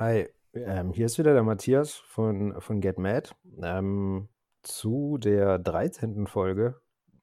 [0.00, 3.30] Hi, ähm, hier ist wieder der Matthias von, von Get Mad
[3.62, 4.28] ähm,
[4.64, 6.26] zu der 13.
[6.26, 6.80] Folge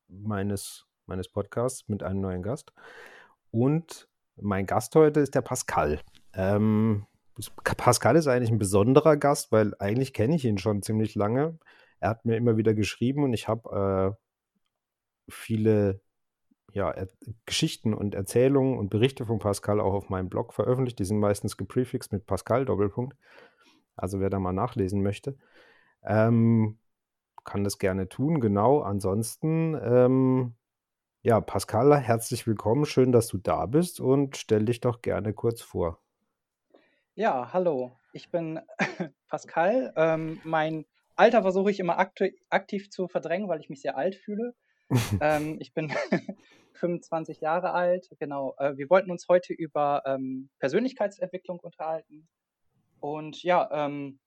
[0.07, 2.71] meines, meines Podcasts mit einem neuen Gast.
[3.51, 4.07] Und
[4.37, 5.99] mein Gast heute ist der Pascal.
[6.33, 7.07] Ähm,
[7.75, 11.59] Pascal ist eigentlich ein besonderer Gast, weil eigentlich kenne ich ihn schon ziemlich lange.
[11.99, 14.15] Er hat mir immer wieder geschrieben und ich habe
[15.27, 15.99] äh, viele
[16.73, 17.07] ja, er
[17.45, 20.99] Geschichten und Erzählungen und Berichte von Pascal auch auf meinem Blog veröffentlicht.
[20.99, 23.15] Die sind meistens geprefixt mit Pascal Doppelpunkt.
[23.95, 25.37] Also wer da mal nachlesen möchte,
[26.03, 26.79] ähm,
[27.43, 28.39] kann das gerne tun.
[28.39, 28.81] Genau.
[28.81, 30.55] Ansonsten, ähm,
[31.21, 32.85] ja, Pascal, herzlich willkommen.
[32.85, 35.99] Schön, dass du da bist und stell dich doch gerne kurz vor.
[37.13, 37.91] Ja, hallo.
[38.13, 38.59] Ich bin
[39.27, 39.93] Pascal.
[39.95, 44.55] Ähm, mein Alter versuche ich immer aktiv zu verdrängen, weil ich mich sehr alt fühle.
[45.21, 45.91] ähm, ich bin
[46.73, 48.09] 25 Jahre alt.
[48.19, 48.55] Genau.
[48.57, 52.27] Äh, wir wollten uns heute über ähm, Persönlichkeitsentwicklung unterhalten.
[52.99, 54.19] Und ja, ähm,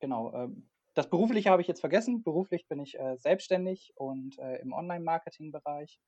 [0.00, 0.32] genau.
[0.32, 0.48] Äh,
[0.94, 2.22] das Berufliche habe ich jetzt vergessen.
[2.22, 6.00] Beruflich bin ich äh, selbstständig und äh, im Online-Marketing-Bereich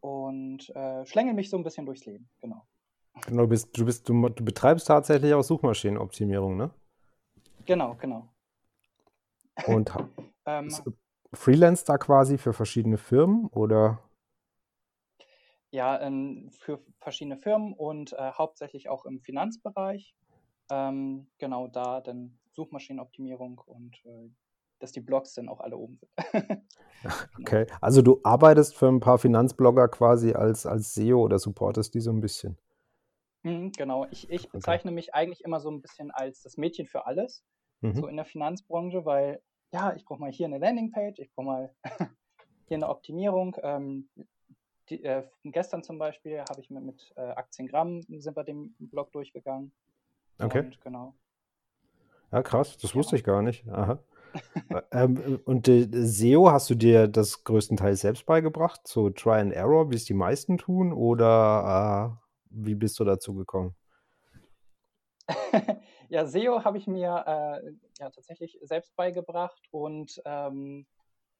[0.00, 2.28] und äh, schlängel mich so ein bisschen durchs Leben.
[2.40, 2.66] Genau.
[3.26, 6.70] Genau, du, bist, du, bist, du, du betreibst tatsächlich auch Suchmaschinenoptimierung, ne?
[7.66, 8.28] Genau, genau.
[9.66, 9.92] Und
[10.46, 10.74] ähm,
[11.34, 14.02] Freelance da quasi für verschiedene Firmen oder?
[15.70, 20.14] Ja, ähm, für verschiedene Firmen und äh, hauptsächlich auch im Finanzbereich.
[20.70, 24.30] Ähm, genau da dann Suchmaschinenoptimierung und äh,
[24.78, 26.10] dass die Blogs dann auch alle oben sind.
[27.40, 32.00] okay, also du arbeitest für ein paar Finanzblogger quasi als, als SEO oder supportest die
[32.00, 32.58] so ein bisschen?
[33.44, 34.96] Mhm, genau, ich, ich bezeichne okay.
[34.96, 37.44] mich eigentlich immer so ein bisschen als das Mädchen für alles,
[37.80, 37.94] mhm.
[37.94, 39.40] so in der Finanzbranche, weil
[39.72, 41.74] ja, ich brauche mal hier eine Landingpage, ich brauche mal
[42.66, 43.56] hier eine Optimierung.
[43.62, 44.08] Ähm,
[44.88, 49.12] die, äh, gestern zum Beispiel habe ich mit, mit äh, Aktiengramm sind wir den Blog
[49.12, 49.72] durchgegangen.
[50.38, 50.60] Okay.
[50.60, 51.14] Und, genau.
[52.30, 52.96] Ja, krass, das ja.
[52.96, 53.66] wusste ich gar nicht.
[53.68, 53.98] Aha.
[54.92, 59.90] ähm, und äh, SEO hast du dir das größtenteils selbst beigebracht, so Try and Error,
[59.90, 63.74] wie es die meisten tun, oder äh, wie bist du dazu gekommen?
[66.12, 70.86] ja, SEO habe ich mir äh, ja, tatsächlich selbst beigebracht und ähm,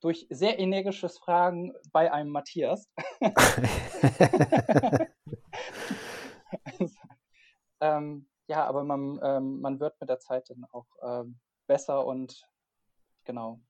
[0.00, 2.88] durch sehr energisches Fragen bei einem Matthias.
[7.81, 12.49] ähm, ja, aber man, ähm, man wird mit der Zeit dann auch ähm, besser und
[13.25, 13.60] genau.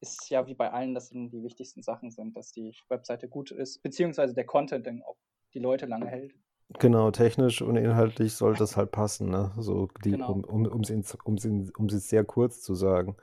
[0.00, 3.82] Ist ja wie bei allen, dass die wichtigsten Sachen sind, dass die Webseite gut ist,
[3.82, 5.18] beziehungsweise der Content dann auch
[5.54, 6.34] die Leute lange hält.
[6.78, 9.52] Genau, technisch und inhaltlich sollte es halt passen, ne?
[9.58, 10.32] So die, genau.
[10.32, 13.16] um, um, um es um, um sehr kurz zu sagen.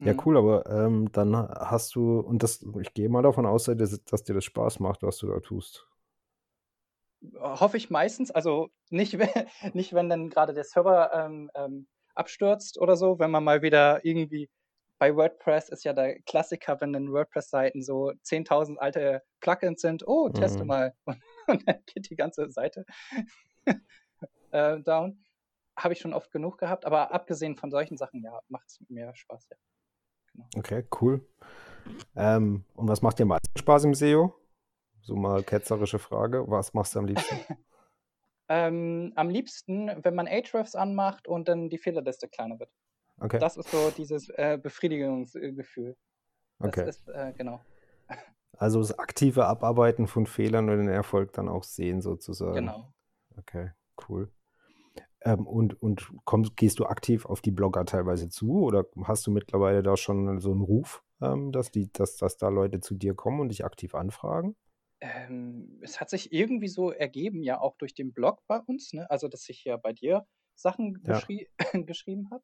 [0.00, 0.22] Ja, mhm.
[0.24, 4.24] cool, aber ähm, dann hast du, und das, ich gehe mal davon aus, dass, dass
[4.24, 5.86] dir das Spaß macht, was du da tust.
[7.40, 9.18] Hoffe ich meistens, also nicht,
[9.74, 14.04] nicht wenn dann gerade der Server ähm, ähm, abstürzt oder so, wenn man mal wieder
[14.04, 14.48] irgendwie
[14.98, 20.06] bei WordPress ist ja der Klassiker, wenn dann WordPress-Seiten so 10.000 alte Plugins sind.
[20.06, 20.66] Oh, teste mhm.
[20.66, 20.94] mal.
[21.04, 21.16] und
[21.48, 22.84] dann geht die ganze Seite
[24.50, 25.24] äh, down.
[25.76, 29.14] Habe ich schon oft genug gehabt, aber abgesehen von solchen Sachen, ja, macht es mir
[29.14, 29.56] Spaß, ja.
[30.32, 30.48] Genau.
[30.56, 31.26] Okay, cool.
[32.16, 34.34] Ähm, und was macht dir am meisten Spaß im SEO?
[35.02, 36.44] So mal ketzerische Frage.
[36.48, 37.36] Was machst du am liebsten?
[38.48, 42.70] ähm, am liebsten, wenn man Ahrefs anmacht und dann die Fehlerliste kleiner wird.
[43.20, 43.38] Okay.
[43.38, 45.96] Das ist so dieses äh, Befriedigungsgefühl.
[46.60, 46.84] Okay.
[46.84, 47.60] Das ist, äh, genau.
[48.58, 52.54] Also das aktive Abarbeiten von Fehlern und den Erfolg dann auch sehen, sozusagen.
[52.54, 52.92] Genau.
[53.36, 53.70] Okay,
[54.08, 54.32] cool.
[55.20, 59.30] Ähm, und und kommst, gehst du aktiv auf die Blogger teilweise zu oder hast du
[59.30, 63.14] mittlerweile da schon so einen Ruf, ähm, dass, die, dass, dass da Leute zu dir
[63.14, 64.56] kommen und dich aktiv anfragen?
[65.00, 69.08] Ähm, es hat sich irgendwie so ergeben, ja auch durch den Blog bei uns, ne?
[69.10, 70.26] also dass ich ja bei dir
[70.56, 71.14] Sachen ja.
[71.14, 71.48] geschrie
[71.86, 72.42] geschrieben habe.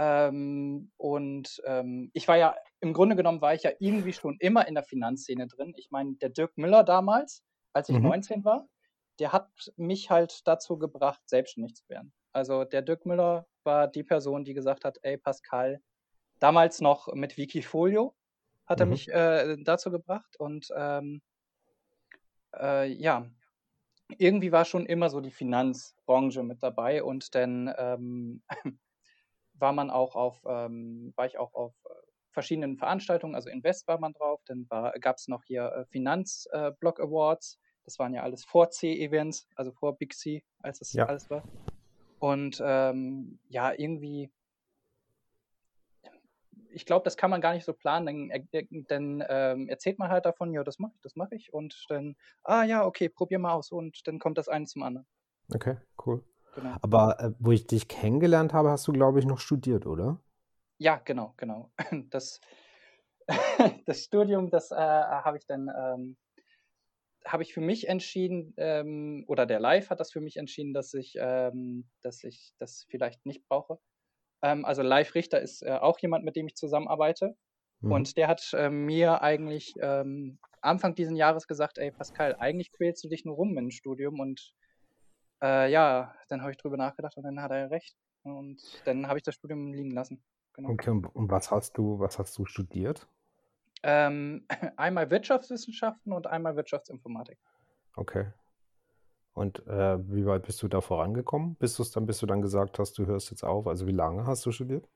[0.00, 4.68] Ähm, und ähm, ich war ja, im Grunde genommen war ich ja irgendwie schon immer
[4.68, 5.74] in der Finanzszene drin.
[5.76, 7.42] Ich meine, der Dirk Müller damals,
[7.72, 8.04] als ich mhm.
[8.04, 8.68] 19 war,
[9.18, 12.12] der hat mich halt dazu gebracht, selbstständig zu werden.
[12.32, 15.82] Also der Dirk Müller war die Person, die gesagt hat, ey Pascal,
[16.38, 18.14] damals noch mit Wikifolio
[18.66, 18.92] hat er mhm.
[18.92, 21.22] mich äh, dazu gebracht und ähm,
[22.54, 23.28] äh, ja,
[24.16, 28.42] irgendwie war schon immer so die Finanzbranche mit dabei und dann ähm,
[29.58, 31.94] war man auch auf, ähm, war ich auch auf äh,
[32.30, 34.66] verschiedenen Veranstaltungen, also Invest war man drauf, dann
[35.00, 39.72] gab es noch hier äh, Finanzblock äh, Awards, das waren ja alles vor C-Events, also
[39.72, 41.06] vor Big C, als es ja.
[41.06, 41.42] alles war.
[42.18, 44.30] Und ähm, ja, irgendwie,
[46.70, 50.26] ich glaube, das kann man gar nicht so planen, dann, dann ähm, erzählt man halt
[50.26, 53.54] davon, ja, das mache ich, das mache ich und dann, ah ja, okay, probier mal
[53.54, 55.06] aus und dann kommt das eine zum anderen.
[55.54, 56.22] Okay, cool.
[56.60, 56.76] Genau.
[56.82, 60.20] Aber äh, wo ich dich kennengelernt habe, hast du, glaube ich, noch studiert, oder?
[60.78, 61.70] Ja, genau, genau.
[62.10, 62.40] Das,
[63.86, 66.16] das Studium, das äh, habe ich dann ähm,
[67.26, 70.94] habe ich für mich entschieden, ähm, oder der Live hat das für mich entschieden, dass
[70.94, 73.78] ich, ähm, dass ich das vielleicht nicht brauche.
[74.42, 77.36] Ähm, also Live Richter ist äh, auch jemand, mit dem ich zusammenarbeite.
[77.80, 77.92] Mhm.
[77.92, 83.04] Und der hat äh, mir eigentlich ähm, Anfang dieses Jahres gesagt, ey Pascal, eigentlich quälst
[83.04, 84.20] du dich nur rum im Studium.
[84.20, 84.54] Und
[85.42, 87.96] äh, ja, dann habe ich drüber nachgedacht und dann hat er recht.
[88.22, 90.22] Und dann habe ich das Studium liegen lassen.
[90.54, 90.70] Genau.
[90.70, 93.06] Okay, und was hast du, was hast du studiert?
[93.82, 94.46] Ähm,
[94.76, 97.38] einmal Wirtschaftswissenschaften und einmal Wirtschaftsinformatik.
[97.94, 98.32] Okay.
[99.34, 101.54] Und äh, wie weit bist du da vorangekommen?
[101.56, 103.68] Bis du dann, bis du dann gesagt hast, du hörst jetzt auf?
[103.68, 104.88] Also wie lange hast du studiert?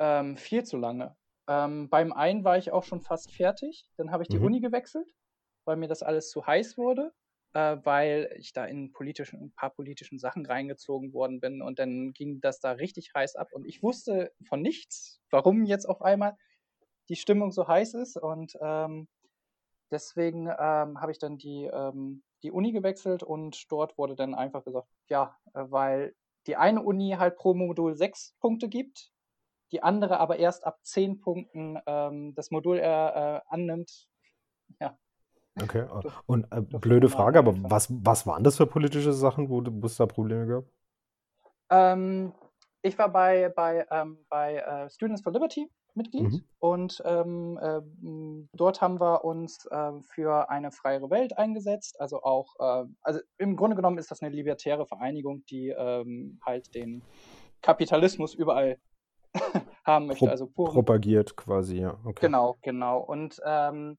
[0.00, 1.14] Ähm, viel zu lange.
[1.46, 3.88] Ähm, beim einen war ich auch schon fast fertig.
[3.96, 4.46] Dann habe ich die mhm.
[4.46, 5.14] Uni gewechselt,
[5.64, 7.12] weil mir das alles zu heiß wurde,
[7.54, 12.12] äh, weil ich da in politischen, ein paar politischen Sachen reingezogen worden bin und dann
[12.12, 16.36] ging das da richtig heiß ab und ich wusste von nichts, warum jetzt auf einmal
[17.10, 18.16] die Stimmung so heiß ist.
[18.16, 19.08] Und ähm,
[19.90, 24.64] deswegen ähm, habe ich dann die, ähm, die Uni gewechselt und dort wurde dann einfach
[24.64, 26.14] gesagt, ja, äh, weil
[26.46, 29.10] die eine Uni halt pro Modul sechs Punkte gibt,
[29.72, 34.08] die andere aber erst ab zehn Punkten ähm, das Modul äh, äh, annimmt.
[34.80, 34.96] Ja.
[35.62, 35.86] Okay,
[36.26, 39.96] und äh, blöde Frage, aber was, was waren das für politische Sachen, wo, wo es
[39.96, 40.64] da Probleme gab?
[41.70, 42.32] Ähm,
[42.82, 46.44] ich war bei, bei, ähm, bei äh, Students for Liberty Mitglied mhm.
[46.58, 47.80] und ähm, äh,
[48.56, 52.00] dort haben wir uns äh, für eine freiere Welt eingesetzt.
[52.00, 56.74] Also auch, äh, also im Grunde genommen ist das eine libertäre Vereinigung, die ähm, halt
[56.74, 57.02] den
[57.60, 58.78] Kapitalismus überall
[59.84, 60.26] haben möchte.
[60.26, 61.98] Pro also propagiert quasi, ja.
[62.04, 62.26] Okay.
[62.26, 63.00] Genau, genau.
[63.00, 63.98] Und ähm,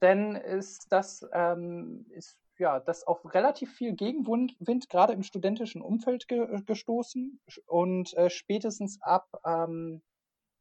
[0.00, 6.26] dann ist das ähm, ist ja, das auf relativ viel Gegenwind gerade im studentischen Umfeld
[6.26, 10.02] ge gestoßen und äh, spätestens ab ähm,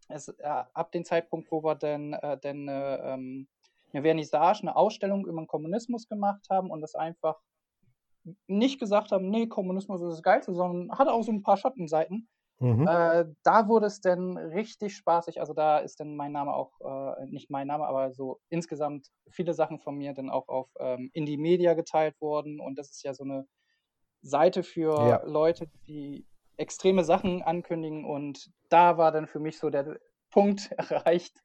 [0.09, 3.47] es, äh, ab dem Zeitpunkt, wo wir dann, äh, dann äh, ähm,
[3.93, 7.39] eine Vernissage, eine Ausstellung über den Kommunismus gemacht haben und das einfach
[8.47, 12.27] nicht gesagt haben, nee, Kommunismus ist das Geilste, sondern hat auch so ein paar Schattenseiten.
[12.59, 12.87] Mhm.
[12.87, 15.39] Äh, da wurde es dann richtig spaßig.
[15.39, 19.53] Also da ist dann mein Name auch, äh, nicht mein Name, aber so insgesamt viele
[19.53, 22.59] Sachen von mir dann auch auf ähm, Indie Media geteilt worden.
[22.59, 23.45] Und das ist ja so eine
[24.21, 25.23] Seite für ja.
[25.25, 26.25] Leute, die
[26.57, 29.99] extreme Sachen ankündigen und da war dann für mich so der
[30.31, 31.41] Punkt erreicht,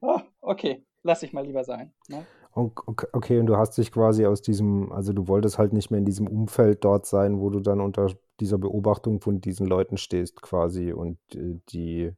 [0.00, 1.92] oh, okay, lass ich mal lieber sein.
[2.08, 2.24] Ne?
[2.54, 6.04] Okay, und du hast dich quasi aus diesem, also du wolltest halt nicht mehr in
[6.04, 8.08] diesem Umfeld dort sein, wo du dann unter
[8.42, 12.12] dieser Beobachtung von diesen Leuten stehst quasi und äh, die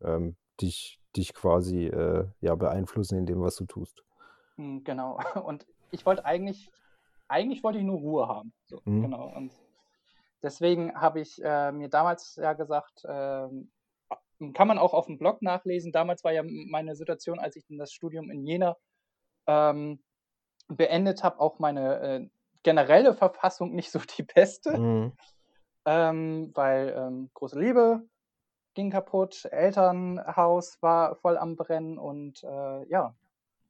[0.00, 4.04] ähm, dich, dich quasi äh, ja, beeinflussen in dem, was du tust.
[4.56, 5.18] Hm, genau.
[5.44, 6.70] Und ich wollte eigentlich,
[7.26, 8.52] eigentlich wollte ich nur Ruhe haben.
[8.66, 9.02] So, mhm.
[9.02, 9.32] Genau.
[9.34, 9.52] Und
[10.42, 13.48] Deswegen habe ich äh, mir damals ja gesagt, äh,
[14.54, 15.90] kann man auch auf dem Blog nachlesen.
[15.90, 18.76] Damals war ja meine Situation, als ich das Studium in Jena
[19.46, 20.00] ähm,
[20.68, 22.28] beendet habe, auch meine äh,
[22.62, 25.12] generelle Verfassung nicht so die beste, mhm.
[25.84, 28.02] ähm, weil ähm, große Liebe
[28.74, 33.14] ging kaputt, Elternhaus war voll am Brennen und äh, ja,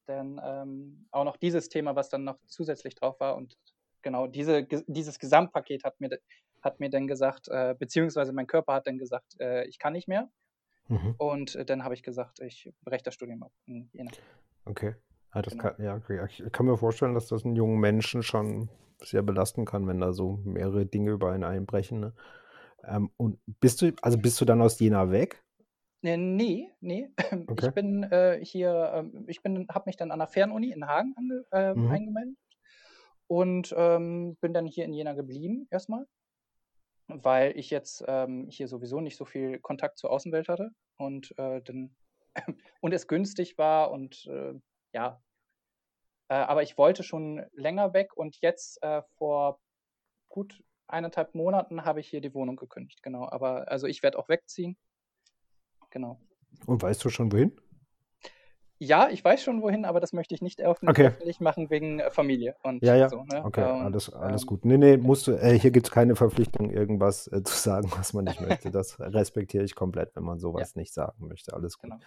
[0.06, 3.56] dann ähm, auch noch dieses Thema, was dann noch zusätzlich drauf war und
[4.02, 6.18] genau diese, dieses Gesamtpaket hat mir
[6.62, 10.08] hat mir dann gesagt, äh, beziehungsweise mein Körper hat dann gesagt, äh, ich kann nicht
[10.08, 10.28] mehr.
[10.88, 11.14] Mhm.
[11.18, 13.52] Und äh, dann habe ich gesagt, ich breche das Studium ab.
[14.64, 14.94] Okay.
[15.34, 15.62] Ja, das genau.
[15.62, 16.24] kann, ja, okay.
[16.26, 18.68] Ich kann mir vorstellen, dass das einen jungen Menschen schon
[19.02, 22.00] sehr belasten kann, wenn da so mehrere Dinge über einen einbrechen.
[22.00, 22.12] Ne?
[22.84, 25.44] Ähm, und bist du, also bist du dann aus Jena weg?
[26.02, 27.10] Äh, nee, nee.
[27.48, 27.66] Okay.
[27.66, 31.14] Ich bin äh, hier, ähm, ich bin, habe mich dann an der Fernuni in Hagen
[31.16, 31.90] ange, äh, mhm.
[31.90, 32.36] eingemeldet
[33.26, 36.06] und ähm, bin dann hier in Jena geblieben erstmal
[37.08, 41.62] weil ich jetzt ähm, hier sowieso nicht so viel Kontakt zur Außenwelt hatte und äh,
[41.62, 41.94] dann
[42.80, 44.54] und es günstig war und äh,
[44.92, 45.20] ja,
[46.28, 49.60] äh, aber ich wollte schon länger weg und jetzt äh, vor
[50.28, 53.28] gut eineinhalb Monaten habe ich hier die Wohnung gekündigt, genau.
[53.28, 54.76] Aber also ich werde auch wegziehen,
[55.90, 56.20] genau.
[56.66, 57.58] Und weißt du schon wohin?
[58.80, 61.34] Ja, ich weiß schon wohin, aber das möchte ich nicht öffentlich, okay.
[61.40, 63.08] machen wegen äh, Familie und ja, ja.
[63.08, 63.24] so.
[63.24, 63.44] Ne?
[63.44, 64.64] Okay, und, alles, alles ähm, gut.
[64.64, 68.12] Nee, nee, musst du, äh, hier gibt es keine Verpflichtung, irgendwas äh, zu sagen, was
[68.12, 68.70] man nicht möchte.
[68.70, 70.80] Das respektiere ich komplett, wenn man sowas ja.
[70.80, 71.54] nicht sagen möchte.
[71.54, 71.90] Alles gut.
[71.90, 72.00] Genau.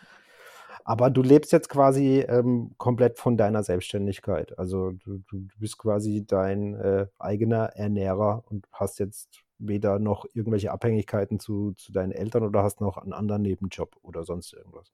[0.84, 4.58] Aber du lebst jetzt quasi ähm, komplett von deiner Selbstständigkeit.
[4.58, 10.72] Also du, du bist quasi dein äh, eigener Ernährer und hast jetzt weder noch irgendwelche
[10.72, 14.92] Abhängigkeiten zu, zu deinen Eltern oder hast noch einen anderen Nebenjob oder sonst irgendwas.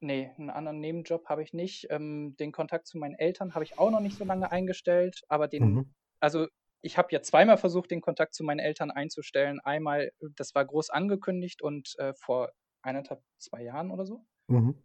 [0.00, 1.88] Nee, einen anderen Nebenjob habe ich nicht.
[1.90, 5.48] Ähm, den Kontakt zu meinen Eltern habe ich auch noch nicht so lange eingestellt, aber
[5.48, 5.94] den, mhm.
[6.20, 6.46] also
[6.82, 9.58] ich habe ja zweimal versucht, den Kontakt zu meinen Eltern einzustellen.
[9.60, 14.24] Einmal, das war groß angekündigt und äh, vor eineinhalb, zwei Jahren oder so.
[14.48, 14.82] Mhm.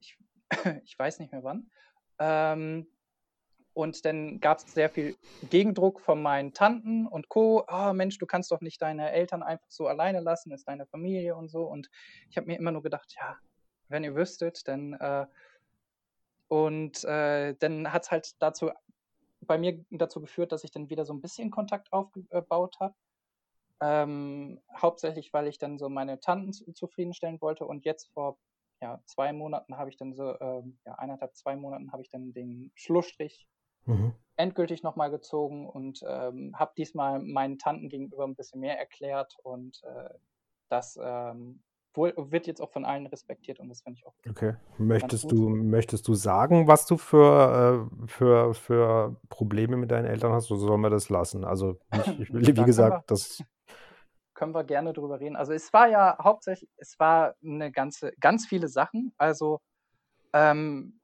[0.00, 0.18] Ich,
[0.84, 1.70] ich, weiß nicht mehr wann.
[2.18, 2.86] Ähm,
[3.74, 5.16] und dann gab es sehr viel
[5.48, 7.64] Gegendruck von meinen Tanten und Co.
[7.68, 11.36] Oh Mensch, du kannst doch nicht deine Eltern einfach so alleine lassen, ist deine Familie
[11.36, 11.64] und so.
[11.64, 11.88] Und
[12.28, 13.38] ich habe mir immer nur gedacht, ja,
[13.88, 14.94] wenn ihr wüsstet, dann.
[14.94, 15.26] Äh,
[16.48, 18.70] und äh, dann hat es halt dazu
[19.40, 22.94] bei mir dazu geführt, dass ich dann wieder so ein bisschen Kontakt aufgebaut habe.
[23.80, 28.38] Ähm, hauptsächlich, weil ich dann so meine Tanten zufriedenstellen wollte und jetzt vor
[28.82, 32.32] ja, zwei Monaten habe ich dann so, ähm, ja, eineinhalb, zwei Monaten habe ich dann
[32.32, 33.48] den Schlussstrich
[33.86, 34.12] mhm.
[34.36, 39.82] endgültig nochmal gezogen und ähm, habe diesmal meinen Tanten gegenüber ein bisschen mehr erklärt und
[39.84, 40.10] äh,
[40.68, 41.62] das ähm,
[41.94, 44.14] wird jetzt auch von allen respektiert und das finde ich auch.
[44.28, 44.54] Okay.
[44.78, 50.32] Möchtest du, möchtest du sagen, was du für, äh, für, für Probleme mit deinen Eltern
[50.32, 51.44] hast, oder sollen wir das lassen?
[51.44, 53.44] Also, ich, ich will, wie gesagt, das.
[54.42, 55.36] Können wir gerne drüber reden.
[55.36, 59.14] Also, es war ja hauptsächlich, es war eine ganze, ganz viele Sachen.
[59.16, 59.60] Also,
[60.32, 60.98] ähm,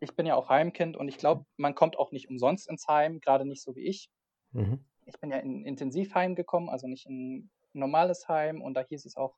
[0.00, 3.20] ich bin ja auch Heimkind und ich glaube, man kommt auch nicht umsonst ins Heim,
[3.20, 4.10] gerade nicht so wie ich.
[4.50, 4.84] Mhm.
[5.06, 9.04] Ich bin ja in Intensivheim gekommen, also nicht in ein normales Heim und da hieß
[9.04, 9.36] es auch,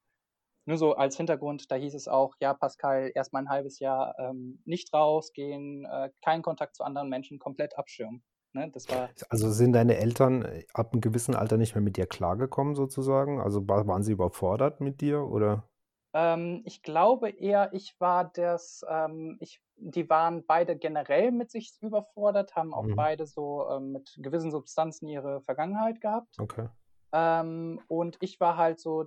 [0.65, 4.63] nur so als Hintergrund, da hieß es auch, ja, Pascal, erstmal ein halbes Jahr ähm,
[4.65, 8.25] nicht rausgehen, äh, keinen Kontakt zu anderen Menschen, komplett abschirmen.
[8.55, 8.71] Ne?
[8.73, 12.07] Das war also sind deine Eltern äh, ab einem gewissen Alter nicht mehr mit dir
[12.07, 13.41] klargekommen, sozusagen?
[13.41, 15.69] Also waren sie überfordert mit dir oder?
[16.15, 21.75] Ähm, ich glaube eher, ich war das, ähm, ich, die waren beide generell mit sich
[21.81, 22.95] überfordert, haben auch mhm.
[22.95, 26.39] beide so ähm, mit gewissen Substanzen ihre Vergangenheit gehabt.
[26.39, 26.69] Okay.
[27.13, 29.07] Ähm, und ich war halt so,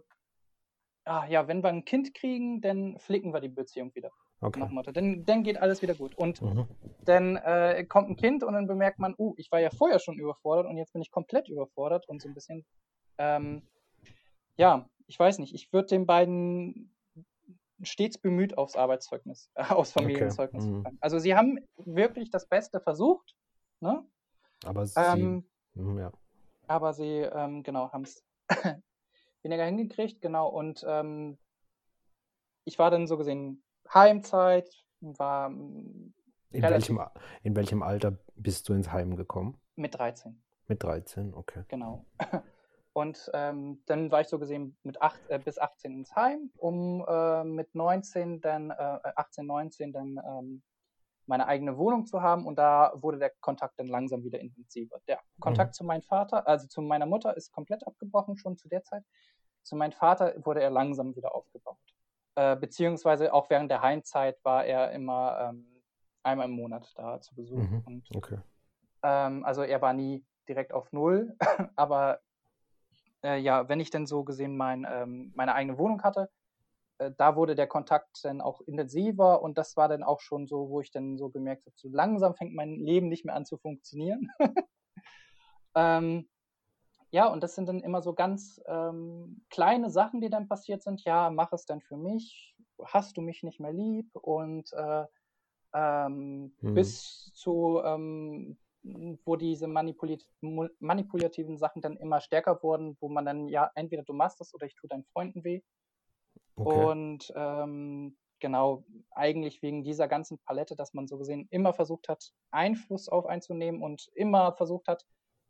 [1.06, 4.12] ah, ja, wenn wir ein Kind kriegen, dann flicken wir die Beziehung wieder.
[4.40, 4.60] Okay.
[4.60, 4.92] Nach Motto.
[4.92, 6.16] Dann, dann geht alles wieder gut.
[6.16, 6.68] Und mhm.
[7.06, 10.20] dann äh, kommt ein Kind und dann bemerkt man, uh, ich war ja vorher schon
[10.20, 12.66] überfordert und jetzt bin ich komplett überfordert und so ein bisschen,
[13.18, 13.64] ähm,
[14.58, 16.94] ja, ich weiß nicht, ich würde den beiden
[17.82, 20.66] stets bemüht aufs Arbeitszeugnis, äh, aufs Familienzeugnis.
[20.66, 20.74] Okay.
[20.74, 20.98] Mhm.
[21.02, 23.36] Also sie haben wirklich das Beste versucht,
[23.80, 24.06] ne?
[24.66, 26.12] Aber sie, ähm, mhm, ja.
[26.68, 28.24] Aber sie, ähm, genau, haben es
[29.42, 30.50] weniger hingekriegt, genau.
[30.50, 31.38] Und ähm,
[32.66, 33.64] ich war dann so gesehen
[33.94, 34.70] Heimzeit,
[35.02, 37.00] war in welchem,
[37.44, 39.60] in welchem Alter bist du ins Heim gekommen?
[39.76, 40.42] Mit 13.
[40.68, 41.64] Mit 13, okay.
[41.68, 42.06] Genau.
[42.94, 47.06] Und ähm, dann war ich so gesehen mit acht, äh, bis 18 ins Heim, um
[47.08, 48.74] äh, mit 19 dann, äh,
[49.16, 50.64] 18, 19 dann ähm,
[51.28, 55.00] meine eigene Wohnung zu haben und da wurde der Kontakt dann langsam wieder intensiver.
[55.08, 55.74] Der Kontakt mhm.
[55.74, 59.04] zu meinem Vater, also zu meiner Mutter, ist komplett abgebrochen schon zu der Zeit.
[59.62, 61.78] Zu meinem Vater wurde er langsam wieder aufgebaut.
[62.38, 65.66] Äh, beziehungsweise auch während der Heimzeit war er immer ähm,
[66.22, 67.58] einmal im Monat da zu Besuch.
[67.58, 67.84] Mhm.
[67.84, 68.38] Und, okay.
[69.02, 71.36] ähm, also er war nie direkt auf Null,
[71.76, 72.20] aber
[73.24, 76.30] äh, ja, wenn ich denn so gesehen mein, ähm, meine eigene Wohnung hatte,
[77.00, 80.70] äh, da wurde der Kontakt dann auch intensiver und das war dann auch schon so,
[80.70, 83.58] wo ich dann so gemerkt habe, so langsam fängt mein Leben nicht mehr an zu
[83.58, 84.30] funktionieren.
[85.76, 86.30] ähm,
[87.12, 91.04] ja, und das sind dann immer so ganz ähm, kleine Sachen, die dann passiert sind.
[91.04, 92.56] Ja, mach es dann für mich.
[92.84, 94.10] Hast du mich nicht mehr lieb?
[94.16, 95.06] Und äh,
[95.74, 96.74] ähm, hm.
[96.74, 98.58] bis zu ähm,
[99.26, 104.14] wo diese manipulit manipulativen Sachen dann immer stärker wurden, wo man dann, ja, entweder du
[104.14, 105.62] machst das oder ich tue deinen Freunden weh.
[106.56, 106.86] Okay.
[106.86, 112.32] Und ähm, genau, eigentlich wegen dieser ganzen Palette, dass man so gesehen immer versucht hat,
[112.52, 115.06] Einfluss auf einzunehmen und immer versucht hat,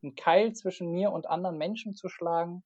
[0.08, 2.64] einen Keil zwischen mir und anderen Menschen zu schlagen.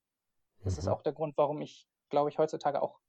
[0.63, 0.79] Das mhm.
[0.79, 3.00] ist auch der Grund, warum ich, glaube ich, heutzutage auch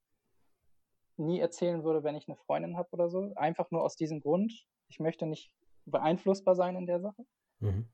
[1.16, 3.32] nie erzählen würde, wenn ich eine Freundin habe oder so.
[3.36, 4.66] Einfach nur aus diesem Grund.
[4.88, 5.52] Ich möchte nicht
[5.84, 7.24] beeinflussbar sein in der Sache.
[7.60, 7.88] Mhm.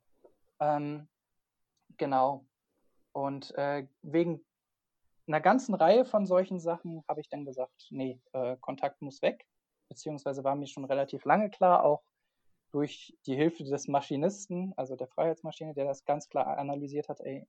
[0.60, 1.08] Ähm,
[1.96, 2.46] genau.
[3.12, 4.44] Und äh, wegen
[5.26, 9.46] einer ganzen Reihe von solchen Sachen habe ich dann gesagt, nee, äh, Kontakt muss weg.
[9.88, 12.02] Beziehungsweise war mir schon relativ lange klar, auch
[12.70, 17.46] durch die Hilfe des Maschinisten, also der Freiheitsmaschine, der das ganz klar analysiert hat, ey,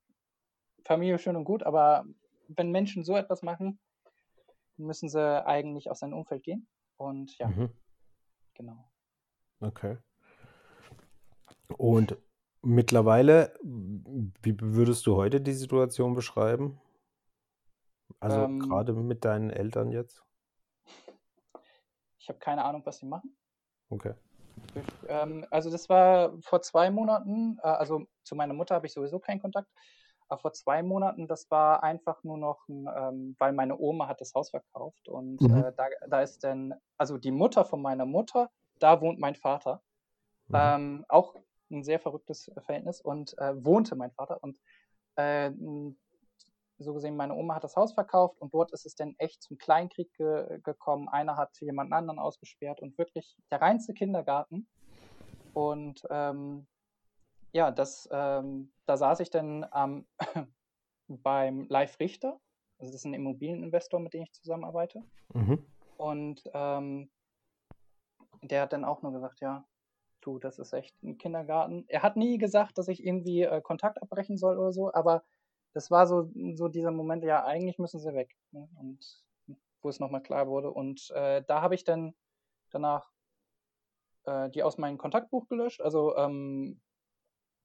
[0.84, 2.06] Familie schön und gut, aber
[2.48, 3.78] wenn Menschen so etwas machen,
[4.76, 6.66] müssen sie eigentlich aus seinem Umfeld gehen.
[6.96, 7.70] Und ja, mhm.
[8.54, 8.90] genau.
[9.60, 9.98] Okay.
[11.76, 12.16] Und
[12.62, 16.80] mittlerweile, wie würdest du heute die Situation beschreiben?
[18.18, 20.24] Also ähm, gerade mit deinen Eltern jetzt?
[22.18, 23.36] Ich habe keine Ahnung, was sie machen.
[23.88, 24.14] Okay.
[25.08, 29.18] Ähm, also das war vor zwei Monaten, äh, also zu meiner Mutter habe ich sowieso
[29.18, 29.68] keinen Kontakt,
[30.28, 34.20] aber vor zwei Monaten, das war einfach nur noch, ein, ähm, weil meine Oma hat
[34.20, 35.56] das Haus verkauft und mhm.
[35.56, 39.82] äh, da, da ist dann, also die Mutter von meiner Mutter, da wohnt mein Vater.
[40.48, 40.56] Mhm.
[40.56, 41.34] Ähm, auch
[41.70, 44.58] ein sehr verrücktes Verhältnis und äh, wohnte mein Vater und
[45.16, 45.50] äh,
[46.84, 49.58] so gesehen, meine Oma hat das Haus verkauft und dort ist es dann echt zum
[49.58, 51.08] Kleinkrieg ge gekommen.
[51.08, 54.66] Einer hat jemanden anderen ausgesperrt und wirklich der reinste Kindergarten.
[55.52, 56.66] Und ähm,
[57.52, 60.06] ja, das, ähm, da saß ich dann ähm,
[61.08, 62.40] beim Live Richter.
[62.78, 65.02] Also das ist ein Immobilieninvestor, mit dem ich zusammenarbeite.
[65.34, 65.64] Mhm.
[65.96, 67.10] Und ähm,
[68.42, 69.64] der hat dann auch nur gesagt, ja,
[70.22, 71.84] du, das ist echt ein Kindergarten.
[71.88, 75.22] Er hat nie gesagt, dass ich irgendwie äh, Kontakt abbrechen soll oder so, aber
[75.72, 78.36] das war so, so dieser Moment, ja, eigentlich müssen sie weg.
[78.52, 78.68] Ne?
[78.76, 79.04] Und
[79.82, 80.70] wo es nochmal klar wurde.
[80.70, 82.14] Und äh, da habe ich dann
[82.70, 83.10] danach
[84.24, 86.80] äh, die aus meinem Kontaktbuch gelöscht, also ähm,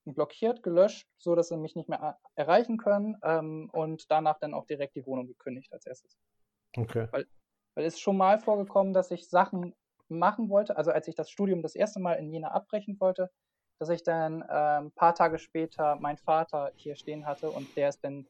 [0.06, 4.66] blockiert, gelöscht, so dass sie mich nicht mehr erreichen können ähm, und danach dann auch
[4.66, 6.18] direkt die Wohnung gekündigt als erstes.
[6.78, 7.08] Okay.
[7.12, 7.26] Weil,
[7.74, 9.74] weil es schon mal vorgekommen, dass ich Sachen
[10.08, 13.32] machen wollte, also als ich das Studium das erste Mal in Jena abbrechen wollte,
[13.80, 14.46] dass ich dann äh,
[14.80, 18.28] ein paar Tage später meinen Vater hier stehen hatte und der ist dann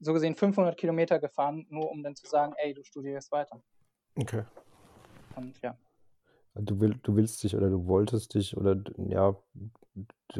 [0.00, 3.60] so gesehen 500 Kilometer gefahren, nur um dann zu sagen, ey, du studierst weiter.
[4.16, 4.44] Okay.
[5.36, 5.76] Und ja.
[6.54, 9.36] Du, will, du willst dich oder du wolltest dich oder ja,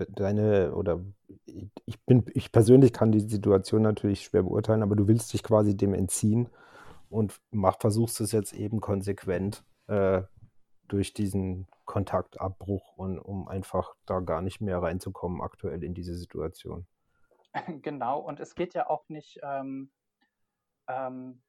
[0.09, 1.01] deine oder
[1.85, 5.77] ich bin, ich persönlich kann die Situation natürlich schwer beurteilen, aber du willst dich quasi
[5.77, 6.49] dem entziehen
[7.11, 10.23] und mach, versuchst es jetzt eben konsequent äh,
[10.89, 16.87] durch diesen Kontaktabbruch und um einfach da gar nicht mehr reinzukommen aktuell in diese Situation.
[17.83, 19.91] Genau, und es geht ja auch nicht, ähm,
[20.87, 21.43] ähm,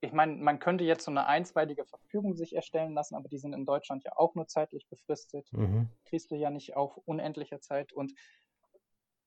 [0.00, 3.52] ich meine, man könnte jetzt so eine einstweilige Verfügung sich erstellen lassen, aber die sind
[3.52, 5.52] in Deutschland ja auch nur zeitlich befristet.
[5.52, 5.90] Mhm.
[6.06, 7.92] Kriegst du ja nicht auf unendlicher Zeit.
[7.92, 8.14] Und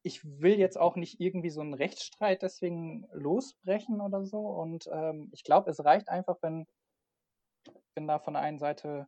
[0.01, 4.39] ich will jetzt auch nicht irgendwie so einen Rechtsstreit deswegen losbrechen oder so.
[4.39, 6.65] Und ähm, ich glaube, es reicht einfach, wenn,
[7.93, 9.07] wenn da von der einen Seite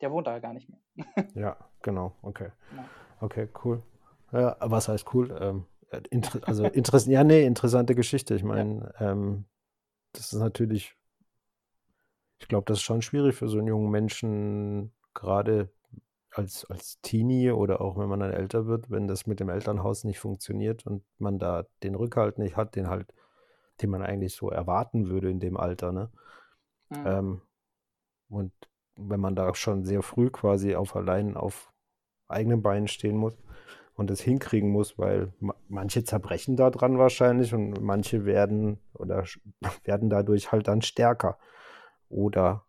[0.00, 0.80] der wohnt da gar nicht mehr.
[1.34, 2.50] ja, genau, okay.
[2.76, 2.84] Ja.
[3.20, 3.82] Okay, cool.
[4.32, 5.36] Ja, was heißt cool?
[5.40, 5.66] Ähm,
[6.10, 8.34] inter also interess ja, nee, interessante Geschichte.
[8.34, 9.12] Ich meine, ja.
[9.12, 9.44] ähm,
[10.12, 10.96] das ist natürlich,
[12.38, 15.70] ich glaube, das ist schon schwierig für so einen jungen Menschen, gerade
[16.32, 20.04] als, als Teenie oder auch wenn man dann älter wird, wenn das mit dem Elternhaus
[20.04, 23.12] nicht funktioniert und man da den Rückhalt nicht hat, den halt,
[23.82, 26.10] den man eigentlich so erwarten würde in dem Alter, ne?
[26.90, 27.06] Mhm.
[27.06, 27.42] Ähm,
[28.28, 28.52] und
[29.08, 31.72] wenn man da schon sehr früh quasi auf allein auf
[32.28, 33.36] eigenen Beinen stehen muss
[33.94, 35.32] und es hinkriegen muss, weil
[35.68, 39.24] manche zerbrechen da dran wahrscheinlich und manche werden oder
[39.84, 41.38] werden dadurch halt dann stärker
[42.08, 42.66] oder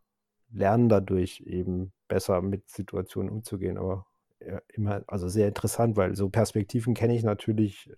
[0.51, 3.77] lernen dadurch eben besser mit Situationen umzugehen.
[3.77, 4.07] Aber
[4.73, 7.89] immer, also sehr interessant, weil so Perspektiven kenne ich natürlich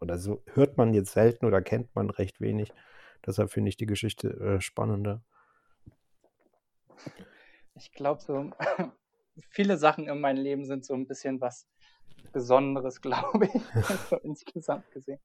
[0.00, 2.72] oder so hört man jetzt selten oder kennt man recht wenig.
[3.24, 5.22] Deshalb finde ich die Geschichte äh, spannender
[7.82, 8.50] ich glaube, so
[9.50, 11.68] viele Sachen in meinem Leben sind so ein bisschen was
[12.32, 13.62] Besonderes, glaube ich,
[14.08, 15.20] so insgesamt gesehen.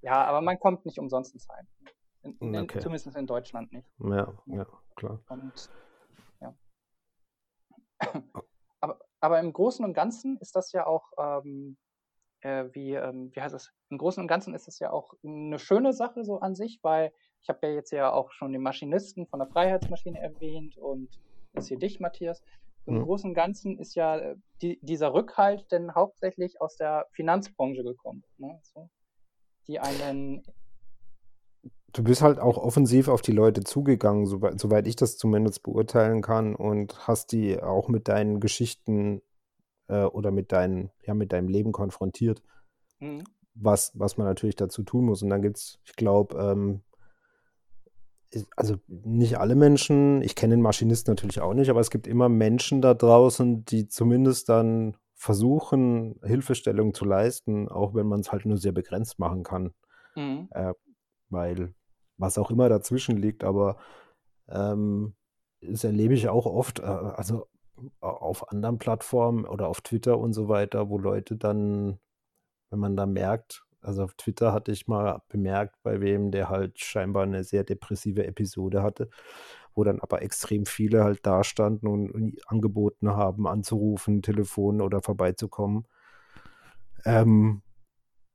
[0.00, 1.66] Ja, aber man kommt nicht umsonst ins Heim.
[2.22, 2.80] In, in, okay.
[2.80, 3.88] Zumindest in Deutschland nicht.
[3.98, 4.66] Ja, ja,
[4.96, 5.22] klar.
[5.28, 5.70] Und,
[6.40, 6.54] ja.
[8.80, 11.76] aber, aber im Großen und Ganzen ist das ja auch, ähm,
[12.40, 13.72] äh, wie, ähm, wie heißt es?
[13.90, 17.12] Im Großen und Ganzen ist das ja auch eine schöne Sache so an sich, weil
[17.42, 21.10] ich habe ja jetzt ja auch schon den Maschinisten von der Freiheitsmaschine erwähnt und
[21.54, 22.42] jetzt hier dich, Matthias.
[22.86, 23.02] Im mhm.
[23.04, 28.22] Großen und Ganzen ist ja äh, die, dieser Rückhalt denn hauptsächlich aus der Finanzbranche gekommen.
[28.38, 28.58] Ne?
[28.62, 28.90] So,
[29.66, 30.42] die einen.
[31.92, 36.22] Du bist halt auch offensiv auf die Leute zugegangen, soweit, soweit ich das zumindest beurteilen
[36.22, 39.22] kann, und hast die auch mit deinen Geschichten
[39.86, 42.42] äh, oder mit, deinen, ja, mit deinem Leben konfrontiert.
[42.98, 43.24] Mhm.
[43.54, 45.22] Was, was man natürlich dazu tun muss.
[45.22, 46.82] Und dann gibt es, ich glaube, ähm,
[48.56, 52.28] also nicht alle Menschen, ich kenne den Maschinisten natürlich auch nicht, aber es gibt immer
[52.28, 58.46] Menschen da draußen, die zumindest dann versuchen, Hilfestellung zu leisten, auch wenn man es halt
[58.46, 59.72] nur sehr begrenzt machen kann.
[60.16, 60.48] Mhm.
[60.50, 60.74] Äh,
[61.30, 61.74] weil
[62.16, 63.76] was auch immer dazwischen liegt, aber
[64.48, 65.14] ähm,
[65.60, 67.48] das erlebe ich auch oft, äh, also
[68.00, 71.98] auf anderen Plattformen oder auf Twitter und so weiter, wo Leute dann,
[72.70, 76.80] wenn man da merkt, also auf Twitter hatte ich mal bemerkt, bei wem der halt
[76.80, 79.08] scheinbar eine sehr depressive Episode hatte,
[79.74, 85.86] wo dann aber extrem viele halt da standen und, angeboten haben, anzurufen, Telefon oder vorbeizukommen.
[87.04, 87.62] Ähm,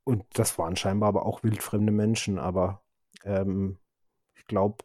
[0.04, 2.82] und das waren scheinbar aber auch wildfremde Menschen, aber
[3.24, 3.78] ähm,
[4.34, 4.84] ich glaube,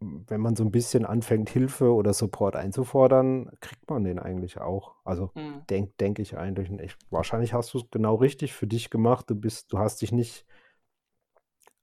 [0.00, 4.94] wenn man so ein bisschen anfängt, Hilfe oder Support einzufordern, kriegt man den eigentlich auch.
[5.04, 5.62] Also mhm.
[5.68, 6.70] denke denk ich eigentlich.
[6.80, 9.28] Ich, wahrscheinlich hast du es genau richtig für dich gemacht.
[9.28, 10.46] Du bist, du hast dich nicht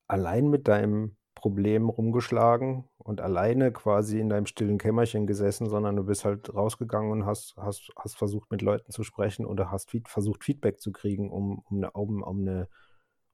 [0.08, 6.03] allein mit deinem Problemen rumgeschlagen und alleine quasi in deinem stillen Kämmerchen gesessen, sondern du
[6.03, 10.43] bist halt rausgegangen und hast, hast, hast versucht, mit Leuten zu sprechen oder hast versucht,
[10.43, 12.67] Feedback zu kriegen, um, um, eine, um, um, eine,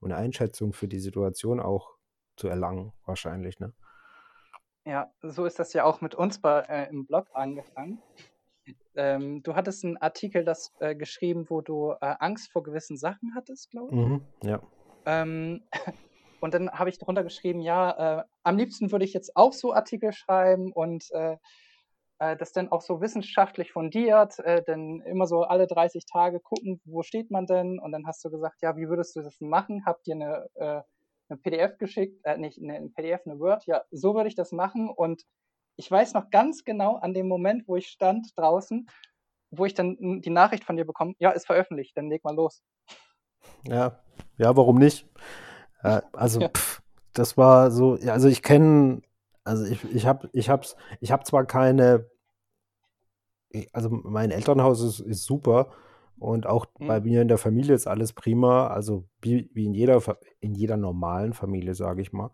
[0.01, 1.95] um eine Einschätzung für die Situation auch
[2.35, 3.73] zu erlangen, wahrscheinlich, ne?
[4.85, 8.01] Ja, so ist das ja auch mit uns bei, äh, im Blog angefangen.
[8.95, 13.33] Ähm, du hattest einen Artikel das äh, geschrieben, wo du äh, Angst vor gewissen Sachen
[13.35, 13.99] hattest, glaube ich.
[13.99, 14.61] Mhm, ja.
[15.05, 15.63] Ähm,
[16.41, 19.73] und dann habe ich darunter geschrieben, ja, äh, am liebsten würde ich jetzt auch so
[19.73, 21.37] Artikel schreiben und äh,
[22.19, 27.03] äh, das dann auch so wissenschaftlich fundiert, denn immer so alle 30 Tage gucken, wo
[27.03, 27.79] steht man denn?
[27.79, 29.85] Und dann hast du gesagt, ja, wie würdest du das machen?
[29.85, 30.85] Habt ihr eine,
[31.29, 33.65] eine PDF geschickt, äh, nicht eine, eine PDF, eine Word?
[33.65, 35.23] Ja, so würde ich das machen und
[35.75, 38.87] ich weiß noch ganz genau an dem Moment, wo ich stand draußen,
[39.51, 42.61] wo ich dann die Nachricht von dir bekomme, ja, ist veröffentlicht, dann leg mal los.
[43.67, 43.99] Ja,
[44.37, 45.07] ja, warum nicht?
[45.81, 46.49] Äh, also, ja.
[46.49, 46.81] pff,
[47.13, 49.01] das war so, ja, also ich kenne,
[49.43, 52.09] also ich, ich habe, ich hab's, ich habe zwar keine,
[53.71, 55.71] also mein Elternhaus ist, ist super
[56.19, 56.87] und auch mhm.
[56.87, 60.01] bei mir in der Familie ist alles prima, also wie, wie in jeder,
[60.39, 62.31] in jeder normalen Familie, sage ich mal.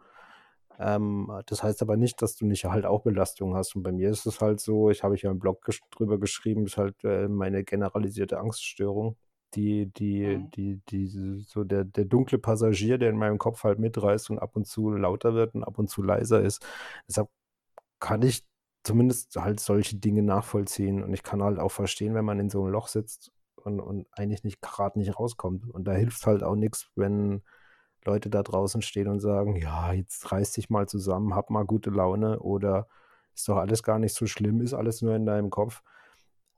[0.79, 3.75] Ähm, das heißt aber nicht, dass du nicht halt auch Belastungen hast.
[3.75, 6.65] Und bei mir ist es halt so, ich habe ja im Blog ges drüber geschrieben,
[6.65, 9.17] ist halt äh, meine generalisierte Angststörung.
[9.55, 10.51] Die, die, mhm.
[10.51, 11.07] die, die,
[11.47, 14.91] so der, der dunkle Passagier, der in meinem Kopf halt mitreißt und ab und zu
[14.91, 16.63] lauter wird und ab und zu leiser ist.
[17.07, 17.29] Deshalb
[17.99, 18.45] kann ich
[18.83, 21.03] zumindest halt solche Dinge nachvollziehen.
[21.03, 24.07] Und ich kann halt auch verstehen, wenn man in so einem Loch sitzt und, und
[24.11, 25.69] eigentlich nicht gerade nicht rauskommt.
[25.69, 27.43] Und da hilft halt auch nichts, wenn
[28.05, 31.89] Leute da draußen stehen und sagen, ja, jetzt reiß dich mal zusammen, hab mal gute
[31.89, 32.87] Laune oder
[33.35, 35.83] ist doch alles gar nicht so schlimm, ist alles nur in deinem Kopf.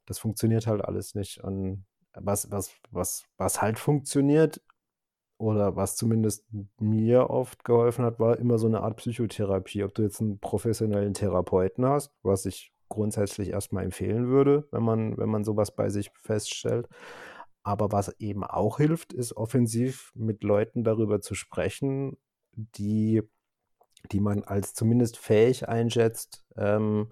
[0.05, 1.43] Das funktioniert halt alles nicht.
[1.43, 4.61] Und was, was, was, was halt funktioniert
[5.37, 6.45] oder was zumindest
[6.79, 9.83] mir oft geholfen hat, war immer so eine Art Psychotherapie.
[9.83, 15.17] Ob du jetzt einen professionellen Therapeuten hast, was ich grundsätzlich erstmal empfehlen würde, wenn man,
[15.17, 16.87] wenn man sowas bei sich feststellt.
[17.63, 22.17] Aber was eben auch hilft, ist offensiv mit Leuten darüber zu sprechen,
[22.53, 23.21] die,
[24.11, 27.11] die man als zumindest fähig einschätzt, ähm,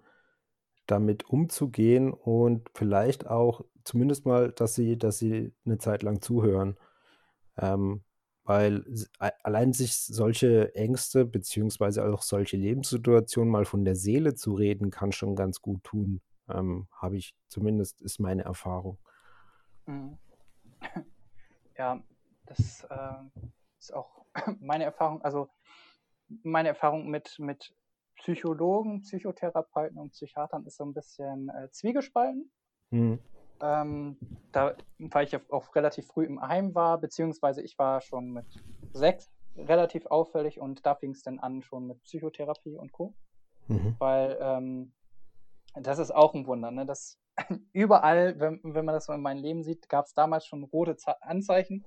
[0.86, 6.78] damit umzugehen und vielleicht auch zumindest mal, dass sie, dass sie eine Zeit lang zuhören.
[7.58, 8.04] Ähm,
[8.50, 8.84] weil
[9.44, 15.12] allein sich solche Ängste beziehungsweise auch solche Lebenssituationen mal von der Seele zu reden, kann
[15.12, 16.20] schon ganz gut tun.
[16.50, 18.98] Ähm, Habe ich zumindest, ist meine Erfahrung.
[19.86, 20.18] Mhm.
[21.78, 22.04] Ja,
[22.46, 23.42] das äh,
[23.80, 24.26] ist auch
[24.60, 25.22] meine Erfahrung.
[25.22, 25.48] Also
[26.44, 27.74] meine Erfahrung mit, mit
[28.18, 32.52] Psychologen, Psychotherapeuten und Psychiatern ist so ein bisschen äh, zwiegespalten.
[32.90, 33.20] Mhm.
[33.62, 34.18] Ähm,
[34.52, 38.46] da, weil ich auch relativ früh im Heim war, beziehungsweise ich war schon mit
[38.94, 43.14] sechs relativ auffällig und da fing es dann an schon mit Psychotherapie und Co.
[43.68, 43.96] Mhm.
[44.00, 44.94] Weil ähm,
[45.76, 46.86] das ist auch ein Wunder, ne?
[46.86, 47.20] dass
[47.74, 50.96] überall, wenn, wenn man das so in meinem Leben sieht, gab es damals schon rote
[51.22, 51.86] Anzeichen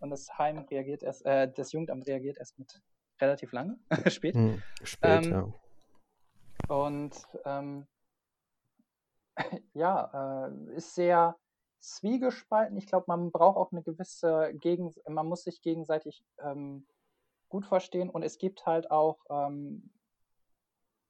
[0.00, 2.80] und das Heim reagiert erst, äh, das Jugendamt reagiert erst mit
[3.20, 3.78] relativ lange,
[4.08, 4.34] spät.
[4.34, 6.74] Hm, spät, ähm, ja.
[6.74, 7.86] Und ähm,
[9.74, 11.36] ja, äh, ist sehr
[11.80, 12.76] zwiegespalten.
[12.76, 16.86] Ich glaube, man braucht auch eine gewisse Gegen, man muss sich gegenseitig ähm,
[17.48, 19.90] gut verstehen und es gibt halt auch, ähm,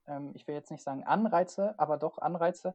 [0.07, 2.75] ähm ich will jetzt nicht sagen Anreize, aber doch Anreize,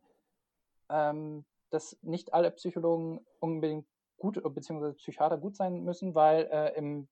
[0.90, 3.88] ähm, dass nicht alle Psychologen unbedingt
[4.18, 4.94] gut, bzw.
[4.94, 7.08] Psychiater gut sein müssen, weil äh, im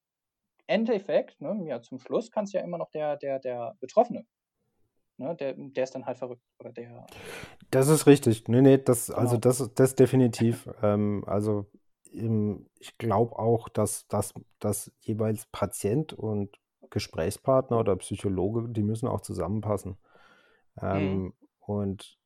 [0.68, 4.26] Endeffekt, ne, ja, zum Schluss kann es ja immer noch der, der, der Betroffene.
[5.18, 6.44] Ne, der, der ist dann halt verrückt.
[6.60, 7.08] Oder der.
[7.72, 8.48] Das ist richtig.
[8.48, 9.20] Nee, nee, das, genau.
[9.20, 10.70] also das, das definitiv.
[10.82, 11.68] Ähm, also
[12.12, 16.58] ich glaube auch, dass, dass, dass jeweils Patient und
[16.90, 19.98] Gesprächspartner oder Psychologe, die müssen auch zusammenpassen.
[20.82, 21.34] Ähm, mhm.
[21.60, 22.18] Und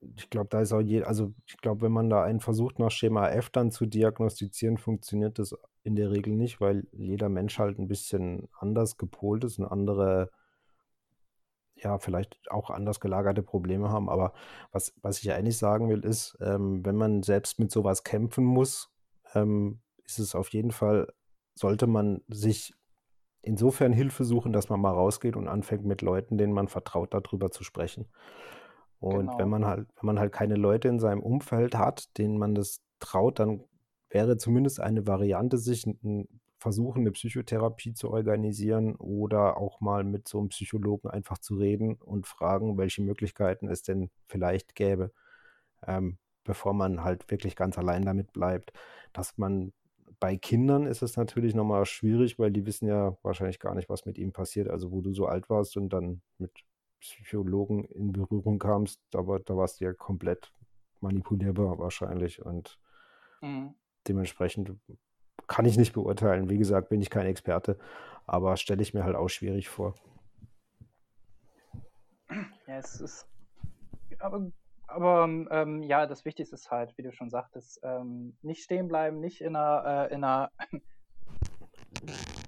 [0.00, 2.90] ich glaube, da ist auch je, also ich glaube, wenn man da einen versucht, nach
[2.90, 7.78] Schema F dann zu diagnostizieren, funktioniert das in der Regel nicht, weil jeder Mensch halt
[7.78, 10.30] ein bisschen anders gepolt ist und andere,
[11.82, 14.08] ja, vielleicht auch anders gelagerte Probleme haben.
[14.08, 14.32] Aber
[14.72, 18.90] was, was ich eigentlich sagen will, ist, ähm, wenn man selbst mit sowas kämpfen muss,
[19.34, 21.12] ähm, ist es auf jeden Fall,
[21.54, 22.74] sollte man sich
[23.42, 27.50] insofern Hilfe suchen, dass man mal rausgeht und anfängt mit Leuten, denen man vertraut, darüber
[27.50, 28.06] zu sprechen.
[29.00, 29.38] Und genau.
[29.38, 32.82] wenn man halt, wenn man halt keine Leute in seinem Umfeld hat, denen man das
[32.98, 33.64] traut, dann
[34.10, 40.28] wäre zumindest eine Variante, sich ein, versuchen, eine Psychotherapie zu organisieren oder auch mal mit
[40.28, 45.12] so einem Psychologen einfach zu reden und fragen, welche Möglichkeiten es denn vielleicht gäbe,
[45.86, 48.72] ähm, bevor man halt wirklich ganz allein damit bleibt,
[49.12, 49.72] dass man
[50.20, 54.04] bei Kindern ist es natürlich nochmal schwierig, weil die wissen ja wahrscheinlich gar nicht, was
[54.04, 54.68] mit ihm passiert.
[54.68, 56.50] Also wo du so alt warst und dann mit
[57.00, 60.52] Psychologen in Berührung kamst, aber da warst du ja komplett
[61.00, 62.80] manipulierbar wahrscheinlich und
[63.40, 63.74] mhm.
[64.08, 64.72] dementsprechend
[65.48, 66.48] kann ich nicht beurteilen.
[66.50, 67.78] Wie gesagt, bin ich kein Experte,
[68.26, 69.94] aber stelle ich mir halt auch schwierig vor.
[72.66, 73.26] Ja, es ist.
[74.18, 74.50] Aber,
[74.86, 79.20] aber ähm, ja, das Wichtigste ist halt, wie du schon sagtest, ähm, nicht stehen bleiben,
[79.20, 80.50] nicht in einer, äh, in einer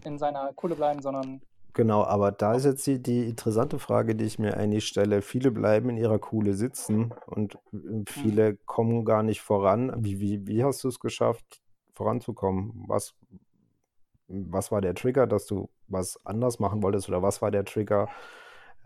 [0.04, 1.40] in seiner Kuhle bleiben, sondern
[1.72, 5.22] Genau, aber da ist jetzt die, die interessante Frage, die ich mir eigentlich stelle.
[5.22, 8.04] Viele bleiben in ihrer Kuhle sitzen und äh, Mhm.
[8.06, 9.92] viele kommen gar nicht voran.
[10.04, 11.62] Wie, wie, wie hast du es geschafft,
[12.00, 12.84] voranzukommen?
[12.86, 13.14] Was,
[14.26, 17.10] was war der Trigger, dass du was anders machen wolltest?
[17.10, 18.08] Oder was war der Trigger,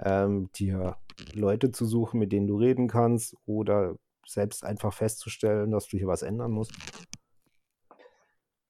[0.00, 0.96] ähm, dir
[1.32, 3.36] Leute zu suchen, mit denen du reden kannst?
[3.46, 3.94] Oder
[4.26, 6.72] selbst einfach festzustellen, dass du hier was ändern musst?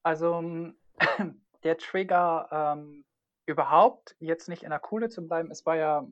[0.02, 0.42] Also
[1.64, 3.07] der Trigger ähm,
[3.46, 6.07] überhaupt jetzt nicht in der Kuhle zu bleiben, es war ja,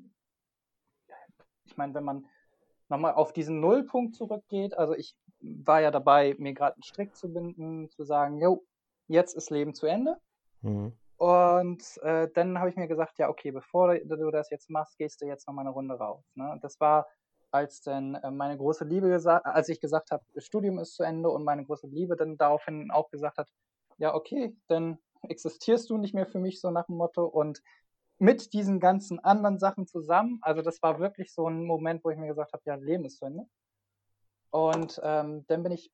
[1.67, 2.27] ich meine, wenn man
[2.89, 7.33] nochmal auf diesen Nullpunkt zurückgeht, also ich war ja dabei, mir gerade einen Strick zu
[7.33, 8.65] binden, zu sagen, jo,
[9.09, 10.17] jetzt ist Leben zu Ende.
[10.63, 10.93] Mhm.
[11.17, 15.21] Und äh, dann habe ich mir gesagt, ja, okay, bevor du das jetzt machst, gehst
[15.21, 16.25] du jetzt nochmal eine Runde raus.
[16.35, 16.59] Ne?
[16.63, 17.07] Das war,
[17.53, 21.05] als dann äh, meine große Liebe gesagt, als ich gesagt habe, das Studium ist zu
[21.05, 23.49] Ende und meine große Liebe dann daraufhin auch gesagt hat,
[23.99, 27.25] ja, okay, dann existierst du nicht mehr für mich, so nach dem Motto.
[27.25, 27.63] Und
[28.19, 32.19] mit diesen ganzen anderen Sachen zusammen, also das war wirklich so ein Moment, wo ich
[32.19, 33.47] mir gesagt habe, ja, Leben ist zu Ende.
[34.53, 35.91] Und ähm, dann bin ich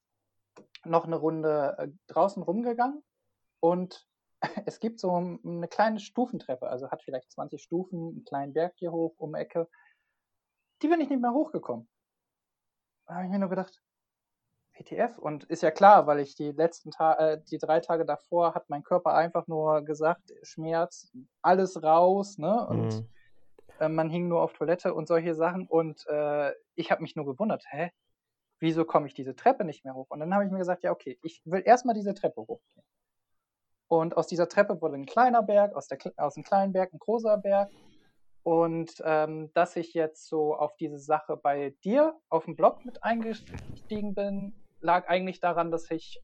[0.85, 3.03] noch eine Runde äh, draußen rumgegangen
[3.61, 4.07] und
[4.67, 8.93] es gibt so eine kleine Stufentreppe, also hat vielleicht 20 Stufen, einen kleinen Berg hier
[8.93, 9.69] hoch um die Ecke.
[10.83, 11.89] Die bin ich nicht mehr hochgekommen.
[13.07, 13.81] Da habe ich mir nur gedacht,
[14.73, 18.55] PTF und ist ja klar, weil ich die letzten Tage, äh, die drei Tage davor
[18.55, 22.67] hat mein Körper einfach nur gesagt, Schmerz, alles raus, ne?
[22.67, 23.09] Und mhm.
[23.79, 27.25] äh, man hing nur auf Toilette und solche Sachen und äh, ich habe mich nur
[27.25, 27.91] gewundert, hä?
[28.61, 30.07] Wieso komme ich diese Treppe nicht mehr hoch?
[30.11, 32.85] Und dann habe ich mir gesagt, ja, okay, ich will erstmal diese Treppe hochgehen.
[33.89, 36.99] Und aus dieser Treppe wurde ein kleiner Berg, aus, der, aus einem kleinen Berg ein
[36.99, 37.71] großer Berg.
[38.43, 43.03] Und ähm, dass ich jetzt so auf diese Sache bei dir auf dem Blog mit
[43.03, 46.23] eingestiegen bin, lag eigentlich daran, dass ich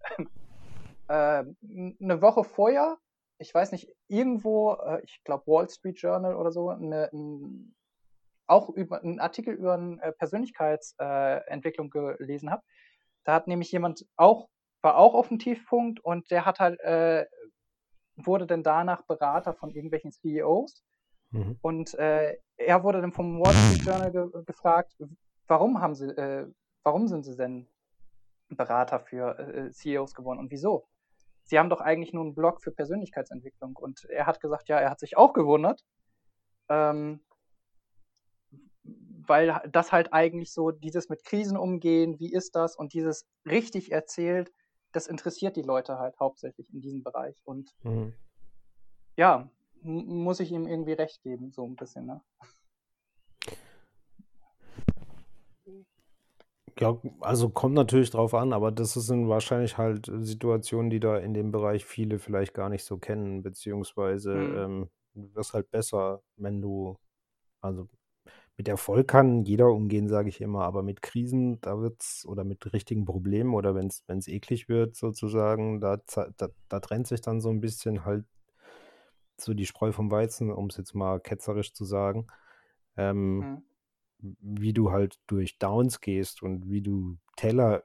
[1.08, 2.98] äh, eine Woche vorher,
[3.38, 7.74] ich weiß nicht, irgendwo, äh, ich glaube Wall Street Journal oder so, eine, ein,
[8.46, 12.62] auch über einen Artikel über eine äh, Persönlichkeitsentwicklung äh, gelesen habe.
[13.24, 14.48] Da hat nämlich jemand auch,
[14.82, 17.26] war auch auf dem Tiefpunkt und der hat halt, äh,
[18.16, 20.84] wurde dann danach Berater von irgendwelchen CEOs.
[21.30, 21.58] Mhm.
[21.62, 24.94] Und äh, er wurde dann vom Wall Street Journal ge gefragt,
[25.48, 26.14] warum haben sie,
[26.84, 27.68] warum sind sie denn
[28.48, 30.38] Berater für äh, CEOs geworden.
[30.38, 30.86] Und wieso?
[31.44, 33.76] Sie haben doch eigentlich nur einen Blog für Persönlichkeitsentwicklung.
[33.76, 35.84] Und er hat gesagt, ja, er hat sich auch gewundert,
[36.68, 37.20] ähm,
[39.26, 43.92] weil das halt eigentlich so dieses mit Krisen umgehen, wie ist das und dieses richtig
[43.92, 44.52] erzählt,
[44.92, 47.36] das interessiert die Leute halt hauptsächlich in diesem Bereich.
[47.44, 48.14] Und mhm.
[49.16, 49.50] ja,
[49.82, 52.06] muss ich ihm irgendwie recht geben, so ein bisschen.
[52.06, 52.20] Ne?
[56.80, 61.32] Ja, also kommt natürlich drauf an, aber das sind wahrscheinlich halt Situationen, die da in
[61.32, 64.56] dem Bereich viele vielleicht gar nicht so kennen, beziehungsweise Mhm.
[64.56, 66.96] ähm, du wirst halt besser, wenn du,
[67.60, 67.88] also
[68.56, 72.72] mit Erfolg kann jeder umgehen, sage ich immer, aber mit Krisen, da wird's, oder mit
[72.72, 75.98] richtigen Problemen oder wenn es eklig wird sozusagen, da,
[76.36, 78.24] da, da trennt sich dann so ein bisschen halt
[79.36, 82.28] so die Spreu vom Weizen, um es jetzt mal ketzerisch zu sagen.
[82.96, 83.62] Ähm, Mhm
[84.40, 87.84] wie du halt durch Downs gehst und wie du Teller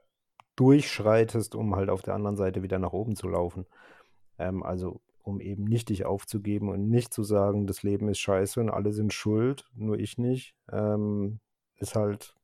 [0.56, 3.66] durchschreitest, um halt auf der anderen Seite wieder nach oben zu laufen.
[4.38, 5.00] Ähm, also
[5.30, 8.92] um eben nicht dich aufzugeben und nicht zu sagen, das Leben ist scheiße und alle
[8.92, 11.40] sind schuld, nur ich nicht, ähm,
[11.76, 12.34] ist halt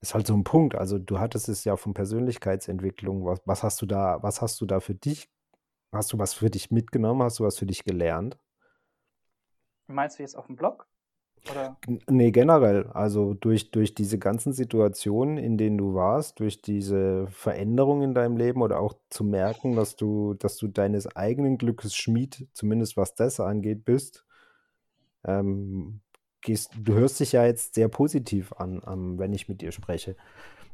[0.00, 0.74] ist halt so ein Punkt.
[0.74, 3.24] Also du hattest es ja von Persönlichkeitsentwicklung.
[3.24, 5.28] Was, was hast du da, was hast du da für dich?
[5.92, 7.22] Hast du was für dich mitgenommen?
[7.22, 8.38] Hast du was für dich gelernt?
[9.86, 10.86] Meinst du jetzt auf dem Blog?
[11.50, 11.76] Oder?
[12.08, 12.86] Nee, generell.
[12.88, 18.36] Also durch, durch diese ganzen Situationen, in denen du warst, durch diese Veränderung in deinem
[18.36, 23.14] Leben oder auch zu merken, dass du, dass du deines eigenen Glückes Schmied, zumindest was
[23.14, 24.24] das angeht, bist,
[25.24, 26.00] ähm,
[26.40, 30.16] gehst, du hörst dich ja jetzt sehr positiv an, an, wenn ich mit dir spreche.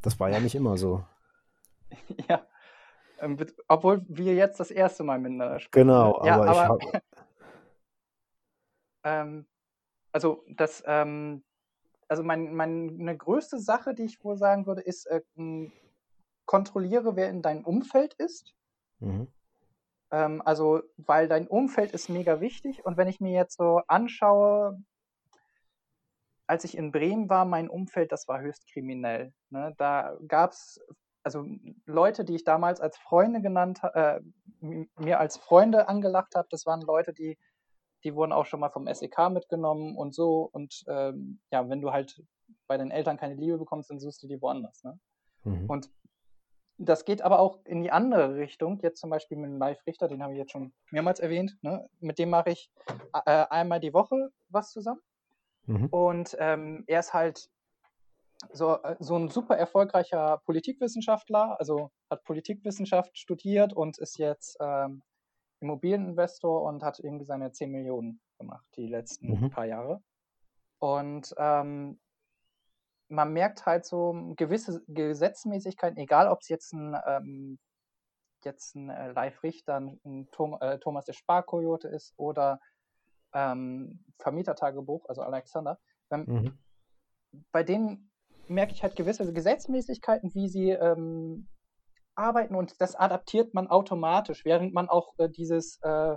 [0.03, 1.05] Das war ja nicht immer so.
[2.29, 2.47] Ja.
[3.21, 3.37] Ähm,
[3.69, 5.87] obwohl wir jetzt das erste Mal miteinander sprechen.
[5.87, 7.03] Genau, ja, aber, aber ich habe.
[9.05, 9.47] ähm,
[10.15, 11.43] also das, ähm,
[12.09, 15.23] also mein, meine größte Sache, die ich wohl sagen würde, ist, äh,
[16.47, 18.55] kontrolliere, wer in deinem Umfeld ist.
[19.01, 19.27] Mhm.
[20.13, 24.81] Ähm, also, weil dein Umfeld ist mega wichtig und wenn ich mir jetzt so anschaue,
[26.47, 29.33] als ich in Bremen war, mein Umfeld, das war höchst kriminell.
[29.51, 29.75] Ne?
[29.79, 30.81] Da gab es
[31.25, 31.47] also
[31.87, 34.21] Leute, die ich damals als Freunde genannt, äh,
[34.61, 37.39] mir als Freunde angelacht habe, das waren Leute, die,
[38.05, 40.49] die wurden auch schon mal vom SEK mitgenommen und so.
[40.53, 42.23] Und ähm, ja, wenn du halt
[42.67, 44.85] bei den Eltern keine Liebe bekommst, dann suchst du die woanders.
[44.85, 44.99] Ne?
[45.45, 45.67] Mhm.
[45.69, 45.91] Und
[46.77, 48.81] das geht aber auch in die andere Richtung.
[48.83, 51.57] Jetzt zum Beispiel mit dem Live-Richter, den habe ich jetzt schon mehrmals erwähnt.
[51.63, 51.89] Ne?
[52.01, 52.71] Mit dem mache ich
[53.27, 55.01] äh, einmal die Woche was zusammen.
[55.67, 55.87] Mhm.
[55.87, 57.49] Und ähm, er ist halt
[58.53, 65.03] so, äh, so ein super erfolgreicher Politikwissenschaftler, also hat Politikwissenschaft studiert und ist jetzt ähm,
[65.65, 69.51] Immobilieninvestor und hat irgendwie seine 10 Millionen gemacht die letzten mhm.
[69.51, 70.03] paar Jahre.
[70.79, 71.99] Und ähm,
[73.09, 77.59] man merkt halt so gewisse Gesetzmäßigkeiten, egal ob es jetzt ein, ähm,
[78.45, 82.61] jetzt ein äh, Live-Richter, ein Tom, äh, Thomas der Sparkoyote ist oder
[83.33, 85.79] ähm, Vermietertagebuch, also Alexander,
[86.11, 86.59] ähm, mhm.
[87.51, 88.11] bei denen
[88.47, 91.49] merke ich halt gewisse Gesetzmäßigkeiten, wie sie ähm,
[92.17, 96.17] arbeiten und das adaptiert man automatisch, während man auch äh, dieses, äh,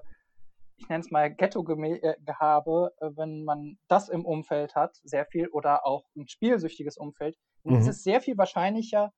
[0.77, 5.85] ich nenne es mal Ghetto-Gehabe, äh, wenn man das im Umfeld hat, sehr viel oder
[5.85, 7.79] auch ein spielsüchtiges Umfeld, dann mhm.
[7.81, 9.11] ist es sehr viel wahrscheinlicher,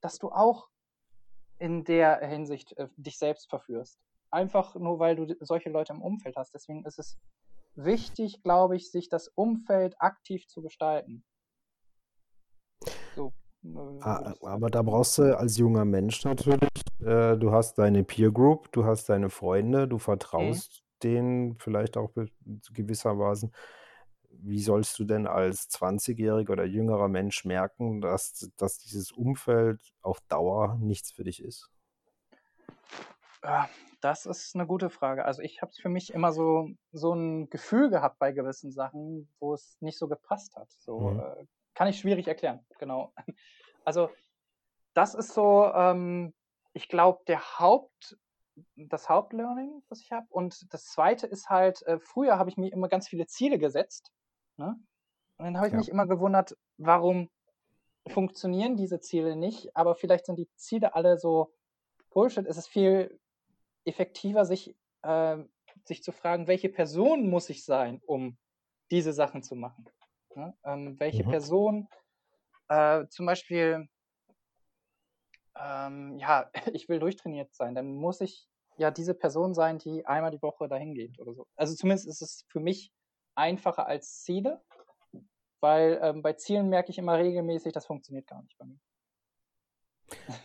[0.00, 0.68] dass du auch
[1.58, 3.98] in der Hinsicht äh, dich selbst verführst.
[4.30, 6.52] Einfach nur, weil du solche Leute im Umfeld hast.
[6.52, 7.16] Deswegen ist es
[7.74, 11.24] wichtig, glaube ich, sich das Umfeld aktiv zu gestalten.
[14.00, 18.70] Ah, aber da brauchst du als junger Mensch natürlich, äh, du hast deine Peer Group,
[18.72, 20.00] du hast deine Freunde, du mhm.
[20.00, 22.12] vertraust denen vielleicht auch
[22.72, 23.52] gewissermaßen.
[24.30, 30.20] Wie sollst du denn als 20-jähriger oder jüngerer Mensch merken, dass, dass dieses Umfeld auf
[30.28, 31.70] Dauer nichts für dich ist?
[33.42, 33.68] Ah,
[34.00, 35.24] das ist eine gute Frage.
[35.24, 39.54] Also ich habe für mich immer so, so ein Gefühl gehabt bei gewissen Sachen, wo
[39.54, 40.70] es nicht so gepasst hat.
[40.78, 41.20] So mhm.
[41.20, 43.12] äh, kann ich schwierig erklären, genau.
[43.84, 44.10] Also
[44.94, 46.34] das ist so, ähm,
[46.72, 48.18] ich glaube, der Haupt,
[48.74, 50.26] das Hauptlearning, was ich habe.
[50.30, 54.10] Und das Zweite ist halt, äh, früher habe ich mir immer ganz viele Ziele gesetzt.
[54.56, 54.74] Ne?
[55.36, 55.78] Und dann habe ich ja.
[55.78, 57.30] mich immer gewundert, warum
[58.08, 61.52] funktionieren diese Ziele nicht, aber vielleicht sind die Ziele alle so
[62.10, 62.46] Bullshit.
[62.46, 63.20] Es ist viel
[63.84, 65.36] effektiver, sich, äh,
[65.84, 68.38] sich zu fragen, welche Person muss ich sein, um
[68.90, 69.84] diese Sachen zu machen.
[70.36, 70.54] Ne?
[70.64, 71.30] Ähm, welche mhm.
[71.30, 71.88] Person
[72.68, 73.88] äh, zum Beispiel,
[75.58, 80.30] ähm, ja, ich will durchtrainiert sein, dann muss ich ja diese Person sein, die einmal
[80.30, 81.46] die Woche dahin geht oder so.
[81.56, 82.92] Also zumindest ist es für mich
[83.34, 84.62] einfacher als Ziele,
[85.60, 88.78] weil ähm, bei Zielen merke ich immer regelmäßig, das funktioniert gar nicht bei mir.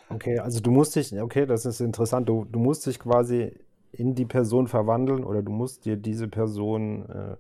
[0.09, 3.59] Okay, also du musst dich, okay, das ist interessant, du, du musst dich quasi
[3.91, 7.37] in die Person verwandeln oder du musst dir diese Person äh,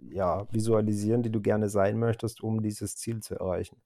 [0.00, 3.82] ja, visualisieren, die du gerne sein möchtest, um dieses Ziel zu erreichen.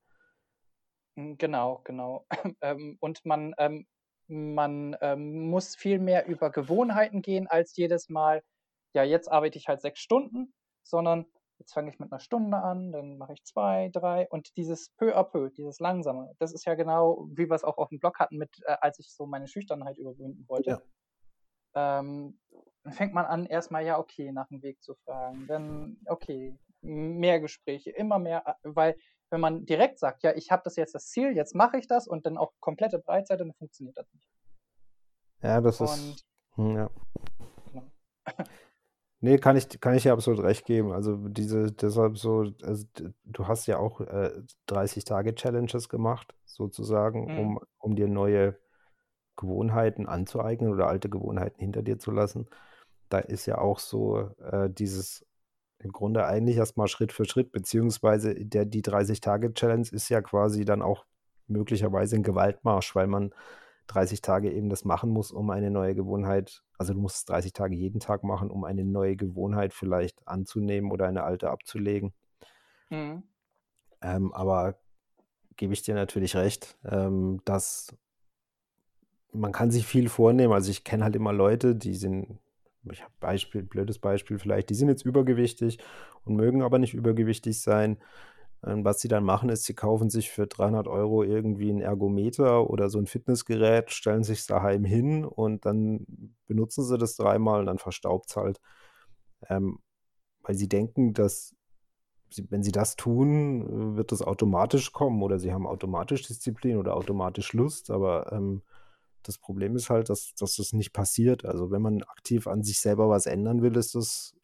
[1.16, 2.26] Hm, genau, genau.
[2.60, 3.86] Ähm, und man, ähm,
[4.28, 8.42] man ähm, muss viel mehr über Gewohnheiten gehen, als jedes Mal,
[8.94, 11.26] ja, jetzt arbeite ich halt sechs Stunden, sondern
[11.58, 15.16] jetzt fange ich mit einer Stunde an, dann mache ich zwei, drei und dieses peu
[15.16, 18.18] à peu, dieses langsame, das ist ja genau, wie wir es auch auf dem Blog
[18.18, 20.82] hatten, mit, äh, als ich so meine Schüchternheit überwinden wollte.
[21.74, 21.98] Ja.
[21.98, 22.38] Ähm,
[22.88, 25.46] dann fängt man an, erstmal ja, okay, nach dem Weg zu fragen.
[25.46, 28.96] Dann, okay, mehr Gespräche, immer mehr, äh, weil
[29.28, 32.08] wenn man direkt sagt, ja, ich habe das jetzt das Ziel, jetzt mache ich das
[32.08, 34.26] und dann auch komplette Breitseite, dann funktioniert das nicht.
[35.42, 36.24] Ja, das und, ist.
[36.54, 36.90] Hm, ja.
[37.74, 37.82] ja.
[39.20, 40.92] Nee, kann ich, kann ich dir absolut recht geben.
[40.92, 42.86] Also diese, deshalb so, also
[43.24, 44.30] du hast ja auch äh,
[44.68, 47.38] 30-Tage-Challenges gemacht, sozusagen, mhm.
[47.40, 48.56] um, um dir neue
[49.34, 52.48] Gewohnheiten anzueignen oder alte Gewohnheiten hinter dir zu lassen
[53.08, 55.24] da ist ja auch so äh, dieses
[55.80, 60.82] im Grunde eigentlich erstmal Schritt für Schritt, beziehungsweise der, die 30-Tage-Challenge ist ja quasi dann
[60.82, 61.04] auch
[61.46, 63.32] möglicherweise ein Gewaltmarsch, weil man
[63.86, 67.74] 30 Tage eben das machen muss, um eine neue Gewohnheit, also du musst 30 Tage
[67.74, 72.12] jeden Tag machen, um eine neue Gewohnheit vielleicht anzunehmen oder eine alte abzulegen.
[72.90, 73.22] Mhm.
[74.02, 74.78] Ähm, aber
[75.56, 77.94] gebe ich dir natürlich recht, ähm, dass
[79.32, 80.52] man kann sich viel vornehmen.
[80.52, 82.38] Also ich kenne halt immer Leute, die sind
[82.90, 85.78] ich habe Beispiel, blödes Beispiel vielleicht, die sind jetzt übergewichtig
[86.24, 87.98] und mögen aber nicht übergewichtig sein.
[88.64, 92.68] Ähm, was sie dann machen, ist, sie kaufen sich für 300 Euro irgendwie ein Ergometer
[92.70, 96.06] oder so ein Fitnessgerät, stellen sich daheim hin und dann
[96.46, 98.60] benutzen sie das dreimal und dann verstaubt es halt.
[99.48, 99.78] Ähm,
[100.42, 101.54] weil sie denken, dass
[102.30, 106.96] sie, wenn sie das tun, wird das automatisch kommen oder sie haben automatisch Disziplin oder
[106.96, 108.62] automatisch Lust, aber ähm,
[109.22, 111.44] das Problem ist halt, dass, dass das nicht passiert.
[111.44, 114.34] Also wenn man aktiv an sich selber was ändern will, ist das,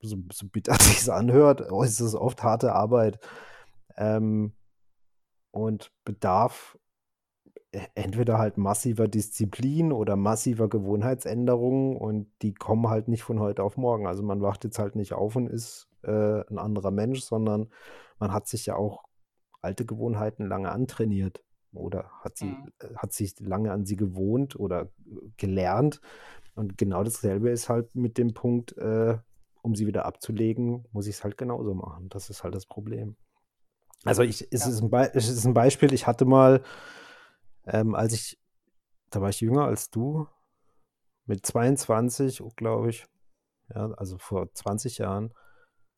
[0.00, 3.18] so, so bitter sich es anhört, oh, ist das oft harte Arbeit.
[3.96, 4.52] Ähm,
[5.50, 6.78] und bedarf
[7.72, 13.62] e, entweder halt massiver Disziplin oder massiver Gewohnheitsänderungen und die kommen halt nicht von heute
[13.62, 14.06] auf morgen.
[14.06, 17.68] Also man wacht jetzt halt nicht auf und ist äh, ein anderer Mensch, sondern
[18.18, 19.04] man hat sich ja auch
[19.60, 21.42] alte Gewohnheiten lange antrainiert
[21.72, 22.72] oder hat sie mhm.
[22.80, 24.90] Äh, hat sich lange an sie gewohnt oder
[25.36, 26.00] gelernt
[26.54, 29.18] und genau dasselbe ist halt mit dem Punkt, äh,
[29.62, 32.08] um sie wieder abzulegen, muss ich es halt genauso machen.
[32.08, 33.16] Das ist halt das Problem.
[34.04, 34.70] Also ich, es, ja.
[34.70, 36.62] ist ein es ist ein Beispiel, ich hatte mal,
[37.66, 38.40] ähm, als ich,
[39.10, 40.26] da war ich jünger als du,
[41.26, 43.06] mit 22, glaube ich,
[43.72, 45.32] ja, also vor 20 Jahren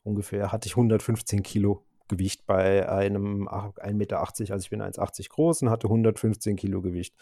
[0.03, 5.63] ungefähr, hatte ich 115 Kilo Gewicht bei einem 1,80 Meter, also ich bin 1,80 groß
[5.63, 7.15] und hatte 115 Kilo Gewicht.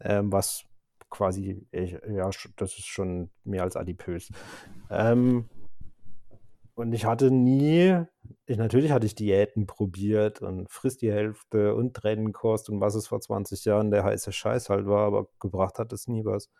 [0.00, 0.64] Ähm, was
[1.10, 4.30] quasi, ja, das ist schon mehr als adipös.
[4.90, 5.48] Ähm,
[6.74, 8.04] und ich hatte nie,
[8.46, 13.06] ich, natürlich hatte ich Diäten probiert und frisst die Hälfte und Trennkost und was es
[13.06, 16.50] vor 20 Jahren der heiße Scheiß halt war, aber gebracht hat es nie was.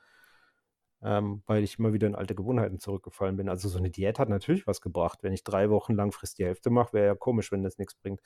[1.04, 3.50] Ähm, weil ich immer wieder in alte Gewohnheiten zurückgefallen bin.
[3.50, 5.18] Also so eine Diät hat natürlich was gebracht.
[5.22, 7.94] Wenn ich drei Wochen lang frisst die Hälfte mache, wäre ja komisch, wenn das nichts
[7.94, 8.20] bringt.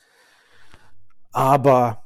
[1.33, 2.05] Aber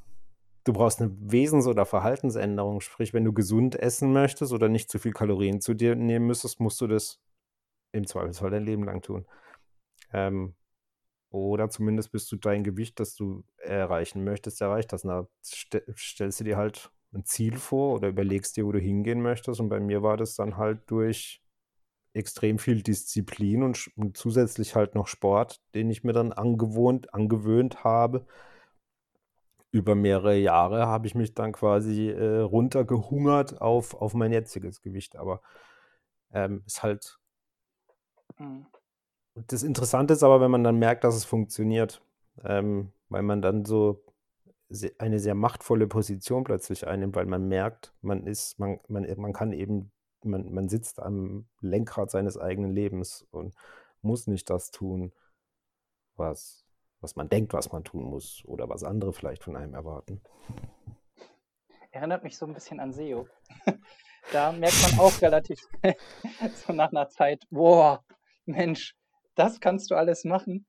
[0.65, 2.81] du brauchst eine Wesens- oder Verhaltensänderung.
[2.81, 6.61] Sprich, wenn du gesund essen möchtest oder nicht zu viel Kalorien zu dir nehmen müsstest,
[6.61, 7.21] musst du das
[7.93, 9.27] im Zweifelsfall dein Leben lang tun.
[10.13, 10.55] Ähm,
[11.31, 15.05] oder zumindest bist du dein Gewicht, das du erreichen möchtest, erreicht hast.
[15.05, 19.21] Da st stellst du dir halt ein Ziel vor oder überlegst dir, wo du hingehen
[19.23, 19.61] möchtest.
[19.61, 21.43] Und bei mir war das dann halt durch
[22.15, 27.85] extrem viel Disziplin und, und zusätzlich halt noch Sport, den ich mir dann angewohnt, angewöhnt
[27.85, 28.27] habe.
[29.71, 35.17] Über mehrere Jahre habe ich mich dann quasi äh, runtergehungert auf, auf mein jetziges Gewicht.
[35.17, 35.41] Aber
[36.33, 37.19] ähm, ist halt.
[38.39, 38.67] Mhm
[39.35, 42.03] das Interessante ist aber, wenn man dann merkt, dass es funktioniert,
[42.45, 44.05] ähm, weil man dann so
[44.99, 49.53] eine sehr machtvolle Position plötzlich einnimmt, weil man merkt, man ist, man, man, man kann
[49.53, 49.93] eben,
[50.25, 53.55] man, man sitzt am Lenkrad seines eigenen Lebens und
[54.01, 55.13] muss nicht das tun,
[56.17, 56.65] was,
[57.01, 60.23] was man denkt, was man tun muss oder was andere vielleicht von einem erwarten.
[61.91, 63.29] Erinnert mich so ein bisschen an SEO.
[64.33, 65.61] da merkt man auch relativ
[66.67, 68.05] so nach einer Zeit, boah,
[68.47, 68.97] Mensch,
[69.35, 70.67] das kannst du alles machen.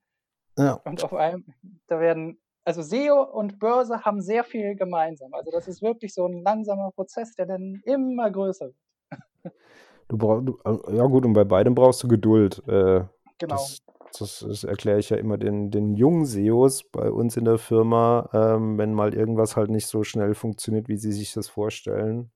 [0.58, 0.74] Ja.
[0.86, 1.46] Und auf einem,
[1.88, 5.34] da werden, also SEO und Börse haben sehr viel gemeinsam.
[5.34, 9.54] Also das ist wirklich so ein langsamer Prozess, der dann immer größer wird.
[10.10, 12.62] Du brauchst, äh, ja gut, und bei beidem brauchst du Geduld.
[12.68, 13.06] Äh,
[13.40, 13.56] genau.
[13.56, 13.80] Das,
[14.20, 18.30] das, das, erkläre ich ja immer den, den jungen SEOs bei uns in der Firma,
[18.34, 22.32] ähm, wenn mal irgendwas halt nicht so schnell funktioniert, wie sie sich das vorstellen.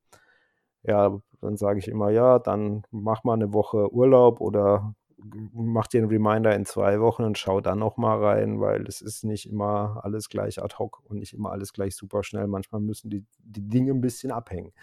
[0.83, 6.01] Ja, dann sage ich immer, ja, dann mach mal eine Woche Urlaub oder mach dir
[6.01, 9.49] einen Reminder in zwei Wochen und schau dann noch mal rein, weil es ist nicht
[9.49, 12.47] immer alles gleich ad hoc und nicht immer alles gleich super schnell.
[12.47, 14.73] Manchmal müssen die, die Dinge ein bisschen abhängen.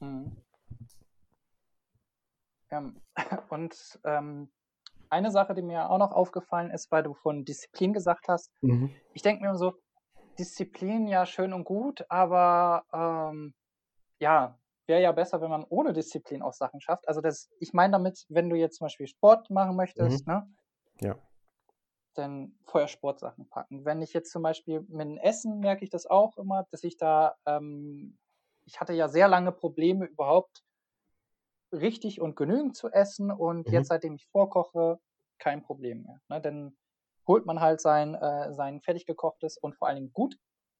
[0.00, 0.36] Mhm.
[2.70, 2.92] Ja,
[3.50, 4.48] und ähm,
[5.08, 8.90] eine Sache, die mir auch noch aufgefallen ist, weil du von Disziplin gesagt hast, mhm.
[9.12, 9.74] ich denke mir so,
[10.38, 13.54] Disziplin ja schön und gut, aber ähm,
[14.20, 14.59] ja,
[14.90, 17.08] wäre ja besser, wenn man ohne Disziplin auch Sachen schafft.
[17.08, 20.32] Also das, ich meine damit, wenn du jetzt zum Beispiel Sport machen möchtest, mhm.
[20.32, 20.54] ne?
[21.00, 21.16] Ja.
[22.14, 23.84] Dann vorher Sportsachen packen.
[23.84, 26.96] Wenn ich jetzt zum Beispiel mit dem Essen merke ich das auch immer, dass ich
[26.96, 28.18] da, ähm,
[28.66, 30.64] ich hatte ja sehr lange Probleme überhaupt
[31.72, 33.72] richtig und genügend zu essen und mhm.
[33.72, 34.98] jetzt seitdem ich vorkoche,
[35.38, 36.20] kein Problem mehr.
[36.28, 36.40] Ne?
[36.40, 36.76] Dann
[37.28, 40.36] holt man halt sein, äh, sein fertig gekochtes und vor allen Dingen gut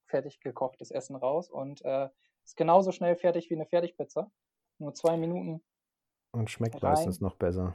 [0.06, 2.08] fertig gekochtes Essen raus und äh,
[2.44, 4.30] ist genauso schnell fertig wie eine Fertigpizza.
[4.78, 5.62] Nur zwei Minuten.
[6.32, 6.92] Und schmeckt rein.
[6.92, 7.74] meistens noch besser.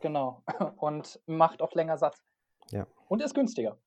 [0.00, 0.42] Genau.
[0.76, 2.16] Und macht auch länger satt.
[2.70, 2.86] Ja.
[3.08, 3.78] Und ist günstiger.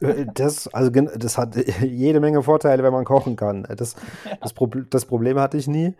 [0.00, 3.64] Äh, das, also, das hat jede Menge Vorteile, wenn man kochen kann.
[3.76, 4.36] Das, ja.
[4.40, 5.94] das, Pro das Problem hatte ich nie,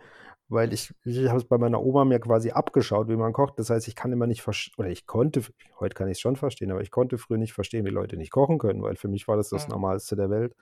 [0.47, 3.59] weil ich, ich habe es bei meiner Oma mir quasi abgeschaut, wie man kocht.
[3.59, 5.41] Das heißt, ich kann immer nicht verstehen, oder ich konnte,
[5.79, 8.31] heute kann ich es schon verstehen, aber ich konnte früher nicht verstehen, wie Leute nicht
[8.31, 9.73] kochen können, weil für mich war das das mhm.
[9.73, 10.55] Normalste der Welt.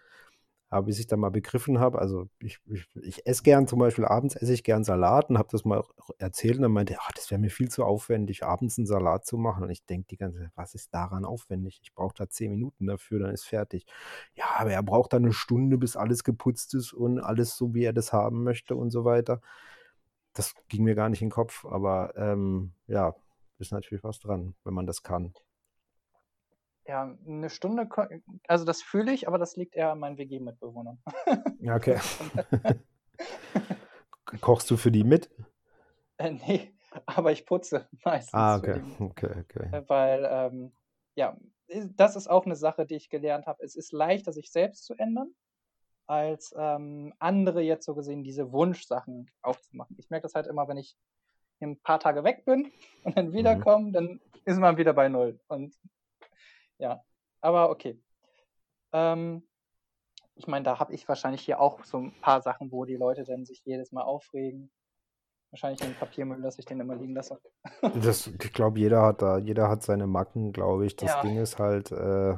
[0.72, 4.06] Aber bis ich dann mal begriffen habe, also ich, ich, ich esse gern zum Beispiel
[4.06, 5.84] abends esse ich gern Salat und habe das mal
[6.20, 9.38] erzählt und dann meinte, ach, das wäre mir viel zu aufwendig, abends einen Salat zu
[9.38, 9.64] machen.
[9.64, 11.80] Und ich denke die ganze Zeit, was ist daran aufwendig?
[11.82, 13.86] Ich brauche da zehn Minuten dafür, dann ist fertig.
[14.34, 17.84] Ja, aber er braucht da eine Stunde, bis alles geputzt ist und alles so, wie
[17.84, 19.42] er das haben möchte und so weiter.
[20.34, 23.16] Das ging mir gar nicht in den Kopf, aber ähm, ja,
[23.58, 25.34] ist natürlich was dran, wenn man das kann
[26.90, 27.88] ja, eine Stunde,
[28.48, 31.00] also das fühle ich, aber das liegt eher an meinen WG-Mitbewohnern.
[31.60, 32.00] Ja, okay.
[34.42, 35.30] kochst du für die mit?
[36.18, 36.74] Äh, nee,
[37.06, 38.34] aber ich putze meistens.
[38.34, 38.82] Ah, okay.
[39.00, 39.70] okay, okay.
[39.72, 40.72] Äh, weil, ähm,
[41.14, 41.38] ja,
[41.96, 43.64] das ist auch eine Sache, die ich gelernt habe.
[43.64, 45.36] Es ist leichter, sich selbst zu ändern,
[46.08, 49.96] als ähm, andere jetzt so gesehen diese Wunschsachen aufzumachen.
[50.00, 50.98] Ich merke das halt immer, wenn ich
[51.62, 52.72] ein paar Tage weg bin
[53.04, 53.34] und dann mhm.
[53.34, 53.94] wiederkomme, mhm.
[53.94, 55.40] dann ist man wieder bei Null.
[55.50, 55.76] Und
[56.80, 57.04] ja,
[57.42, 58.02] aber okay.
[58.92, 59.44] Ähm,
[60.36, 63.24] ich meine, da habe ich wahrscheinlich hier auch so ein paar Sachen, wo die Leute
[63.24, 64.72] dann sich jedes Mal aufregen.
[65.52, 67.40] Wahrscheinlich den Papiermüll, dass ich den immer liegen lasse.
[68.04, 70.96] Das, ich glaube, jeder hat da, jeder hat seine Macken, glaube ich.
[70.96, 71.22] Das ja.
[71.22, 72.38] Ding ist halt, äh,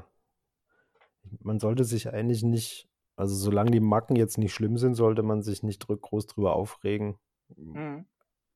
[1.39, 5.41] man sollte sich eigentlich nicht, also solange die Macken jetzt nicht schlimm sind, sollte man
[5.43, 7.17] sich nicht groß drüber aufregen.
[7.55, 8.05] Mhm.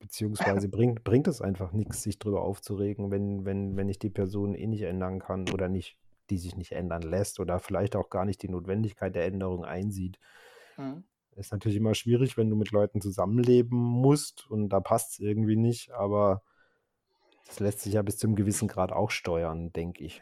[0.06, 4.54] Beziehungsweise bringt, bringt es einfach nichts, sich drüber aufzuregen, wenn, wenn, wenn ich die Person
[4.54, 5.98] eh nicht ändern kann oder nicht,
[6.30, 10.20] die sich nicht ändern lässt oder vielleicht auch gar nicht die Notwendigkeit der Änderung einsieht.
[10.78, 11.06] Mhm.
[11.36, 15.56] Ist natürlich immer schwierig, wenn du mit Leuten zusammenleben musst und da passt es irgendwie
[15.56, 16.44] nicht, aber
[17.48, 20.22] das lässt sich ja bis zu einem gewissen Grad auch steuern, denke ich.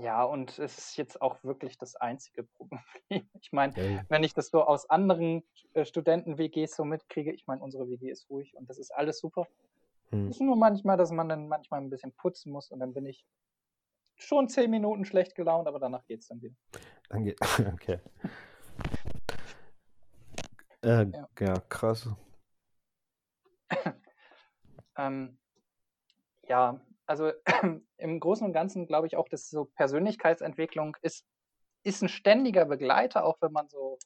[0.00, 2.80] Ja, und es ist jetzt auch wirklich das einzige Problem.
[3.40, 4.02] Ich meine, ja.
[4.08, 8.28] wenn ich das so aus anderen äh, Studenten-WGs so mitkriege, ich meine, unsere WG ist
[8.28, 9.46] ruhig und das ist alles super.
[10.10, 10.28] Hm.
[10.28, 13.06] Es ist nur manchmal, dass man dann manchmal ein bisschen putzen muss und dann bin
[13.06, 13.24] ich
[14.16, 16.56] schon zehn Minuten schlecht gelaunt, aber danach geht es dann wieder.
[17.10, 17.38] Dann geht,
[17.72, 18.00] okay.
[20.82, 21.28] Äh, ja.
[21.38, 22.08] ja, krass.
[24.96, 25.38] ähm,
[26.48, 27.32] ja, also
[27.98, 31.26] im Großen und Ganzen glaube ich auch, dass so Persönlichkeitsentwicklung ist,
[31.82, 33.98] ist ein ständiger Begleiter, auch wenn man so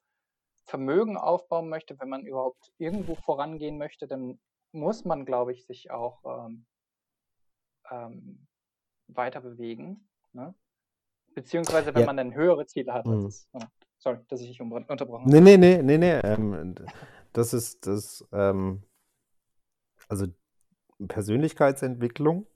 [0.66, 4.38] Vermögen aufbauen möchte, wenn man überhaupt irgendwo vorangehen möchte, dann
[4.72, 6.66] muss man, glaube ich, sich auch ähm,
[7.90, 8.46] ähm,
[9.06, 10.08] weiter bewegen.
[10.32, 10.54] Ne?
[11.34, 12.06] Beziehungsweise wenn ja.
[12.06, 13.06] man dann höhere Ziele hat.
[13.06, 13.24] Mhm.
[13.24, 13.60] Als, ja.
[13.96, 15.40] Sorry, dass ich dich unterbrochen habe.
[15.40, 16.20] Nee, nee, nee, nee, nee.
[16.20, 16.74] Ähm,
[17.32, 18.82] das ist das, ähm,
[20.08, 20.26] also
[21.06, 22.46] Persönlichkeitsentwicklung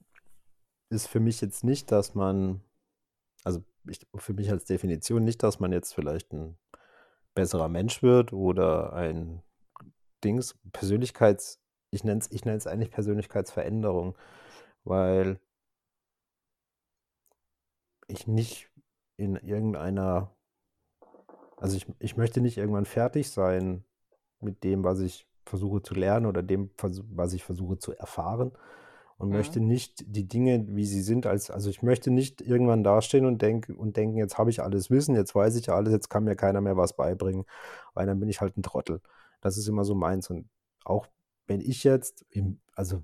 [0.92, 2.62] ist für mich jetzt nicht, dass man,
[3.44, 6.56] also ich, für mich als Definition nicht, dass man jetzt vielleicht ein
[7.34, 9.42] besserer Mensch wird oder ein
[10.22, 14.16] Dings, Persönlichkeits, ich nenne es ich eigentlich Persönlichkeitsveränderung,
[14.84, 15.40] weil
[18.06, 18.70] ich nicht
[19.16, 20.34] in irgendeiner
[21.62, 23.84] also ich, ich möchte nicht irgendwann fertig sein
[24.40, 28.50] mit dem, was ich versuche zu lernen oder dem, was ich versuche zu erfahren
[29.22, 29.36] und mhm.
[29.36, 33.40] möchte nicht die Dinge, wie sie sind, als, also ich möchte nicht irgendwann dastehen und,
[33.40, 36.36] denk, und denken, jetzt habe ich alles Wissen, jetzt weiß ich alles, jetzt kann mir
[36.36, 37.44] keiner mehr was beibringen,
[37.94, 39.00] weil dann bin ich halt ein Trottel.
[39.40, 40.28] Das ist immer so meins.
[40.28, 40.48] Und
[40.84, 41.06] auch
[41.46, 43.02] wenn ich jetzt, im, also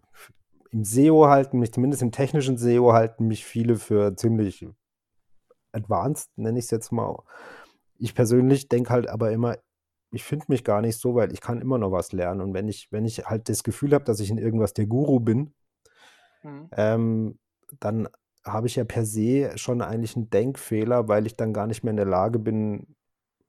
[0.70, 4.66] im SEO halten mich, zumindest im technischen SEO halten mich viele für ziemlich
[5.72, 7.16] advanced, nenne ich es jetzt mal
[7.98, 9.58] ich persönlich denke halt aber immer,
[10.10, 12.40] ich finde mich gar nicht so, weil ich kann immer noch was lernen.
[12.40, 15.20] Und wenn ich, wenn ich halt das Gefühl habe, dass ich in irgendwas der Guru
[15.20, 15.52] bin,
[16.49, 16.68] mhm.
[16.72, 17.38] ähm,
[17.80, 18.09] dann
[18.44, 21.90] habe ich ja per se schon eigentlich einen Denkfehler, weil ich dann gar nicht mehr
[21.90, 22.96] in der Lage bin,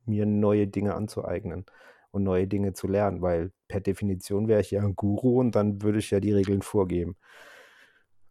[0.05, 1.65] mir neue Dinge anzueignen
[2.11, 5.81] und neue Dinge zu lernen, weil per Definition wäre ich ja ein Guru und dann
[5.81, 7.15] würde ich ja die Regeln vorgeben.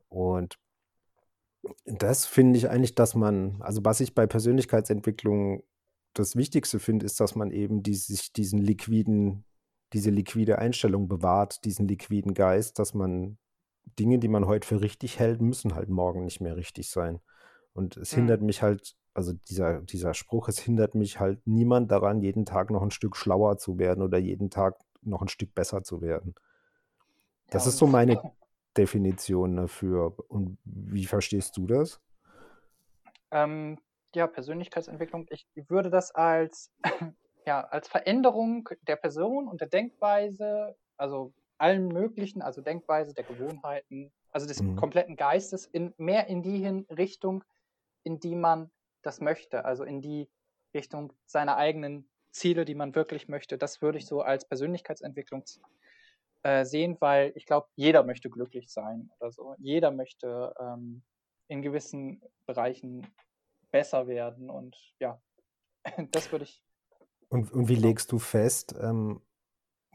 [0.09, 0.59] Und
[1.85, 5.63] das finde ich eigentlich, dass man, also was ich bei Persönlichkeitsentwicklung
[6.15, 9.45] das Wichtigste finde, ist, dass man eben die, sich diesen liquiden,
[9.93, 13.39] diese liquide Einstellung bewahrt, diesen liquiden Geist, dass man
[13.99, 17.21] Dinge, die man heute für richtig hält, müssen halt morgen nicht mehr richtig sein.
[17.73, 18.21] Und es mhm.
[18.21, 22.71] hindert mich halt, also dieser, dieser Spruch, es hindert mich halt niemand daran, jeden Tag
[22.71, 26.35] noch ein Stück schlauer zu werden oder jeden Tag noch ein Stück besser zu werden.
[27.51, 28.21] Das ja, ist so meine
[28.77, 30.15] Definition dafür.
[30.29, 32.01] Und wie verstehst du das?
[33.31, 33.79] Ähm,
[34.15, 36.73] ja, Persönlichkeitsentwicklung, ich würde das als,
[37.47, 44.13] ja, als Veränderung der Person und der Denkweise, also allen möglichen, also Denkweise der Gewohnheiten,
[44.31, 44.77] also des mhm.
[44.77, 47.45] kompletten Geistes, in, mehr in die hin Richtung,
[48.05, 48.71] in die man
[49.03, 50.29] das möchte, also in die
[50.75, 53.59] Richtung seiner eigenen Ziele, die man wirklich möchte.
[53.59, 55.45] Das würde ich so als Persönlichkeitsentwicklung
[56.43, 59.55] äh, sehen, weil ich glaube, jeder möchte glücklich sein oder so.
[59.59, 61.03] Jeder möchte ähm,
[61.49, 63.07] in gewissen Bereichen
[63.71, 64.51] besser werden.
[64.51, 65.21] Und ja,
[66.13, 66.63] das würde ich.
[67.29, 69.21] Und, und wie legst du fest, ähm,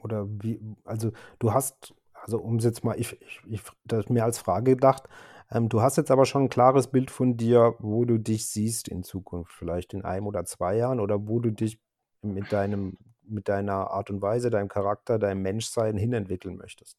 [0.04, 4.24] oder wie, also du hast, also um es jetzt mal, ich, ich, ich das mir
[4.24, 5.08] als Frage gedacht,
[5.52, 8.88] ähm, du hast jetzt aber schon ein klares Bild von dir, wo du dich siehst
[8.88, 11.80] in Zukunft, vielleicht in einem oder zwei Jahren, oder wo du dich
[12.22, 16.98] mit deinem, mit deiner Art und Weise, deinem Charakter, deinem Menschsein hinentwickeln möchtest?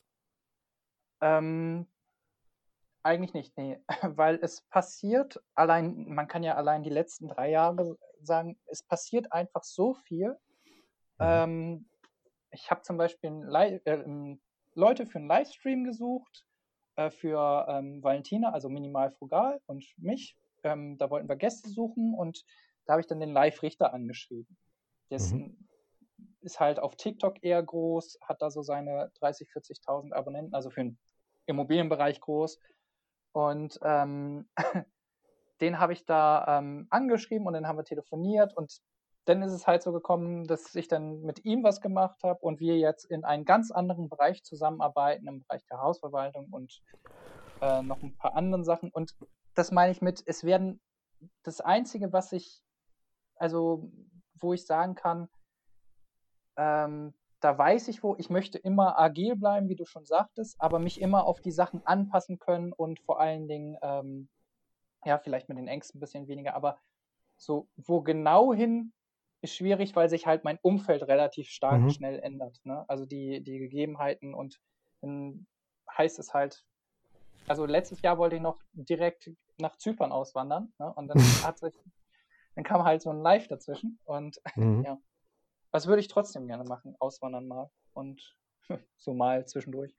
[1.21, 1.87] Ähm,
[3.03, 3.79] eigentlich nicht, nee.
[4.03, 9.33] Weil es passiert, allein, man kann ja allein die letzten drei Jahre sagen, es passiert
[9.33, 10.31] einfach so viel.
[11.19, 11.21] Mhm.
[11.21, 11.87] Ähm,
[12.55, 14.07] ich habe zum Beispiel äh,
[14.75, 16.47] Leute für einen Livestream gesucht,
[16.97, 20.37] äh, für ähm, Valentina, also minimal frugal und mich.
[20.63, 22.45] Ähm, da wollten wir Gäste suchen und
[22.87, 24.57] da habe ich dann den Live-Richter angeschrieben.
[25.11, 25.57] Der ist, mhm.
[26.41, 30.83] ist, halt auf TikTok eher groß, hat da so seine 30.000, 40.000 Abonnenten, also für
[30.83, 30.99] den
[31.47, 32.61] Immobilienbereich groß.
[33.33, 34.49] Und ähm,
[35.61, 38.81] den habe ich da ähm, angeschrieben und dann haben wir telefoniert und
[39.25, 42.61] dann ist es halt so gekommen, dass ich dann mit ihm was gemacht habe und
[42.61, 46.83] wir jetzt in einem ganz anderen Bereich zusammenarbeiten, im Bereich der Hausverwaltung und
[47.63, 48.91] äh, noch ein paar anderen Sachen.
[48.91, 49.15] Und
[49.55, 50.81] das meine ich mit, es werden
[51.43, 52.63] das Einzige, was ich,
[53.37, 53.91] also
[54.35, 55.29] wo ich sagen kann,
[56.57, 60.79] ähm, da weiß ich wo, ich möchte immer agil bleiben, wie du schon sagtest, aber
[60.79, 64.29] mich immer auf die Sachen anpassen können und vor allen Dingen, ähm,
[65.05, 66.79] ja, vielleicht mit den Ängsten ein bisschen weniger, aber
[67.37, 68.93] so, wo genau hin
[69.45, 71.91] ist schwierig, weil sich halt mein Umfeld relativ stark mhm.
[71.91, 72.61] schnell ändert.
[72.65, 72.85] Ne?
[72.89, 74.59] Also die, die Gegebenheiten und
[75.03, 75.47] dann
[75.97, 76.65] heißt es halt,
[77.47, 80.93] also letztes Jahr wollte ich noch direkt nach Zypern auswandern ne?
[80.95, 81.75] und dann hat sich,
[82.55, 84.83] dann kam halt so ein Live dazwischen und mhm.
[84.83, 84.99] ja.
[85.71, 88.37] Was würde ich trotzdem gerne machen, auswandern mal und
[88.97, 89.95] so mal zwischendurch.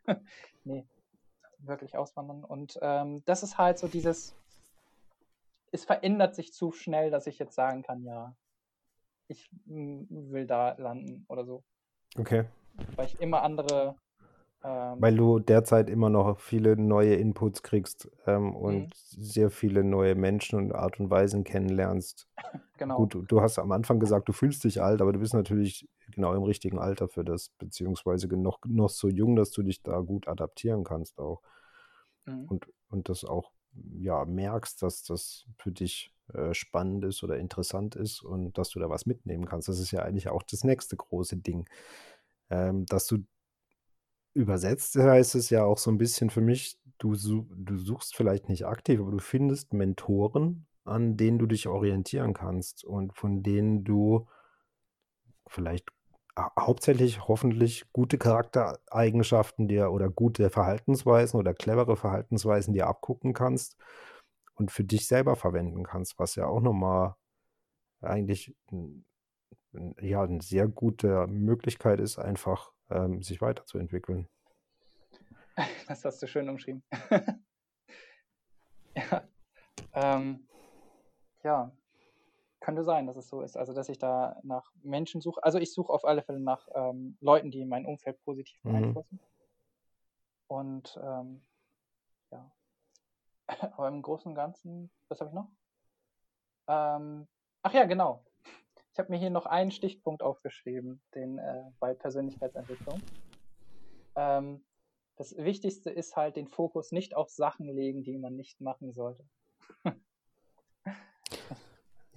[0.64, 0.88] nee,
[1.60, 2.44] wirklich auswandern.
[2.44, 4.34] Und ähm, das ist halt so dieses,
[5.72, 8.36] es verändert sich zu schnell, dass ich jetzt sagen kann, ja,
[9.28, 11.64] ich will da landen oder so.
[12.18, 12.46] Okay.
[12.96, 13.96] Weil ich immer andere.
[14.64, 18.90] Ähm, Weil du derzeit immer noch viele neue Inputs kriegst ähm, und mhm.
[18.92, 22.28] sehr viele neue Menschen und Art und Weisen kennenlernst.
[22.78, 22.98] genau.
[22.98, 26.34] Gut, du hast am Anfang gesagt, du fühlst dich alt, aber du bist natürlich genau
[26.34, 30.28] im richtigen Alter für das, beziehungsweise noch, noch so jung, dass du dich da gut
[30.28, 31.42] adaptieren kannst auch.
[32.26, 32.46] Mhm.
[32.46, 33.52] Und, und das auch
[33.98, 38.80] ja, merkst, dass das für dich äh, spannend ist oder interessant ist und dass du
[38.80, 39.68] da was mitnehmen kannst.
[39.68, 41.68] Das ist ja eigentlich auch das nächste große Ding.
[42.50, 43.20] Ähm, dass du
[44.34, 48.66] übersetzt heißt es ja auch so ein bisschen für mich, du, du suchst vielleicht nicht
[48.66, 54.28] aktiv, aber du findest Mentoren, an denen du dich orientieren kannst und von denen du
[55.48, 55.90] vielleicht
[56.60, 63.78] hauptsächlich hoffentlich gute Charaktereigenschaften dir oder gute Verhaltensweisen oder clevere Verhaltensweisen dir abgucken kannst
[64.56, 67.16] und für dich selber verwenden kannst, was ja auch nochmal
[68.02, 68.56] eigentlich
[70.00, 74.28] ja eine sehr gute Möglichkeit ist, einfach ähm, sich weiterzuentwickeln.
[75.88, 76.84] Das hast du schön umschrieben.
[78.94, 79.26] ja.
[79.94, 80.50] Ähm,
[81.44, 81.72] ja,
[82.60, 83.56] könnte sein, dass es so ist.
[83.56, 85.42] Also, dass ich da nach Menschen suche.
[85.44, 88.72] Also, ich suche auf alle Fälle nach ähm, Leuten, die mein Umfeld positiv mhm.
[88.72, 89.16] beeinflussen.
[89.16, 89.20] Mhm.
[90.48, 91.42] Und ähm.
[93.48, 95.50] Aber im Großen und Ganzen, was habe ich noch?
[96.68, 97.28] Ähm,
[97.62, 98.24] ach ja, genau.
[98.94, 103.02] Ich habe mir hier noch einen Stichpunkt aufgeschrieben, den äh, bei Persönlichkeitsentwicklung.
[104.16, 104.64] Ähm,
[105.18, 109.24] das Wichtigste ist halt, den Fokus nicht auf Sachen legen, die man nicht machen sollte.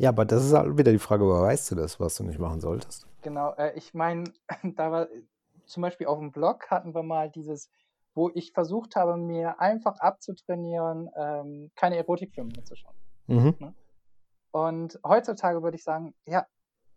[0.00, 2.38] Ja, aber das ist halt wieder die Frage, woher weißt du das, was du nicht
[2.38, 3.04] machen solltest?
[3.22, 5.08] Genau, äh, ich meine, da war
[5.66, 7.68] zum Beispiel auf dem Blog hatten wir mal dieses,
[8.18, 12.94] wo ich versucht habe, mir einfach abzutrainieren, ähm, keine Erotikfilme mehr zu schauen.
[13.28, 13.54] Mhm.
[13.60, 13.74] Ne?
[14.50, 16.46] Und heutzutage würde ich sagen, ja,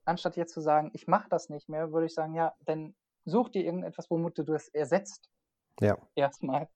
[0.04, 2.96] anstatt jetzt zu sagen, ich mache das nicht mehr, würde ich sagen, ja, dann
[3.26, 5.30] such dir irgendetwas, womit du das ersetzt.
[5.80, 5.98] Ja.
[6.16, 6.68] Erstmal.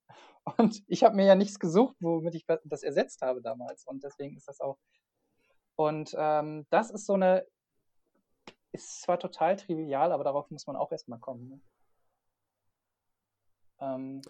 [0.57, 3.85] Und ich habe mir ja nichts gesucht, womit ich das ersetzt habe damals.
[3.87, 4.77] Und deswegen ist das auch
[5.75, 7.45] und ähm, das ist so eine,
[8.71, 11.49] ist zwar total trivial, aber darauf muss man auch erstmal kommen.
[11.49, 11.61] Ne?
[13.79, 14.21] Ähm,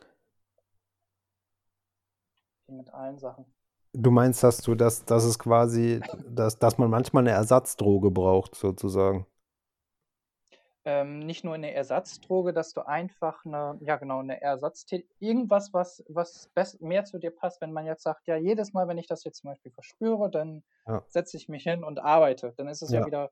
[2.67, 3.45] mit allen Sachen.
[3.93, 8.55] Du meinst, dass du das, dass es quasi, dass, dass man manchmal eine Ersatzdroge braucht,
[8.55, 9.25] sozusagen
[10.85, 16.03] ähm, nicht nur eine Ersatzdroge, dass du einfach eine, ja genau, eine Ersatztät irgendwas, was,
[16.09, 19.23] was mehr zu dir passt, wenn man jetzt sagt, ja, jedes Mal, wenn ich das
[19.23, 21.03] jetzt zum Beispiel verspüre, dann ja.
[21.07, 22.53] setze ich mich hin und arbeite.
[22.57, 23.31] Dann ist es ja, ja wieder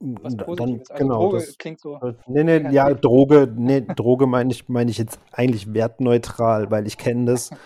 [0.00, 0.88] was Positives.
[0.88, 2.00] Dann, also genau, Droge klingt so.
[2.26, 6.98] Nee, nee, ja, Droge, nee, Droge meine ich, meine ich jetzt eigentlich wertneutral, weil ich
[6.98, 7.50] kenne das.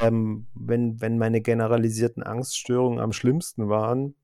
[0.00, 4.14] Ähm, wenn, wenn meine generalisierten Angststörungen am schlimmsten waren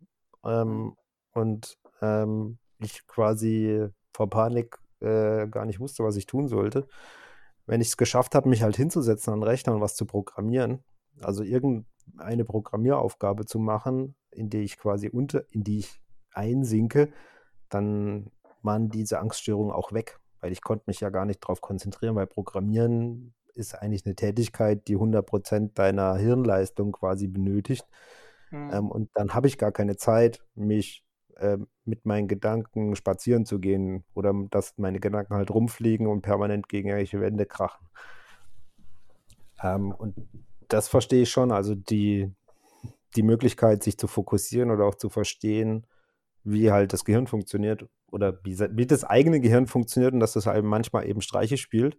[0.43, 0.97] ähm, mhm.
[1.35, 6.87] und ähm, ich quasi vor Panik äh, gar nicht wusste, was ich tun sollte.
[7.67, 10.83] Wenn ich es geschafft habe, mich halt hinzusetzen an den Rechner und was zu programmieren,
[11.21, 16.01] also irgendeine Programmieraufgabe zu machen, in die ich quasi unter, in die ich
[16.33, 17.13] einsinke,
[17.69, 18.31] dann
[18.63, 22.27] waren diese Angststörungen auch weg, weil ich konnte mich ja gar nicht darauf konzentrieren, weil
[22.27, 27.87] Programmieren ist eigentlich eine Tätigkeit, die 100% deiner Hirnleistung quasi benötigt.
[28.51, 28.71] Mhm.
[28.73, 31.05] Ähm, und dann habe ich gar keine Zeit, mich
[31.37, 36.69] äh, mit meinen Gedanken spazieren zu gehen oder dass meine Gedanken halt rumfliegen und permanent
[36.69, 37.87] gegen irgendwelche Wände krachen.
[39.63, 40.15] Ähm, und
[40.69, 41.51] das verstehe ich schon.
[41.51, 42.33] Also die,
[43.17, 45.87] die Möglichkeit, sich zu fokussieren oder auch zu verstehen,
[46.51, 50.47] wie halt das Gehirn funktioniert oder wie, wie das eigene Gehirn funktioniert und dass das
[50.47, 51.99] halt manchmal eben Streiche spielt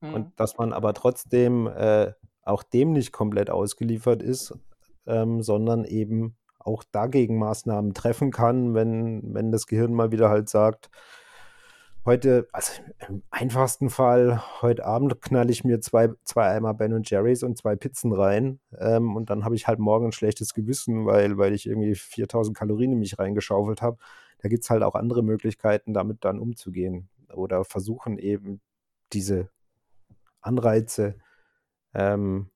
[0.00, 0.14] mhm.
[0.14, 2.12] und dass man aber trotzdem äh,
[2.42, 4.54] auch dem nicht komplett ausgeliefert ist,
[5.06, 10.48] ähm, sondern eben auch dagegen Maßnahmen treffen kann, wenn, wenn das Gehirn mal wieder halt
[10.48, 10.90] sagt,
[12.04, 17.08] heute, also im einfachsten Fall, heute Abend knalle ich mir zwei, zwei Eimer Ben und
[17.08, 18.60] Jerry's und zwei Pizzen rein.
[18.78, 22.56] Ähm, und dann habe ich halt morgen ein schlechtes Gewissen, weil, weil ich irgendwie 4000
[22.56, 23.98] Kalorien in mich reingeschaufelt habe.
[24.38, 27.08] Da gibt es halt auch andere Möglichkeiten, damit dann umzugehen.
[27.32, 28.60] Oder versuchen eben
[29.12, 29.48] diese
[30.40, 31.16] Anreize
[31.94, 32.50] ähm,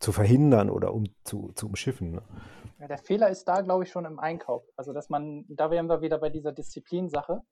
[0.00, 2.12] zu verhindern oder um zu, zu umschiffen.
[2.12, 2.22] Ne?
[2.78, 4.64] Ja, der Fehler ist da, glaube ich, schon im Einkauf.
[4.76, 7.42] Also, dass man, da wären wir wieder bei dieser Disziplinsache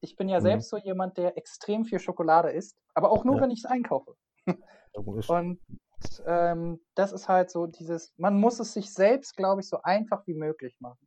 [0.00, 0.42] ich bin ja mhm.
[0.42, 3.42] selbst so jemand, der extrem viel Schokolade isst, aber auch nur, ja.
[3.42, 4.14] wenn ich es einkaufe.
[5.28, 5.60] Und
[6.26, 10.26] ähm, das ist halt so dieses, man muss es sich selbst, glaube ich, so einfach
[10.26, 11.06] wie möglich machen,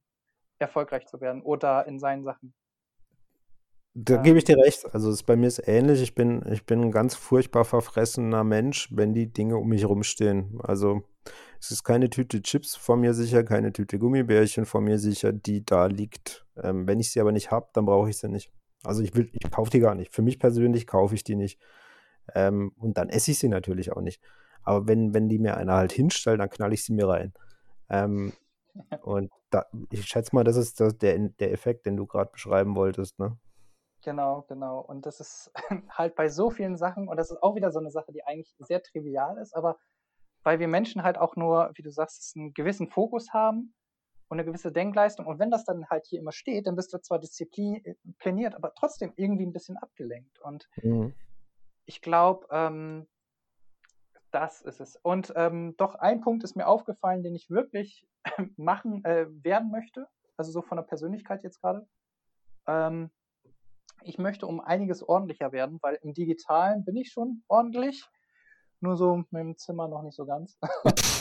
[0.60, 2.54] erfolgreich zu werden oder in seinen Sachen.
[3.94, 4.86] Da gebe ich dir recht.
[4.94, 6.02] Also es, bei mir ist ähnlich.
[6.02, 10.60] Ich bin, ich bin ein ganz furchtbar verfressener Mensch, wenn die Dinge um mich rumstehen.
[10.64, 11.04] Also
[11.60, 15.66] es ist keine Tüte Chips vor mir sicher, keine Tüte Gummibärchen vor mir sicher, die
[15.66, 16.46] da liegt.
[16.56, 18.50] Ähm, wenn ich sie aber nicht habe, dann brauche ich sie nicht.
[18.84, 20.13] Also ich will, ich kaufe die gar nicht.
[20.13, 21.59] Für mich persönlich kaufe ich die nicht.
[22.34, 24.21] Ähm, und dann esse ich sie natürlich auch nicht.
[24.63, 27.34] Aber wenn, wenn die mir einer halt hinstellt, dann knall ich sie mir rein.
[27.89, 28.34] Ähm,
[29.01, 32.75] und da, ich schätze mal, das ist das, der, der Effekt, den du gerade beschreiben
[32.75, 33.38] wolltest, ne?
[34.03, 34.79] Genau, genau.
[34.79, 35.51] Und das ist
[35.89, 38.55] halt bei so vielen Sachen, und das ist auch wieder so eine Sache, die eigentlich
[38.59, 39.77] sehr trivial ist, aber
[40.43, 43.75] weil wir Menschen halt auch nur, wie du sagst, einen gewissen Fokus haben
[44.32, 45.25] und eine gewisse Denkleistung.
[45.25, 49.11] Und wenn das dann halt hier immer steht, dann bist du zwar diszipliniert, aber trotzdem
[49.17, 50.39] irgendwie ein bisschen abgelenkt.
[50.39, 51.13] Und mhm.
[51.86, 53.07] ich glaube, ähm,
[54.32, 54.95] das ist es.
[54.95, 58.07] Und ähm, doch ein Punkt ist mir aufgefallen, den ich wirklich
[58.55, 60.07] machen äh, werden möchte.
[60.38, 61.86] Also so von der Persönlichkeit jetzt gerade.
[62.67, 63.11] Ähm,
[64.03, 68.05] ich möchte um einiges ordentlicher werden, weil im Digitalen bin ich schon ordentlich.
[68.79, 70.57] Nur so mit dem Zimmer noch nicht so ganz.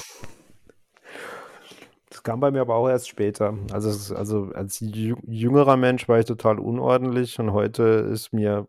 [2.21, 3.57] Das kam bei mir aber auch erst später.
[3.73, 8.68] Also, also als jüngerer Mensch war ich total unordentlich und heute ist mir,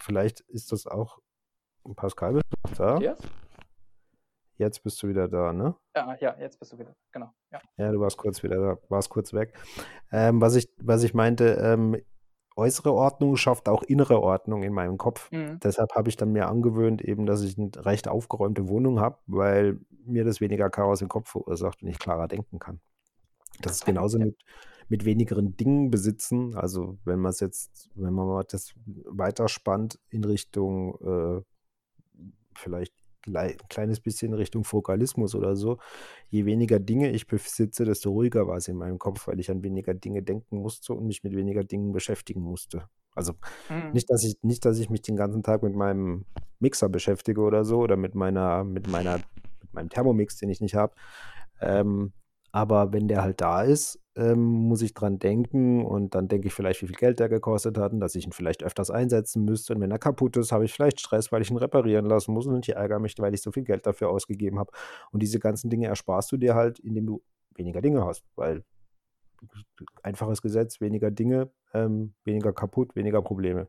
[0.00, 1.20] vielleicht ist das auch,
[1.94, 2.98] Pascal, bist du da?
[2.98, 3.30] Jetzt?
[4.56, 5.76] Jetzt bist du wieder da, ne?
[5.94, 7.32] Ja, ja, jetzt bist du wieder, genau.
[7.52, 9.54] Ja, ja du warst kurz wieder da, warst kurz weg.
[10.10, 12.02] Ähm, was, ich, was ich meinte, ähm,
[12.56, 15.30] äußere Ordnung schafft auch innere Ordnung in meinem Kopf.
[15.30, 15.60] Mhm.
[15.62, 19.80] Deshalb habe ich dann mir angewöhnt, eben, dass ich eine recht aufgeräumte Wohnung habe, weil
[20.04, 22.80] mir das weniger Chaos im Kopf verursacht und ich klarer denken kann.
[23.60, 24.36] Das ist genauso mit,
[24.88, 26.56] mit wenigeren Dingen besitzen.
[26.56, 28.74] Also wenn man es jetzt, wenn man das
[29.04, 31.42] weiterspannt in Richtung äh,
[32.54, 32.94] vielleicht
[33.26, 35.78] ein kleines bisschen Richtung Fokalismus oder so.
[36.28, 39.62] Je weniger Dinge ich besitze, desto ruhiger war es in meinem Kopf, weil ich an
[39.62, 42.88] weniger Dinge denken musste und mich mit weniger Dingen beschäftigen musste.
[43.14, 43.34] Also
[43.68, 43.92] mhm.
[43.92, 46.24] nicht, dass ich, nicht, dass ich mich den ganzen Tag mit meinem
[46.60, 49.16] Mixer beschäftige oder so oder mit meiner, mit meiner,
[49.60, 50.94] mit meinem Thermomix, den ich nicht habe.
[51.60, 52.12] Ähm,
[52.52, 56.54] aber wenn der halt da ist, ähm, muss ich dran denken und dann denke ich
[56.54, 59.74] vielleicht, wie viel Geld der gekostet hat und dass ich ihn vielleicht öfters einsetzen müsste.
[59.74, 62.46] Und wenn er kaputt ist, habe ich vielleicht Stress, weil ich ihn reparieren lassen muss
[62.46, 64.72] und ich ärgere mich, weil ich so viel Geld dafür ausgegeben habe.
[65.12, 67.22] Und diese ganzen Dinge ersparst du dir halt, indem du
[67.54, 68.64] weniger Dinge hast, weil
[70.02, 73.68] einfaches Gesetz, weniger Dinge, ähm, weniger kaputt, weniger Probleme.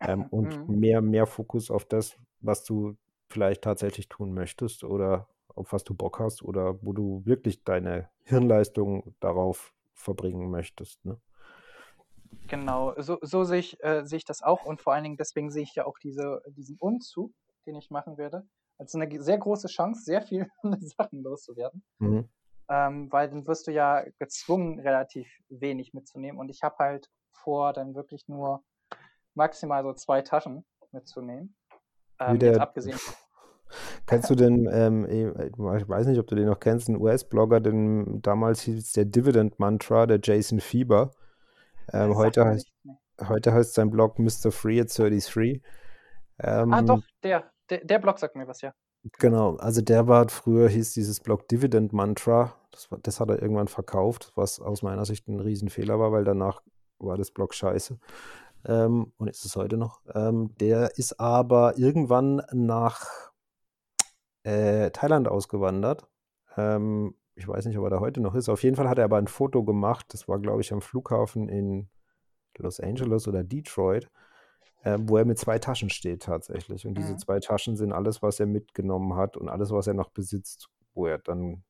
[0.00, 0.78] Ähm, und mhm.
[0.78, 2.96] mehr, mehr Fokus auf das, was du
[3.28, 8.08] vielleicht tatsächlich tun möchtest oder auf was du Bock hast oder wo du wirklich deine
[8.24, 11.04] Hirnleistung darauf verbringen möchtest.
[11.04, 11.20] Ne?
[12.48, 15.50] Genau, so, so sehe, ich, äh, sehe ich das auch und vor allen Dingen deswegen
[15.50, 17.32] sehe ich ja auch diese, diesen Umzug,
[17.66, 18.46] den ich machen werde,
[18.78, 20.48] als eine sehr große Chance, sehr viele
[20.80, 21.84] Sachen loszuwerden.
[21.98, 22.28] Mhm.
[22.68, 27.72] Ähm, weil dann wirst du ja gezwungen, relativ wenig mitzunehmen und ich habe halt vor,
[27.72, 28.62] dann wirklich nur
[29.34, 31.56] maximal so zwei Taschen mitzunehmen.
[32.18, 32.98] Ähm, jetzt abgesehen
[34.06, 37.60] Kennst du den, ähm, äh, ich weiß nicht, ob du den noch kennst, einen US-Blogger,
[37.60, 41.12] den damals hieß der Dividend Mantra, der Jason Fieber.
[41.92, 42.72] Ähm, heute, heißt,
[43.28, 44.50] heute heißt sein Blog Mr.
[44.50, 45.62] Free at 33.
[46.38, 48.72] Ähm, ah, doch, der, der, der Blog sagt mir was, ja.
[49.18, 52.54] Genau, also der war früher, hieß dieses Blog Dividend Mantra.
[52.70, 56.24] Das, war, das hat er irgendwann verkauft, was aus meiner Sicht ein Riesenfehler war, weil
[56.24, 56.62] danach
[56.98, 57.98] war das Blog scheiße.
[58.64, 60.00] Ähm, und ist es heute noch.
[60.14, 63.31] Ähm, der ist aber irgendwann nach
[64.44, 66.06] äh, Thailand ausgewandert,
[66.56, 68.48] ähm, ich weiß nicht, ob er da heute noch ist.
[68.48, 70.06] Auf jeden Fall hat er aber ein Foto gemacht.
[70.10, 71.88] Das war, glaube ich, am Flughafen in
[72.58, 74.10] Los Angeles oder Detroit,
[74.82, 76.86] äh, wo er mit zwei Taschen steht tatsächlich.
[76.86, 77.18] Und diese Mhm.
[77.18, 81.06] zwei Taschen sind alles, was er mitgenommen hat und alles, was er noch besitzt, wo
[81.06, 81.64] er dann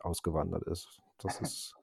[0.00, 1.00] ausgewandert ist.
[1.18, 1.74] Das ist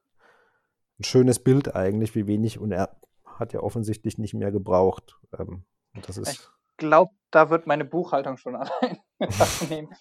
[1.00, 2.60] ein schönes Bild eigentlich, wie wenig.
[2.60, 5.18] Und er hat ja offensichtlich nicht mehr gebraucht.
[5.40, 5.64] Ähm,
[6.06, 9.00] das ist, glaube, da wird meine Buchhaltung schon allein
[9.70, 9.96] nehmen.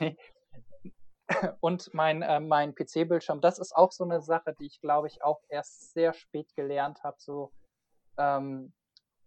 [1.60, 5.24] Und mein, äh, mein PC-Bildschirm, das ist auch so eine Sache, die ich glaube ich
[5.24, 7.16] auch erst sehr spät gelernt habe.
[7.18, 7.50] So,
[8.16, 8.72] ähm,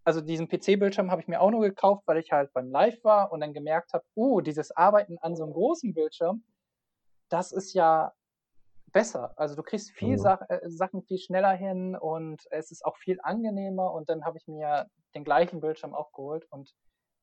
[0.05, 3.33] also diesen PC-Bildschirm habe ich mir auch nur gekauft, weil ich halt beim Live war
[3.33, 6.45] und dann gemerkt habe, uh, dieses Arbeiten an so einem großen Bildschirm,
[7.29, 8.13] das ist ja
[8.91, 9.33] besser.
[9.37, 10.17] Also du kriegst viel Mhm.
[10.17, 14.37] Sach äh, Sachen viel schneller hin und es ist auch viel angenehmer und dann habe
[14.37, 16.73] ich mir den gleichen Bildschirm auch geholt und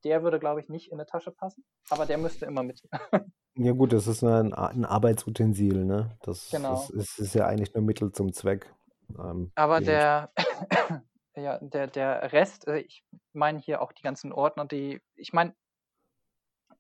[0.04, 2.82] der würde, glaube ich, nicht in eine Tasche passen, aber der müsste immer mit.
[3.56, 6.16] ja gut, das ist ein, ein Arbeitsutensil, ne?
[6.22, 6.70] Das, Genau.
[6.70, 8.72] das ist, ist ja eigentlich nur Mittel zum Zweck.
[9.18, 10.30] Ähm, Aber der,
[11.36, 15.54] ja, der, der Rest, äh, ich meine hier auch die ganzen Ordner, die, ich meine,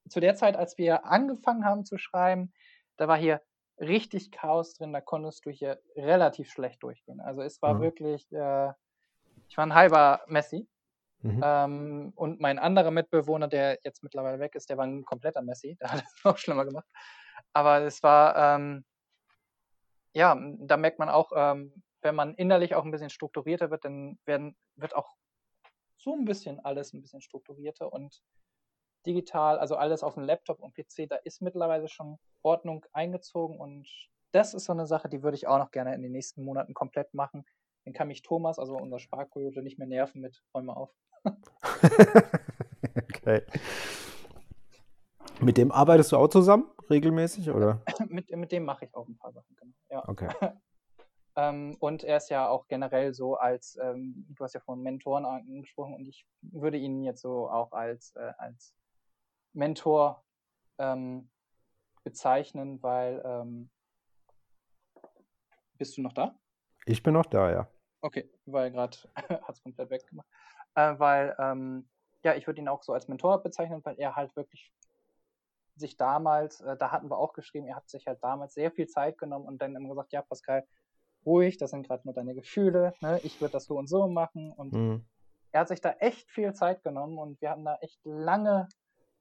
[0.08, 2.52] zu der Zeit, als wir angefangen haben zu schreiben,
[2.96, 3.40] da war hier
[3.78, 7.20] richtig Chaos drin, da konntest du hier relativ schlecht durchgehen.
[7.20, 7.82] Also es war Mhm.
[7.82, 8.72] wirklich, äh,
[9.48, 10.68] ich war ein halber Messi.
[11.22, 11.40] Mhm.
[11.44, 15.76] Ähm, und mein anderer Mitbewohner, der jetzt mittlerweile weg ist, der war ein kompletter Messi.
[15.80, 16.86] Der hat es noch schlimmer gemacht.
[17.52, 18.84] Aber es war, ähm,
[20.14, 24.18] ja, da merkt man auch, ähm, wenn man innerlich auch ein bisschen strukturierter wird, dann
[24.24, 25.14] werden, wird auch
[25.96, 28.22] so ein bisschen alles ein bisschen strukturierter und
[29.06, 33.88] digital, also alles auf dem Laptop und PC, da ist mittlerweile schon Ordnung eingezogen und
[34.32, 36.74] das ist so eine Sache, die würde ich auch noch gerne in den nächsten Monaten
[36.74, 37.46] komplett machen.
[37.84, 40.94] Dann kann mich Thomas, also unser Sparkoyote, nicht mehr nerven mit Räume auf.
[42.96, 43.42] okay.
[45.40, 47.82] Mit dem arbeitest du auch zusammen regelmäßig, oder?
[48.08, 49.74] mit, mit dem mache ich auch ein paar Sachen, genau.
[49.90, 50.08] Ja.
[50.08, 50.28] Okay.
[51.38, 55.26] Ähm, und er ist ja auch generell so als, ähm, du hast ja von Mentoren
[55.26, 58.74] angesprochen und ich würde ihn jetzt so auch als, äh, als
[59.56, 60.22] Mentor
[60.78, 61.30] ähm,
[62.04, 63.70] bezeichnen, weil ähm,
[65.74, 66.38] bist du noch da?
[66.84, 67.68] Ich bin noch da, ja.
[68.02, 70.28] Okay, weil gerade hat es komplett weggemacht.
[70.74, 71.88] Äh, weil, ähm,
[72.22, 74.72] ja, ich würde ihn auch so als Mentor bezeichnen, weil er halt wirklich
[75.76, 78.86] sich damals, äh, da hatten wir auch geschrieben, er hat sich halt damals sehr viel
[78.86, 80.66] Zeit genommen und dann immer gesagt, ja, Pascal,
[81.24, 83.20] ruhig, das sind gerade nur deine Gefühle, ne?
[83.24, 85.06] ich würde das so und so machen und Mhm.
[85.52, 88.68] er hat sich da echt viel Zeit genommen und wir hatten da echt lange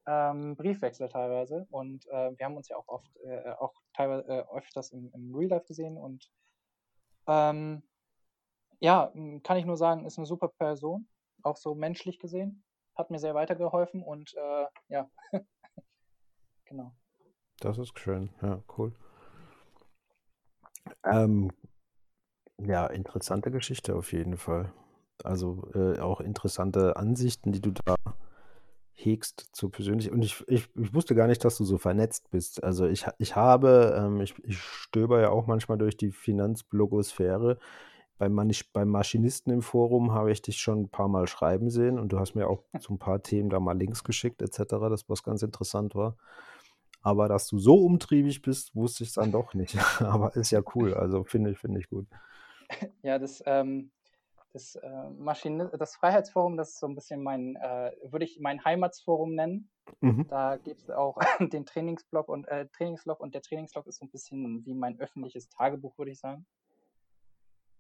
[0.08, 1.66] ähm, Briefwechsel teilweise.
[1.70, 5.36] Und äh, wir haben uns ja auch oft, äh, auch teilweise äh, öfters im, im
[5.36, 5.98] Real Life gesehen.
[5.98, 6.30] Und
[7.28, 7.84] ähm,
[8.80, 9.12] ja,
[9.44, 11.08] kann ich nur sagen, ist eine super Person,
[11.44, 12.64] auch so menschlich gesehen,
[12.96, 14.04] hat mir sehr weitergeholfen.
[14.04, 15.10] Und äh, ja,
[16.66, 16.92] genau.
[17.60, 18.94] Das ist schön, ja, cool.
[21.04, 21.52] Ähm,
[22.60, 24.72] ja, interessante Geschichte auf jeden Fall.
[25.24, 27.96] Also äh, auch interessante Ansichten, die du da
[29.06, 30.12] hegst zur persönlich.
[30.12, 32.64] Und ich, ich, ich wusste gar nicht, dass du so vernetzt bist.
[32.64, 37.58] Also ich, ich habe, ähm, ich, ich stöber ja auch manchmal durch die Finanzblogosphäre.
[38.18, 38.40] Beim,
[38.74, 42.20] beim Maschinisten im Forum habe ich dich schon ein paar Mal schreiben sehen und du
[42.20, 45.44] hast mir auch so ein paar Themen da mal Links geschickt, etc., das was ganz
[45.44, 46.18] interessant war.
[47.02, 49.78] Aber dass du so umtriebig bist, wusste ich dann doch nicht.
[50.02, 50.96] Aber ist ja cool.
[50.96, 52.08] Also finde ich, finde ich gut.
[53.04, 53.92] Ja, das, ähm,
[54.56, 58.64] das, äh, Maschine, das Freiheitsforum, das ist so ein bisschen mein, äh, würde ich mein
[58.64, 59.70] Heimatsforum nennen.
[60.00, 60.28] Mhm.
[60.30, 64.12] Da gibt es auch den Trainingsblog und äh, Trainingslog und der Trainingslog ist so ein
[64.12, 66.48] bisschen wie mein öffentliches Tagebuch, würde ich sagen,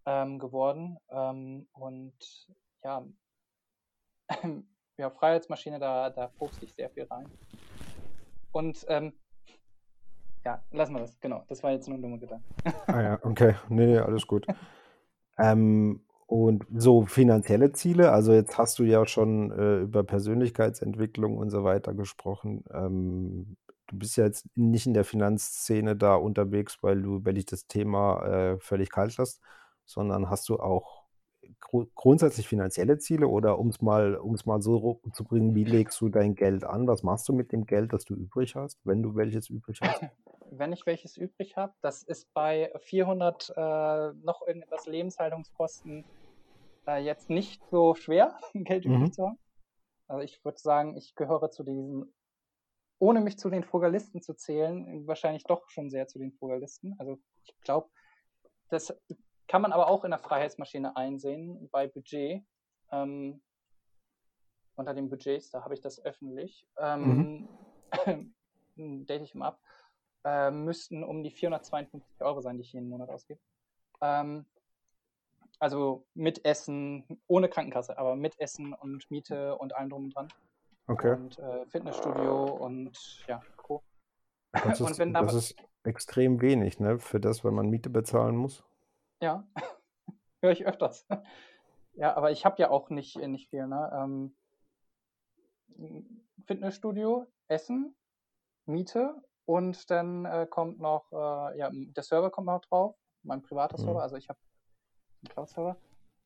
[0.06, 0.98] ähm, geworden.
[1.10, 2.50] Ähm, und
[2.84, 3.08] ja,
[4.98, 7.32] ja, Freiheitsmaschine, da, da poste ich sehr viel rein.
[8.52, 9.14] Und ähm,
[10.44, 11.46] ja, lassen wir das, genau.
[11.48, 12.44] Das war jetzt nur ein dummer Gedanke.
[12.88, 13.56] Ah ja, okay.
[13.70, 14.46] Nee, nee, alles gut.
[15.38, 21.52] Ähm, und so finanzielle Ziele, also jetzt hast du ja schon äh, über Persönlichkeitsentwicklung und
[21.52, 22.64] so weiter gesprochen.
[22.74, 23.58] Ähm,
[23.88, 27.68] du bist ja jetzt nicht in der Finanzszene da unterwegs, weil du, weil dich das
[27.68, 29.42] Thema äh, völlig kalt lässt,
[29.86, 31.04] sondern hast du auch
[31.62, 36.10] gru grundsätzlich finanzielle Ziele oder um es mal, mal so zu bringen, wie legst du
[36.10, 36.88] dein Geld an?
[36.88, 40.02] Was machst du mit dem Geld, das du übrig hast, wenn du welches übrig hast?
[40.52, 41.74] Wenn ich welches übrig habe.
[41.82, 46.06] Das ist bei 400 äh, noch irgendetwas Lebenshaltungskosten
[46.88, 49.14] äh, jetzt nicht so schwer, Geld übrig Mhm.
[49.14, 49.40] zu haben.
[50.08, 52.14] Also ich würde sagen, ich gehöre zu diesen,
[53.00, 56.96] ohne mich zu den Frugalisten zu zählen, wahrscheinlich doch schon sehr zu den Frugalisten.
[57.00, 57.90] Also ich glaube,
[58.70, 58.96] das
[59.48, 62.44] kann man aber auch in der Freiheitsmaschine einsehen, bei Budget.
[62.92, 63.42] Ähm,
[64.76, 66.68] unter den Budgets, da habe ich das öffentlich.
[66.78, 67.48] Ähm,
[68.76, 69.62] date ich immer ab.
[70.26, 73.40] Äh, müssten um die 452 Euro sein, die ich jeden Monat ausgebe.
[74.02, 74.46] Ähm,
[75.60, 80.28] also mit Essen, ohne Krankenkasse, aber mit Essen und Miete und allem drum und dran.
[80.88, 81.14] Okay.
[81.14, 83.84] Und äh, Fitnessstudio und ja, Co.
[84.52, 87.00] Das ist, das ist extrem wenig, ne?
[87.00, 88.64] Für das, wenn man Miete bezahlen muss.
[89.22, 89.48] Ja,
[90.42, 91.08] höre ich öfters.
[91.98, 93.90] Ja, aber ich habe ja auch nicht, nicht viel, ne?
[95.80, 96.12] Ähm,
[96.46, 97.96] Fitnessstudio, Essen,
[98.66, 99.16] Miete
[99.46, 103.84] und dann äh, kommt noch, äh, ja, der Server kommt noch drauf, mein privater mhm.
[103.84, 104.40] Server, also ich habe
[105.24, 105.78] einen Cloud-Server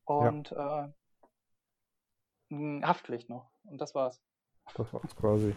[0.04, 0.92] und ja.
[2.50, 4.20] äh, Haftpflicht noch und das war's.
[4.74, 5.54] Das war's quasi.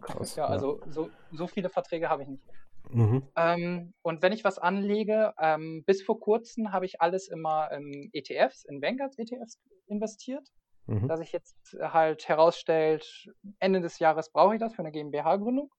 [0.00, 2.44] Krass, ja, ja, also so, so viele Verträge habe ich nicht.
[2.90, 3.22] Mhm.
[3.36, 8.10] Ähm, und wenn ich was anlege, ähm, bis vor kurzem habe ich alles immer in
[8.12, 10.48] ETFs, in Vanguard ETFs investiert.
[10.86, 11.08] Mhm.
[11.08, 15.70] Dass sich jetzt halt herausstellt, Ende des Jahres brauche ich das für eine GmbH-Gründung.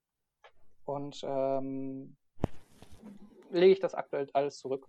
[0.88, 2.16] Und ähm,
[3.52, 4.86] lege ich das aktuell alles zurück.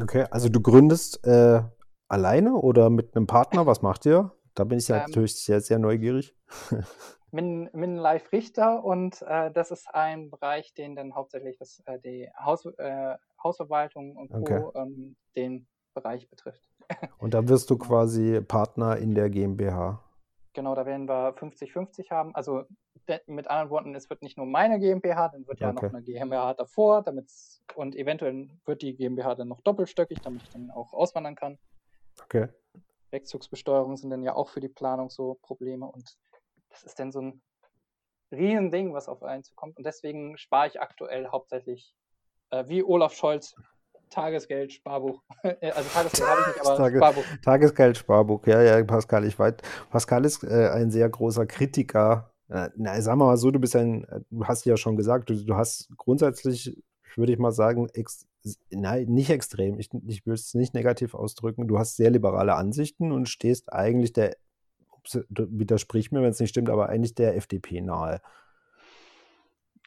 [0.00, 1.62] Okay, also du gründest äh,
[2.08, 3.66] alleine oder mit einem Partner?
[3.66, 4.32] Was macht ihr?
[4.54, 6.34] Da bin ich ja ähm, natürlich sehr, sehr neugierig.
[7.32, 11.98] Min, Min Live Richter und äh, das ist ein Bereich, den dann hauptsächlich das, äh,
[12.00, 14.38] die Haus, äh, Hausverwaltung und Co.
[14.40, 14.64] Okay.
[14.74, 16.68] Ähm, den Bereich betrifft.
[17.18, 20.02] Und da wirst du quasi Partner in der GmbH.
[20.52, 22.34] Genau, da werden wir 50-50 haben.
[22.34, 22.64] Also
[23.26, 25.86] mit anderen Worten, es wird nicht nur meine GmbH, dann wird ja okay.
[25.86, 27.30] noch eine GmbH davor, damit
[27.74, 31.58] und eventuell wird die GmbH dann noch doppelstöckig, damit ich dann auch auswandern kann.
[32.24, 32.48] Okay.
[33.10, 36.16] Wegzugsbesteuerungen sind dann ja auch für die Planung so Probleme und
[36.68, 37.42] das ist dann so ein
[38.32, 39.76] Riesending, was auf einen zukommt.
[39.76, 41.94] Und deswegen spare ich aktuell hauptsächlich,
[42.50, 43.56] äh, wie Olaf Scholz,
[44.10, 45.22] Tagesgeld, Sparbuch.
[45.42, 47.24] Äh, also Tagesgeld habe ich nicht, aber Tage, Sparbuch.
[47.42, 49.54] Tagesgeld, Sparbuch, ja, ja, Pascal, ich weiß.
[49.90, 52.30] Pascal ist äh, ein sehr großer Kritiker.
[52.48, 55.30] Äh, na, sagen wir mal so, du bist ein, äh, du hast ja schon gesagt,
[55.30, 56.82] du, du hast grundsätzlich,
[57.16, 58.26] würde ich mal sagen, ex,
[58.70, 63.12] nein, nicht extrem, ich, ich will es nicht negativ ausdrücken, du hast sehr liberale Ansichten
[63.12, 64.36] und stehst eigentlich der
[65.28, 68.20] widersprich mir, wenn es nicht stimmt, aber eigentlich der FDP nahe.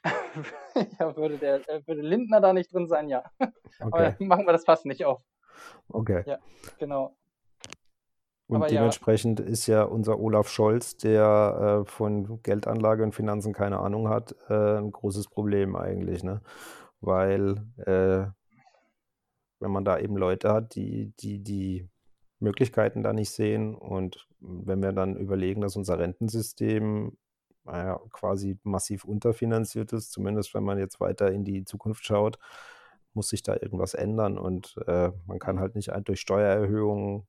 [1.00, 3.24] ja, würde, der, äh, würde Lindner da nicht drin sein, ja.
[3.80, 4.16] Okay.
[4.16, 5.22] Aber machen wir das fast nicht auf.
[5.90, 6.24] Okay.
[6.28, 6.38] Ja,
[6.78, 7.16] genau.
[8.48, 9.46] Und aber dementsprechend ja.
[9.46, 14.78] ist ja unser Olaf Scholz, der äh, von Geldanlage und Finanzen keine Ahnung hat, äh,
[14.78, 16.42] ein großes Problem eigentlich, ne?
[17.02, 18.28] Weil äh,
[19.60, 21.90] wenn man da eben Leute hat, die, die, die
[22.44, 23.74] Möglichkeiten da nicht sehen.
[23.74, 27.18] Und wenn wir dann überlegen, dass unser Rentensystem
[27.66, 32.40] naja, quasi massiv unterfinanziert ist, zumindest wenn man jetzt weiter in die Zukunft schaut,
[33.14, 34.38] muss sich da irgendwas ändern.
[34.38, 37.28] Und äh, man kann halt nicht durch Steuererhöhungen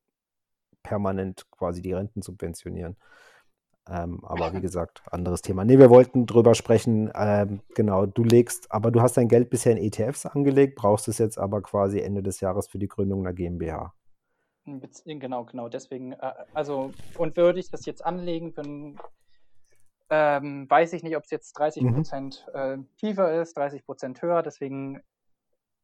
[0.82, 2.97] permanent quasi die Renten subventionieren.
[3.87, 5.64] Ähm, aber wie gesagt, anderes Thema.
[5.64, 7.11] Nee, wir wollten drüber sprechen.
[7.14, 11.18] Ähm, genau, du legst, aber du hast dein Geld bisher in ETFs angelegt, brauchst es
[11.18, 13.93] jetzt aber quasi Ende des Jahres für die Gründung einer GmbH.
[15.05, 15.68] Genau, genau.
[15.68, 18.97] Deswegen, äh, also, und würde ich das jetzt anlegen, wenn,
[20.11, 21.94] ähm, weiß ich nicht, ob es jetzt 30 mhm.
[21.94, 22.61] Prozent mhm.
[22.61, 24.42] äh, tiefer ist, 30 Prozent höher.
[24.42, 25.02] Deswegen,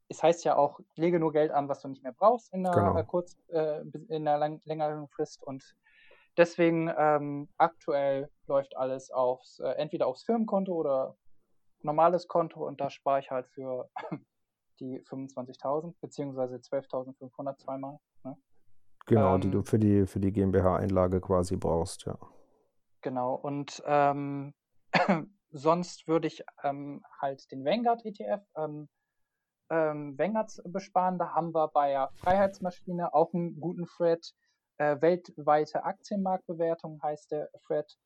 [0.09, 2.75] es heißt ja auch, lege nur Geld an, was du nicht mehr brauchst in einer
[2.75, 2.99] genau.
[2.99, 5.43] äh, kurz, äh, in einer lang, längeren Frist.
[5.43, 5.75] Und
[6.37, 11.16] deswegen ähm, aktuell läuft alles aufs, äh, entweder aufs Firmenkonto oder
[11.83, 13.89] normales Konto und da spare ich halt für
[14.81, 17.99] die 25.000 beziehungsweise 12.500 zweimal.
[18.25, 18.37] Ne?
[19.07, 22.18] Genau, ähm, die du für die, für die GmbH-Einlage quasi brauchst, ja.
[23.03, 24.55] Genau, und ähm,
[25.51, 28.89] sonst würde ich ähm, halt den Vanguard ETF ähm,
[29.71, 31.19] ähm, Vanguard besparen.
[31.19, 34.33] Da haben wir bei der Freiheitsmaschine auch einen guten Thread.
[34.79, 37.97] Äh, weltweite Aktienmarktbewertung heißt der Thread,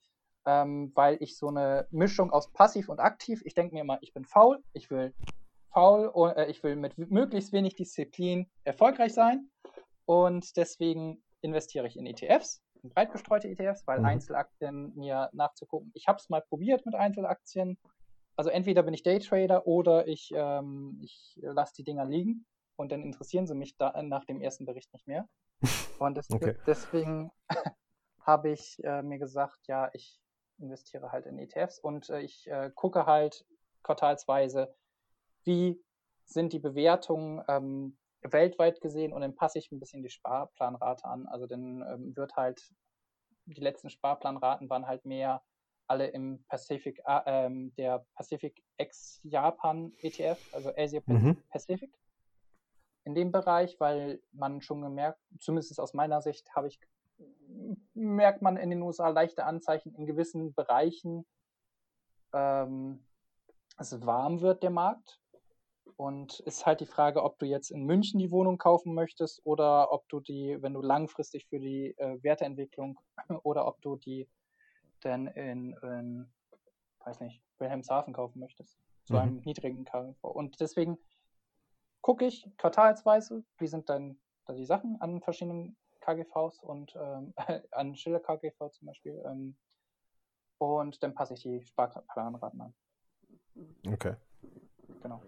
[0.45, 4.13] ähm, weil ich so eine Mischung aus passiv und aktiv, ich denke mir immer, ich
[4.13, 5.15] bin faul, ich will
[5.73, 9.51] faul, äh, ich will mit möglichst wenig Disziplin erfolgreich sein
[10.05, 14.05] und deswegen investiere ich in ETFs, in breit gestreute ETFs, weil mhm.
[14.05, 15.91] Einzelaktien mir nachzugucken.
[15.95, 17.78] Ich habe es mal probiert mit Einzelaktien.
[18.37, 23.03] Also entweder bin ich Daytrader oder ich, ähm, ich lasse die Dinger liegen und dann
[23.03, 25.28] interessieren sie mich da, nach dem ersten Bericht nicht mehr.
[26.01, 26.57] Und das, okay.
[26.66, 27.30] deswegen
[28.20, 30.20] habe ich äh, mir gesagt, ja, ich
[30.59, 33.47] investiere halt in ETFs und äh, ich äh, gucke halt
[33.85, 34.74] quartalsweise,
[35.45, 35.80] wie
[36.24, 37.97] sind die Bewertungen ähm,
[38.33, 41.27] weltweit gesehen und dann passe ich ein bisschen die Sparplanrate an.
[41.27, 42.72] Also dann ähm, wird halt,
[43.47, 45.43] die letzten Sparplanraten waren halt mehr
[45.87, 51.43] alle im Pacific, äh, der Pacific ex Japan ETF, also Asia mhm.
[51.51, 51.93] Pacific.
[53.05, 56.81] In dem Bereich, weil man schon gemerkt, zumindest aus meiner Sicht, habe ich,
[57.93, 61.27] merkt man in den USA leichte Anzeichen in gewissen Bereichen,
[62.33, 63.05] ähm,
[63.77, 65.20] es warm wird der Markt
[65.97, 69.93] und ist halt die Frage, ob du jetzt in München die Wohnung kaufen möchtest oder
[69.93, 72.99] ob du die, wenn du langfristig für die äh, Werteentwicklung
[73.45, 74.29] oder ob du die
[75.01, 76.33] dann in, in
[77.05, 78.79] weiß nicht, Wilhelmshaven kaufen möchtest.
[79.05, 79.19] Zu mhm.
[79.19, 80.25] einem niedrigen KGV.
[80.25, 80.99] Und deswegen
[82.01, 87.35] gucke ich quartalsweise, wie sind dann da die Sachen an verschiedenen KGVs und ähm,
[87.71, 89.23] an Schiller KGV zum Beispiel.
[89.27, 89.57] Ähm,
[90.59, 92.75] und dann passe ich die Sparplanraten an.
[93.87, 94.17] Okay.
[95.03, 95.21] Genau.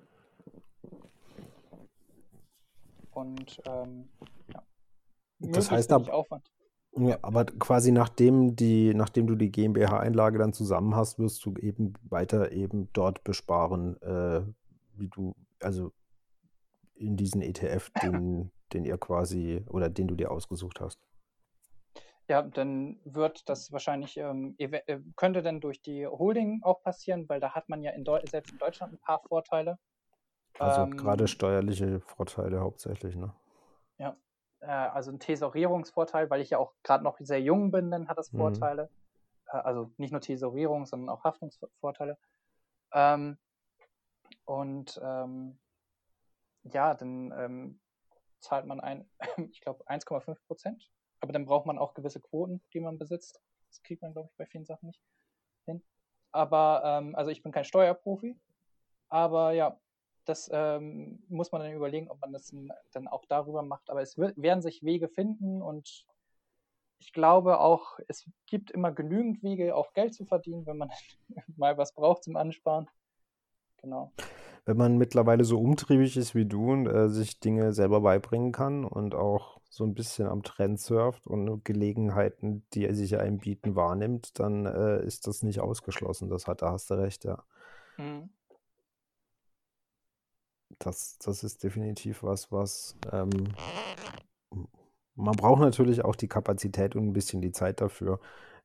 [3.13, 4.09] Und ähm,
[4.53, 4.63] ja.
[5.39, 6.51] Das heißt ab, Aufwand.
[6.99, 11.93] Ja, aber quasi nachdem die, nachdem du die GmbH-Einlage dann zusammen hast, wirst du eben
[12.09, 14.43] weiter eben dort besparen, äh,
[14.95, 15.93] wie du, also
[16.95, 20.99] in diesen ETF, den, den ihr quasi oder den du dir ausgesucht hast.
[22.29, 27.41] Ja, dann wird das wahrscheinlich, ähm, äh, könnte dann durch die Holding auch passieren, weil
[27.41, 29.79] da hat man ja in selbst in Deutschland ein paar Vorteile.
[30.59, 33.33] Also ähm, gerade steuerliche Vorteile hauptsächlich, ne?
[33.99, 34.17] Ja,
[34.61, 38.19] äh, also ein Tesorierungsvorteil, weil ich ja auch gerade noch sehr jung bin, dann hat
[38.19, 38.39] das mhm.
[38.39, 38.91] Vorteile.
[39.49, 42.19] Äh, also nicht nur Tesorierung, sondern auch Haftungsvorteile.
[42.93, 43.39] Ähm,
[44.45, 45.59] und ähm,
[46.65, 47.81] ja, dann ähm,
[48.41, 49.09] zahlt man ein,
[49.51, 50.91] ich glaube, 1,5 Prozent.
[51.21, 53.41] Aber dann braucht man auch gewisse Quoten, die man besitzt.
[53.69, 55.01] Das kriegt man, glaube ich, bei vielen Sachen nicht
[55.65, 55.83] hin.
[56.31, 58.39] Aber, ähm, also ich bin kein Steuerprofi.
[59.09, 59.79] Aber ja,
[60.29, 62.55] das ähm, muss man dann überlegen, ob man das
[62.93, 63.91] dann auch darüber macht.
[63.91, 66.05] Aber es wird, werden sich Wege finden und
[66.99, 70.91] ich glaube auch, es gibt immer genügend Wege, auch Geld zu verdienen, wenn man
[71.57, 72.89] mal was braucht zum Ansparen.
[73.83, 74.13] Genau.
[74.65, 78.85] Wenn man mittlerweile so umtriebig ist wie du und äh, sich Dinge selber beibringen kann
[78.85, 84.41] und auch so ein bisschen am Trend surft und Gelegenheiten, die sich einem bieten, wahrnimmt,
[84.41, 86.29] dann äh, ist das nicht ausgeschlossen.
[86.31, 87.45] Das hat, da hast du recht, ja.
[87.97, 88.31] Mhm
[90.79, 93.55] das, das ist definitiv was, was ähm,
[95.15, 98.21] man braucht natürlich auch die Kapazität und ein bisschen die Zeit dafür,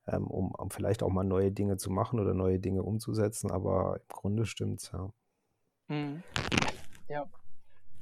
[0.07, 3.97] ähm, um, um, vielleicht auch mal neue Dinge zu machen oder neue Dinge umzusetzen, aber
[3.97, 5.09] im Grunde stimmt es, ja.
[5.87, 6.23] Mhm.
[7.07, 7.29] Ja,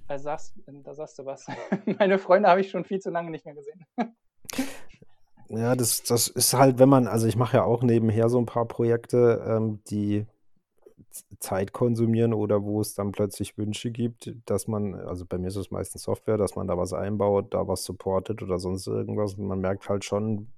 [0.07, 1.45] da sagst, da sagst du was.
[1.99, 3.85] Meine Freunde habe ich schon viel zu lange nicht mehr gesehen.
[5.49, 8.45] ja, das, das ist halt, wenn man, also ich mache ja auch nebenher so ein
[8.45, 10.25] paar Projekte, ähm, die
[11.39, 15.55] Zeit konsumieren oder wo es dann plötzlich Wünsche gibt, dass man, also bei mir ist
[15.55, 19.33] es meistens Software, dass man da was einbaut, da was supportet oder sonst irgendwas.
[19.33, 20.51] Und man merkt halt schon,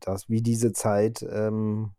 [0.00, 1.92] dass wie diese Zeit ähm,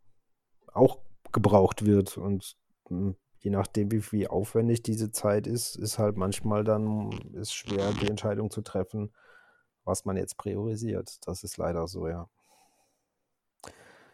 [0.72, 0.98] auch
[1.32, 2.18] gebraucht wird.
[2.18, 2.56] Und
[2.88, 7.92] hm, je nachdem, wie, wie aufwendig diese Zeit ist, ist halt manchmal dann ist schwer,
[8.00, 9.12] die Entscheidung zu treffen,
[9.84, 11.18] was man jetzt priorisiert.
[11.26, 12.28] Das ist leider so, ja.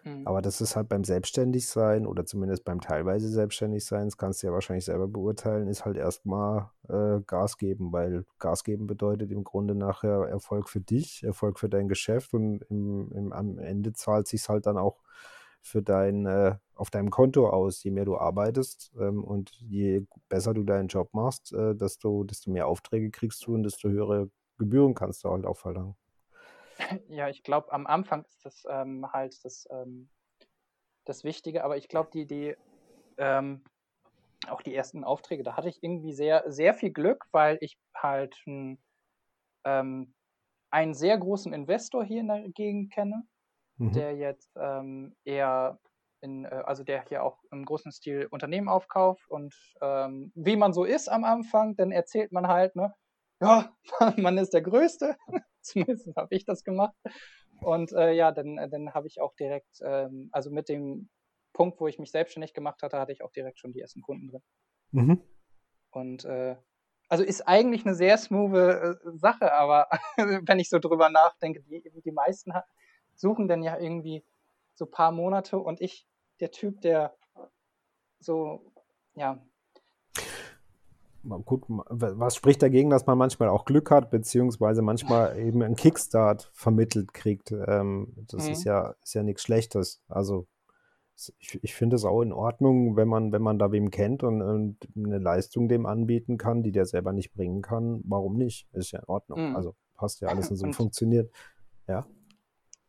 [0.06, 0.22] Mhm.
[0.24, 4.52] Aber das ist halt beim Selbstständigsein oder zumindest beim teilweise Selbstständigsein, das kannst du ja
[4.52, 9.74] wahrscheinlich selber beurteilen, ist halt erstmal äh, Gas geben, weil Gas geben bedeutet im Grunde
[9.74, 14.48] nachher Erfolg für dich, Erfolg für dein Geschäft und im, im, am Ende zahlt sich
[14.48, 15.02] halt dann auch
[15.60, 20.54] für dein, äh, auf deinem Konto aus, je mehr du arbeitest ähm, und je besser
[20.54, 24.94] du deinen Job machst, äh, desto, desto mehr Aufträge kriegst du und desto höhere Gebühren
[24.94, 25.96] kannst du halt auch verlangen.
[27.08, 30.10] Ja, ich glaube, am Anfang ist das ähm, halt das, ähm,
[31.04, 32.56] das Wichtige, aber ich glaube, die, die,
[33.18, 33.64] ähm,
[34.48, 38.36] auch die ersten Aufträge, da hatte ich irgendwie sehr, sehr viel Glück, weil ich halt
[39.64, 40.14] ähm,
[40.70, 43.22] einen sehr großen Investor hier in der Gegend kenne,
[43.78, 43.92] mhm.
[43.92, 45.78] der jetzt ähm, eher
[46.20, 50.72] in, äh, also der hier auch im großen Stil Unternehmen aufkauft und ähm, wie man
[50.72, 52.94] so ist am Anfang, dann erzählt man halt, ne,
[53.40, 53.72] ja,
[54.16, 55.16] man ist der Größte.
[55.66, 56.96] Zumindest habe ich das gemacht.
[57.60, 61.08] Und äh, ja, dann, äh, dann habe ich auch direkt, ähm, also mit dem
[61.52, 64.28] Punkt, wo ich mich selbstständig gemacht hatte, hatte ich auch direkt schon die ersten Kunden
[64.28, 64.42] drin.
[64.92, 65.22] Mhm.
[65.90, 66.56] Und äh,
[67.08, 71.82] also ist eigentlich eine sehr smooth äh, Sache, aber wenn ich so drüber nachdenke, die,
[72.04, 72.52] die meisten
[73.14, 74.24] suchen dann ja irgendwie
[74.74, 76.06] so ein paar Monate und ich,
[76.40, 77.16] der Typ, der
[78.18, 78.72] so,
[79.14, 79.42] ja,
[81.44, 86.50] gut, was spricht dagegen, dass man manchmal auch Glück hat, beziehungsweise manchmal eben einen Kickstart
[86.52, 87.52] vermittelt kriegt.
[87.52, 88.52] Ähm, das mhm.
[88.52, 90.02] ist ja, ist ja nichts Schlechtes.
[90.08, 90.46] Also
[91.38, 94.42] ich, ich finde es auch in Ordnung, wenn man, wenn man da wem kennt und,
[94.42, 98.02] und, eine Leistung dem anbieten kann, die der selber nicht bringen kann.
[98.04, 98.68] Warum nicht?
[98.72, 99.50] Ist ja in Ordnung.
[99.50, 99.56] Mhm.
[99.56, 101.30] Also passt ja alles und so funktioniert.
[101.88, 102.06] Ja.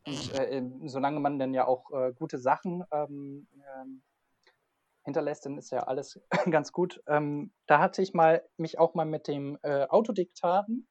[0.05, 3.47] Und, äh, solange man dann ja auch äh, gute Sachen ähm,
[3.81, 4.01] ähm
[5.07, 6.21] hinterlässt, dann ist ja alles
[6.51, 7.01] ganz gut.
[7.07, 10.87] Ähm, da hatte ich mal mich auch mal mit dem äh, Autodiktaten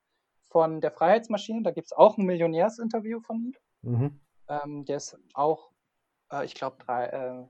[0.48, 3.54] von der Freiheitsmaschine, da gibt es auch ein Millionärsinterview von ihm.
[3.82, 4.20] Mhm.
[4.48, 5.70] Ähm, der ist auch,
[6.32, 7.44] äh, ich glaube, äh,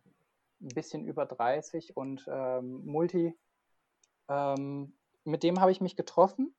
[0.60, 3.34] ein bisschen über 30 und ähm, Multi,
[4.28, 6.54] ähm, mit dem habe ich mich getroffen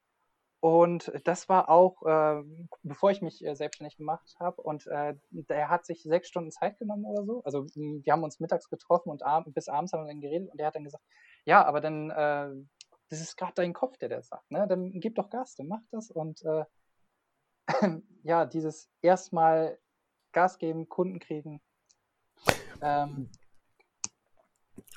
[0.60, 2.44] und das war auch, äh,
[2.82, 4.62] bevor ich mich äh, selbstständig gemacht habe.
[4.62, 7.44] Und äh, der hat sich sechs Stunden Zeit genommen oder so.
[7.44, 10.50] Also wir haben uns mittags getroffen und ab bis abends haben wir dann geredet.
[10.50, 11.04] Und der hat dann gesagt,
[11.46, 12.50] ja, aber dann, äh,
[13.10, 14.50] das ist gerade dein Kopf, der das sagt.
[14.50, 14.68] Ne?
[14.68, 16.10] Dann gib doch Gas, dann mach das.
[16.10, 16.66] Und äh,
[18.24, 19.78] ja, dieses erstmal
[20.32, 21.62] Gas geben, Kunden kriegen.
[22.82, 23.30] Ähm,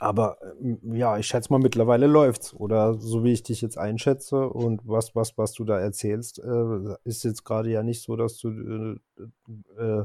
[0.00, 2.54] aber ähm, ja, ich schätze mal, mittlerweile läuft's.
[2.54, 6.96] Oder so wie ich dich jetzt einschätze und was, was, was du da erzählst, äh,
[7.04, 10.04] ist jetzt gerade ja nicht so, dass du äh, äh,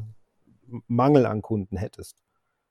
[0.88, 2.22] Mangel an Kunden hättest.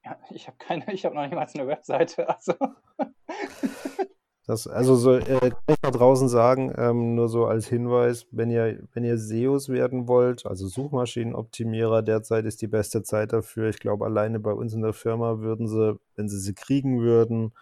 [0.04, 2.28] Ja, ich habe keine, ich habe noch niemals eine Webseite.
[2.28, 2.54] Also.
[4.46, 8.50] Das, also so, äh, kann ich da draußen sagen, ähm, nur so als Hinweis, wenn
[8.50, 13.70] ihr, wenn ihr SEOs werden wollt, also Suchmaschinenoptimierer, derzeit ist die beste Zeit dafür.
[13.70, 17.52] Ich glaube, alleine bei uns in der Firma würden sie, wenn sie sie kriegen würden,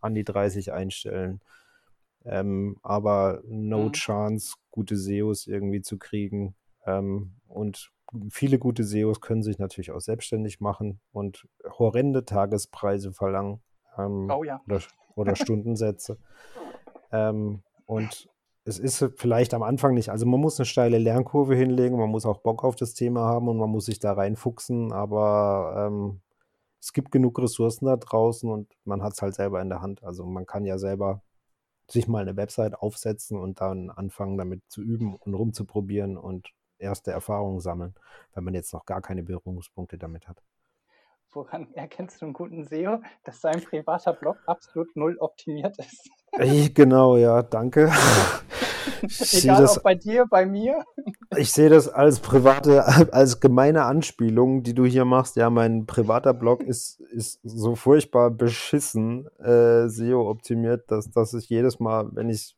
[0.00, 1.40] an die 30 einstellen.
[2.24, 3.92] Ähm, aber no mhm.
[3.92, 6.54] chance, gute SEOs irgendwie zu kriegen.
[6.86, 7.90] Ähm, und
[8.30, 11.48] viele gute SEOs können sich natürlich auch selbstständig machen und
[11.78, 13.60] horrende Tagespreise verlangen.
[13.96, 14.60] Ähm, oh ja.
[14.66, 14.80] Oder,
[15.18, 16.18] oder Stundensätze.
[17.12, 18.28] ähm, und
[18.64, 22.26] es ist vielleicht am Anfang nicht, also man muss eine steile Lernkurve hinlegen, man muss
[22.26, 26.20] auch Bock auf das Thema haben und man muss sich da reinfuchsen, aber ähm,
[26.80, 30.04] es gibt genug Ressourcen da draußen und man hat es halt selber in der Hand.
[30.04, 31.22] Also man kann ja selber
[31.90, 37.10] sich mal eine Website aufsetzen und dann anfangen damit zu üben und rumzuprobieren und erste
[37.10, 37.94] Erfahrungen sammeln,
[38.34, 40.42] wenn man jetzt noch gar keine Berührungspunkte damit hat.
[41.32, 46.08] Woran erkennst du einen guten SEO, dass sein privater Blog absolut null optimiert ist?
[46.40, 47.92] Ich, genau, ja, danke.
[49.02, 50.82] Ich Egal, das, ob bei dir, bei mir.
[51.36, 55.36] Ich sehe das als private, als gemeine Anspielung, die du hier machst.
[55.36, 61.48] Ja, mein privater Blog ist, ist so furchtbar beschissen äh, SEO optimiert, dass, dass ich
[61.48, 62.56] jedes Mal, wenn ich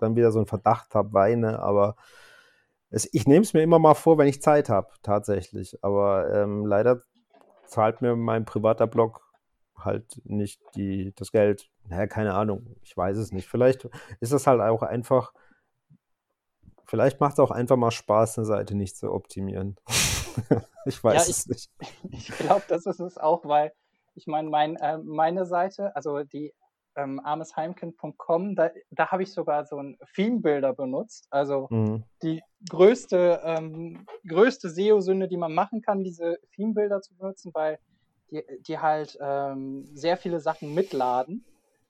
[0.00, 1.60] dann wieder so einen Verdacht habe, weine.
[1.60, 1.94] Aber
[2.90, 5.78] es, ich nehme es mir immer mal vor, wenn ich Zeit habe, tatsächlich.
[5.82, 7.02] Aber ähm, leider
[7.66, 9.22] zahlt mir mein privater Blog
[9.78, 11.68] halt nicht die, das Geld.
[11.88, 13.48] Naja, keine Ahnung, ich weiß es nicht.
[13.48, 13.88] Vielleicht
[14.20, 15.32] ist das halt auch einfach,
[16.84, 19.76] vielleicht macht es auch einfach mal Spaß, eine Seite nicht zu optimieren.
[20.86, 21.70] ich weiß ja, ich, es nicht.
[22.10, 23.72] Ich glaube, das ist es auch, weil
[24.14, 26.54] ich meine, mein, äh, meine Seite, also die
[26.96, 31.26] ähm, armesheimkind.com, da, da habe ich sogar so ein Theme-Builder benutzt.
[31.30, 32.04] Also mhm.
[32.22, 37.78] die größte, ähm, größte SEO-Sünde, die man machen kann, diese Theme-Builder zu benutzen, weil
[38.30, 41.44] die, die halt ähm, sehr viele Sachen mitladen.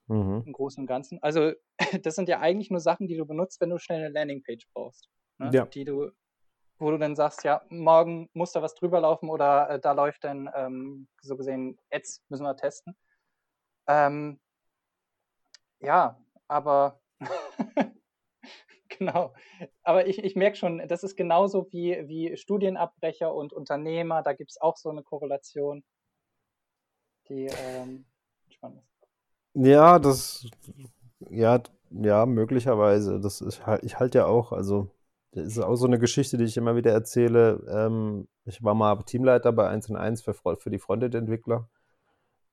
[0.08, 0.44] Mhm.
[0.46, 1.18] Im Großen und Ganzen.
[1.22, 1.52] Also,
[2.02, 5.08] das sind ja eigentlich nur Sachen, die du benutzt, wenn du schnell eine Landingpage brauchst.
[5.38, 5.50] Ne?
[5.52, 5.66] Ja.
[5.66, 6.10] Die du,
[6.78, 10.24] wo du dann sagst, ja, morgen muss da was drüber laufen oder äh, da läuft
[10.24, 12.96] dann ähm, so gesehen Ads, müssen wir testen.
[13.88, 14.38] Ähm,
[15.80, 17.00] ja, aber
[18.98, 19.32] genau.
[19.82, 24.22] Aber ich, ich merke schon, das ist genauso wie, wie Studienabbrecher und Unternehmer.
[24.22, 25.84] Da gibt es auch so eine Korrelation,
[27.28, 28.06] die ähm,
[28.48, 29.10] spannend ist.
[29.54, 30.46] Ja, das,
[31.30, 33.20] ja, ja, möglicherweise.
[33.20, 34.90] Das ist, halt, ich halte ja auch, also,
[35.32, 37.64] das ist auch so eine Geschichte, die ich immer wieder erzähle.
[37.70, 41.68] Ähm, ich war mal Teamleiter bei 1 und 1 für, für die Frontend-Entwickler.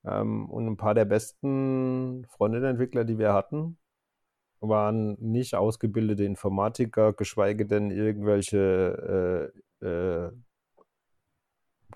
[0.06, 3.78] Ähm, und ein paar der besten Frontend-Entwickler, die wir hatten,
[4.60, 9.52] waren nicht ausgebildete Informatiker, geschweige denn irgendwelche,
[9.82, 10.32] äh, äh,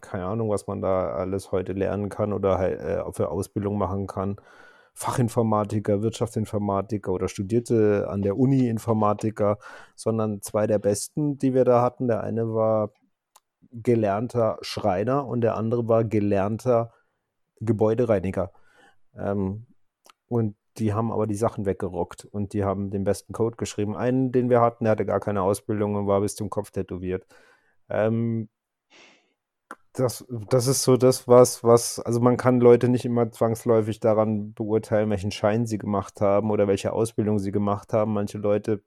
[0.02, 4.38] keine Ahnung, was man da alles heute lernen kann oder äh, für Ausbildung machen kann.
[4.94, 9.60] Fachinformatiker, Wirtschaftsinformatiker oder studierte an der Uni Informatiker,
[9.96, 12.08] sondern zwei der besten, die wir da hatten.
[12.08, 12.92] Der eine war
[13.72, 16.92] gelernter Schreiner und der andere war gelernter
[17.60, 18.52] Gebäudereiniger.
[19.16, 19.66] Ähm,
[20.28, 23.96] und die haben aber die Sachen weggerockt und die haben den besten Code geschrieben.
[23.96, 27.26] Einen, den wir hatten, der hatte gar keine Ausbildung und war bis zum Kopf tätowiert.
[27.90, 28.50] Ähm,
[29.94, 34.54] das, das ist so das, was, was, also man kann Leute nicht immer zwangsläufig daran
[34.54, 38.14] beurteilen, welchen Schein sie gemacht haben oder welche Ausbildung sie gemacht haben.
[38.14, 38.84] Manche Leute,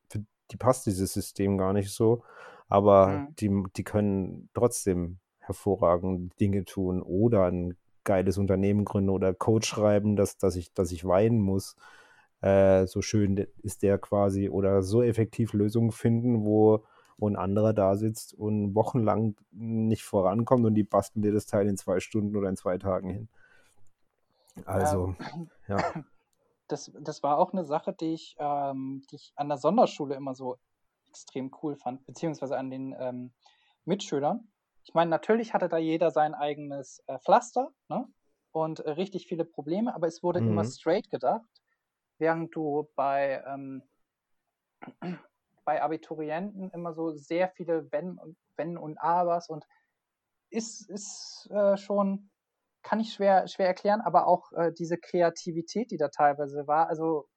[0.51, 2.23] die passt dieses System gar nicht so,
[2.69, 3.35] aber mhm.
[3.37, 10.17] die, die können trotzdem hervorragende Dinge tun oder ein geiles Unternehmen gründen oder Code schreiben,
[10.17, 11.77] dass, dass, ich, dass ich weinen muss.
[12.41, 16.85] Äh, so schön ist der quasi oder so effektiv Lösungen finden, wo,
[17.19, 21.69] wo ein anderer da sitzt und wochenlang nicht vorankommt und die basteln dir das Teil
[21.69, 23.29] in zwei Stunden oder in zwei Tagen hin.
[24.65, 25.15] Also,
[25.69, 25.79] ja.
[25.79, 26.05] ja.
[26.69, 30.37] Das, das war auch eine Sache, die ich, ähm, die ich an der Sonderschule immer
[30.37, 30.57] so
[31.09, 33.33] extrem cool fand, beziehungsweise an den ähm,
[33.85, 34.49] Mitschülern.
[34.85, 38.07] Ich meine, natürlich hatte da jeder sein eigenes äh, Pflaster ne?
[38.53, 40.49] und äh, richtig viele Probleme, aber es wurde mhm.
[40.49, 41.47] immer straight gedacht.
[42.19, 43.83] während du bei, ähm,
[45.65, 49.67] bei Abiturienten immer so sehr viele Wenn und, Wenn und Abers und
[50.51, 52.31] ist, ist äh, schon,
[52.83, 57.29] kann ich schwer, schwer erklären, aber auch äh, diese Kreativität, die da teilweise war, also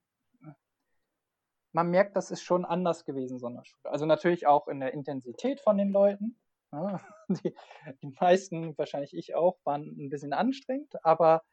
[1.73, 3.91] man merkt, das ist schon anders gewesen, Sonderschule.
[3.91, 6.39] Also natürlich auch in der Intensität von den Leuten.
[6.73, 6.99] Ne?
[7.29, 7.55] die,
[8.01, 11.43] die meisten, wahrscheinlich ich auch, waren ein bisschen anstrengend, aber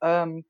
[0.00, 0.44] ähm,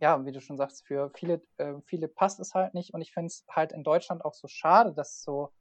[0.00, 2.92] ja, wie du schon sagst, für viele, äh, viele passt es halt nicht.
[2.94, 5.52] Und ich finde es halt in Deutschland auch so schade, dass so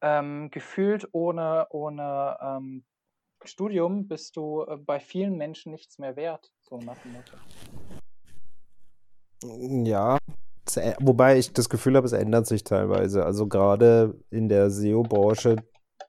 [0.00, 2.84] ähm, gefühlt ohne, ohne ähm,
[3.44, 7.36] Studium bist du äh, bei vielen Menschen nichts mehr wert, so nach dem Motto.
[9.84, 10.18] Ja,
[11.00, 13.24] wobei ich das Gefühl habe, es ändert sich teilweise.
[13.24, 15.56] Also gerade in der SEO-Branche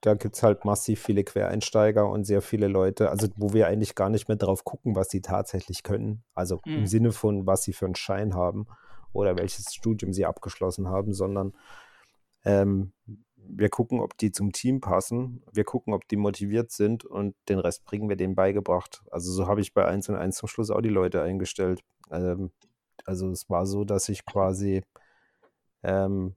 [0.02, 3.96] da gibt es halt massiv viele Quereinsteiger und sehr viele Leute, also wo wir eigentlich
[3.96, 6.24] gar nicht mehr drauf gucken, was sie tatsächlich können.
[6.34, 6.74] Also mhm.
[6.74, 8.68] im Sinne von, was sie für einen Schein haben
[9.14, 11.54] oder welches Studium sie abgeschlossen haben, sondern
[12.46, 12.94] ähm,
[13.50, 17.60] wir gucken, ob die zum Team passen, wir gucken, ob die motiviert sind und den
[17.60, 19.04] Rest bringen wir denen beigebracht.
[19.12, 21.82] Also so habe ich bei 1 und 1 zum Schluss auch die Leute eingestellt.
[22.12, 22.52] Ähm,
[23.06, 24.84] also es war so, dass ich quasi
[25.84, 26.36] ähm,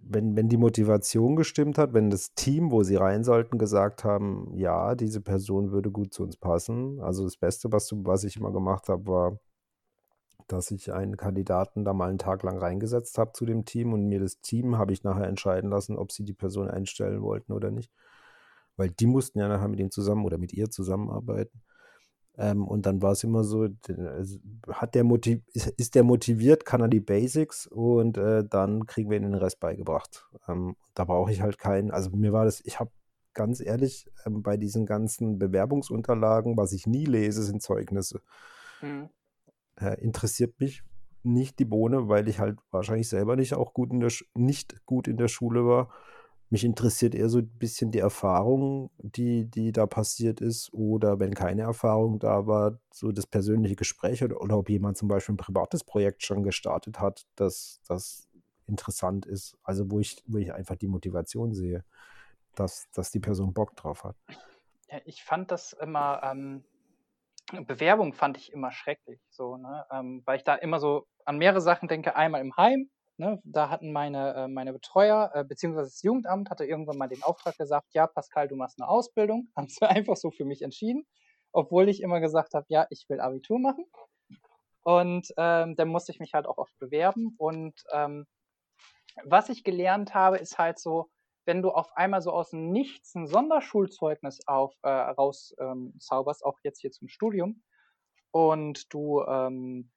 [0.00, 4.52] wenn, wenn die Motivation gestimmt hat, wenn das Team, wo sie rein sollten, gesagt haben,
[4.54, 7.00] ja, diese Person würde gut zu uns passen.
[7.00, 9.38] Also das Beste, was, du, was ich immer gemacht habe, war,
[10.48, 14.06] dass ich einen Kandidaten da mal einen Tag lang reingesetzt habe zu dem Team und
[14.06, 17.70] mir das Team habe ich nachher entscheiden lassen, ob sie die Person einstellen wollten oder
[17.70, 17.92] nicht.
[18.76, 21.62] Weil die mussten ja nachher mit ihm zusammen oder mit ihr zusammenarbeiten.
[22.38, 24.38] Ähm, und dann war es immer so, also,
[24.68, 29.16] hat der motiv ist der motiviert, kann er die Basics und äh, dann kriegen wir
[29.16, 30.26] ihnen den Rest beigebracht.
[30.46, 32.90] Ähm, da brauche ich halt keinen, also mir war das, ich habe
[33.32, 38.20] ganz ehrlich, ähm, bei diesen ganzen Bewerbungsunterlagen, was ich nie lese, sind Zeugnisse.
[38.82, 39.08] Mhm.
[39.80, 40.82] Äh, interessiert mich
[41.22, 45.08] nicht die Bohne, weil ich halt wahrscheinlich selber nicht auch gut in der, nicht gut
[45.08, 45.90] in der Schule war
[46.50, 51.34] mich interessiert eher so ein bisschen die Erfahrung, die, die da passiert ist, oder wenn
[51.34, 55.38] keine Erfahrung da war, so das persönliche Gespräch oder, oder ob jemand zum Beispiel ein
[55.38, 58.28] privates Projekt schon gestartet hat, das, das
[58.66, 59.56] interessant ist.
[59.62, 61.84] Also wo ich, wo ich einfach die Motivation sehe,
[62.54, 64.16] dass, dass die Person Bock drauf hat.
[64.88, 66.64] Ja, ich fand das immer, ähm,
[67.66, 69.84] Bewerbung fand ich immer schrecklich, so, ne?
[69.90, 73.70] Ähm, weil ich da immer so an mehrere Sachen denke, einmal im Heim, Ne, da
[73.70, 77.94] hatten meine, äh, meine Betreuer, äh, beziehungsweise das Jugendamt hatte irgendwann mal den Auftrag gesagt,
[77.94, 79.48] ja, Pascal, du machst eine Ausbildung.
[79.56, 81.06] Haben sie einfach so für mich entschieden,
[81.52, 83.86] obwohl ich immer gesagt habe, ja, ich will Abitur machen.
[84.82, 87.34] Und ähm, dann musste ich mich halt auch oft bewerben.
[87.38, 88.26] Und ähm,
[89.24, 91.08] was ich gelernt habe, ist halt so,
[91.46, 96.58] wenn du auf einmal so aus dem Nichts ein Sonderschulzeugnis auf, äh, rauszauberst, ähm, auch
[96.62, 97.62] jetzt hier zum Studium,
[98.30, 99.90] und du ähm,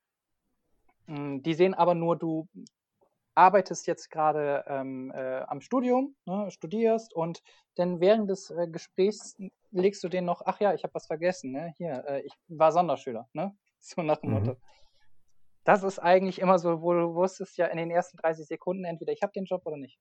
[1.10, 2.48] hm, die sehen aber nur, du
[3.40, 7.42] arbeitest jetzt gerade ähm, äh, am Studium, ne, studierst und
[7.76, 9.38] dann während des äh, Gesprächs
[9.72, 11.74] legst du denen noch, ach ja, ich habe was vergessen, ne?
[11.78, 13.56] hier, äh, ich war Sonderschüler, ne?
[13.80, 14.40] so nach dem mhm.
[14.40, 14.58] Motto.
[15.64, 19.14] Das ist eigentlich immer so, wo du wusstest ja in den ersten 30 Sekunden, entweder
[19.14, 20.00] ich habe den Job oder nicht.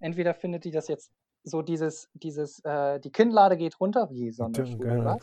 [0.00, 1.12] Entweder findet die das jetzt
[1.44, 5.22] so dieses, dieses, äh, die Kinnlade geht runter, wie Sonderschule, was?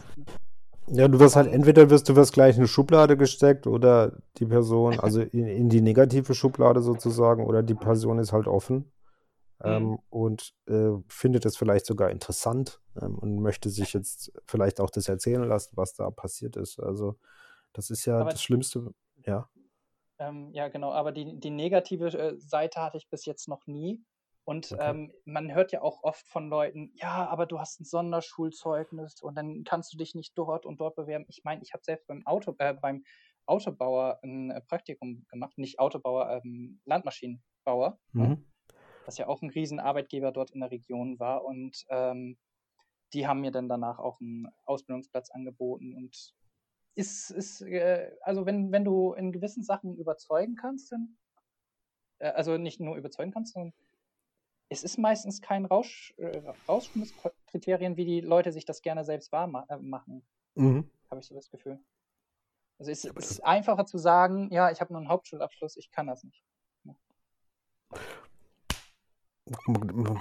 [0.88, 4.46] Ja, du wirst halt, entweder wirst du wirst gleich in eine Schublade gesteckt oder die
[4.46, 8.92] Person, also in, in die negative Schublade sozusagen, oder die Person ist halt offen
[9.64, 10.00] ähm, mhm.
[10.10, 15.08] und äh, findet es vielleicht sogar interessant ähm, und möchte sich jetzt vielleicht auch das
[15.08, 16.80] erzählen lassen, was da passiert ist.
[16.80, 17.18] Also
[17.72, 18.94] das ist ja aber das Schlimmste,
[19.26, 19.50] ja.
[20.20, 24.04] Ähm, ja, genau, aber die, die negative äh, Seite hatte ich bis jetzt noch nie.
[24.46, 24.90] Und okay.
[24.90, 29.36] ähm, man hört ja auch oft von Leuten, ja, aber du hast ein Sonderschulzeugnis und
[29.36, 31.26] dann kannst du dich nicht dort und dort bewerben.
[31.30, 33.04] Ich meine, ich habe selbst beim Auto, äh, beim
[33.46, 38.28] Autobauer ein äh, Praktikum gemacht, nicht Autobauer, ähm, Landmaschinenbauer, ne?
[38.28, 38.46] mhm.
[39.06, 41.46] was ja auch ein Riesenarbeitgeber dort in der Region war.
[41.46, 42.38] Und ähm,
[43.14, 46.34] die haben mir dann danach auch einen Ausbildungsplatz angeboten und
[46.96, 51.18] ist, ist äh, also wenn, wenn du in gewissen Sachen überzeugen kannst, dann,
[52.20, 53.74] äh, also nicht nur überzeugen kannst, sondern
[54.70, 59.66] es ist meistens kein Rausch, äh, Rauschmisskriterium, wie die Leute sich das gerne selbst wahr
[59.70, 60.24] äh, machen.
[60.56, 60.90] Mhm.
[61.10, 61.80] Habe ich so das Gefühl.
[62.80, 66.08] Also es, es ist einfacher zu sagen, ja, ich habe nur einen Hauptschulabschluss, ich kann
[66.08, 66.44] das nicht.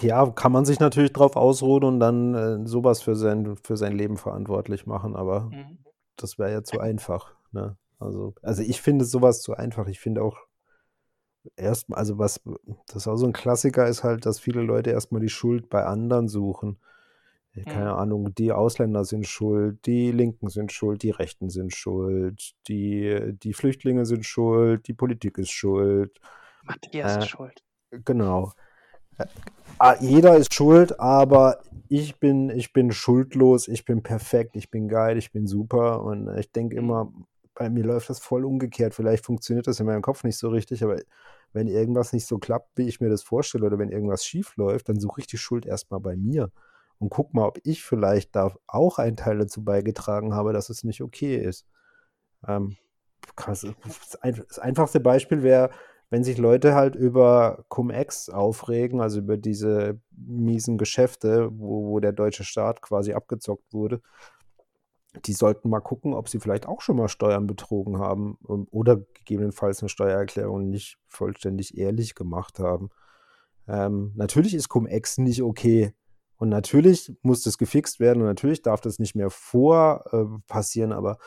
[0.01, 0.31] Ja.
[0.31, 4.16] kann man sich natürlich drauf ausruhen und dann äh, sowas für sein, für sein Leben
[4.16, 5.78] verantwortlich machen, aber mhm.
[6.16, 7.35] das wäre ja zu einfach.
[7.52, 7.77] Ne?
[7.98, 9.86] Also, also ich finde sowas zu einfach.
[9.86, 10.36] Ich finde auch
[11.56, 12.40] erstmal, also was,
[12.86, 15.85] das ist auch so ein Klassiker ist halt, dass viele Leute erstmal die Schuld bei
[15.85, 16.78] anderen suchen.
[17.66, 17.98] keine mhm.
[17.98, 23.52] Ahnung, die Ausländer sind schuld, die Linken sind schuld, die Rechten sind schuld, die, die
[23.52, 26.19] Flüchtlinge sind schuld, die Politik ist schuld.
[26.62, 27.62] Matthias äh, ist schuld.
[27.90, 28.52] Genau.
[29.19, 29.27] Äh,
[29.78, 34.89] ah, jeder ist schuld, aber ich bin, ich bin schuldlos, ich bin perfekt, ich bin
[34.89, 36.02] geil, ich bin super.
[36.02, 37.27] Und ich denke immer, mhm.
[37.55, 38.95] Bei mir läuft das voll umgekehrt.
[38.95, 40.97] Vielleicht funktioniert das in meinem Kopf nicht so richtig, aber
[41.53, 44.89] wenn irgendwas nicht so klappt, wie ich mir das vorstelle, oder wenn irgendwas schief läuft,
[44.89, 46.51] dann suche ich die Schuld erstmal bei mir
[46.99, 50.85] und guck mal, ob ich vielleicht da auch einen Teil dazu beigetragen habe, dass es
[50.85, 51.66] nicht okay ist.
[52.47, 52.77] Ähm,
[53.37, 55.70] das einfachste Beispiel wäre,
[56.11, 62.12] wenn sich Leute halt über Cum-Ex aufregen, also über diese miesen Geschäfte, wo, wo der
[62.12, 64.03] deutsche Staat quasi abgezockt wurde,
[65.27, 68.97] die sollten mal gucken, ob sie vielleicht auch schon mal Steuern betrogen haben ähm, oder
[69.15, 72.91] gegebenenfalls eine Steuererklärung nicht vollständig ehrlich gemacht haben.
[73.69, 75.95] Ähm, natürlich ist Cum-Ex nicht okay.
[76.37, 80.93] Und natürlich muss das gefixt werden und natürlich darf das nicht mehr vor äh, passieren,
[80.93, 81.19] aber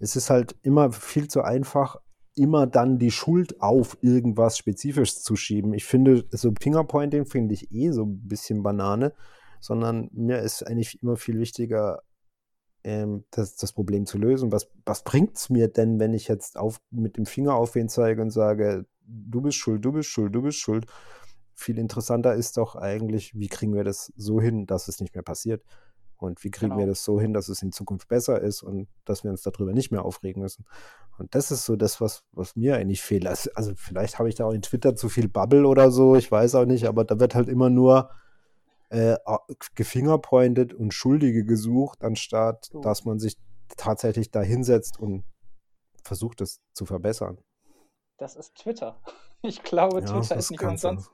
[0.00, 1.96] es ist halt immer viel zu einfach,
[2.34, 5.74] immer dann die Schuld auf irgendwas spezifisch zu schieben.
[5.74, 9.12] Ich finde, so Fingerpointing finde ich eh so ein bisschen Banane,
[9.60, 12.02] sondern mir ist eigentlich immer viel wichtiger,
[12.84, 14.52] ähm, das, das Problem zu lösen.
[14.52, 17.88] Was, was bringt es mir denn, wenn ich jetzt auf, mit dem Finger auf wen
[17.88, 20.86] zeige und sage, du bist schuld, du bist schuld, du bist schuld?
[21.54, 25.24] Viel interessanter ist doch eigentlich, wie kriegen wir das so hin, dass es nicht mehr
[25.24, 25.62] passiert?
[26.16, 26.80] Und wie kriegen genau.
[26.80, 29.72] wir das so hin, dass es in Zukunft besser ist und dass wir uns darüber
[29.72, 30.64] nicht mehr aufregen müssen?
[31.16, 33.26] Und das ist so das, was, was mir eigentlich fehlt.
[33.26, 36.30] Also, also vielleicht habe ich da auch in Twitter zu viel Bubble oder so, ich
[36.30, 38.10] weiß auch nicht, aber da wird halt immer nur
[38.90, 39.16] äh,
[39.74, 42.80] gefingerpointet und Schuldige gesucht, anstatt so.
[42.80, 43.36] dass man sich
[43.76, 45.24] tatsächlich da hinsetzt und
[46.02, 47.38] versucht, es zu verbessern.
[48.18, 49.00] Das ist Twitter.
[49.40, 51.12] Ich glaube, ja, Twitter ist nicht umsonst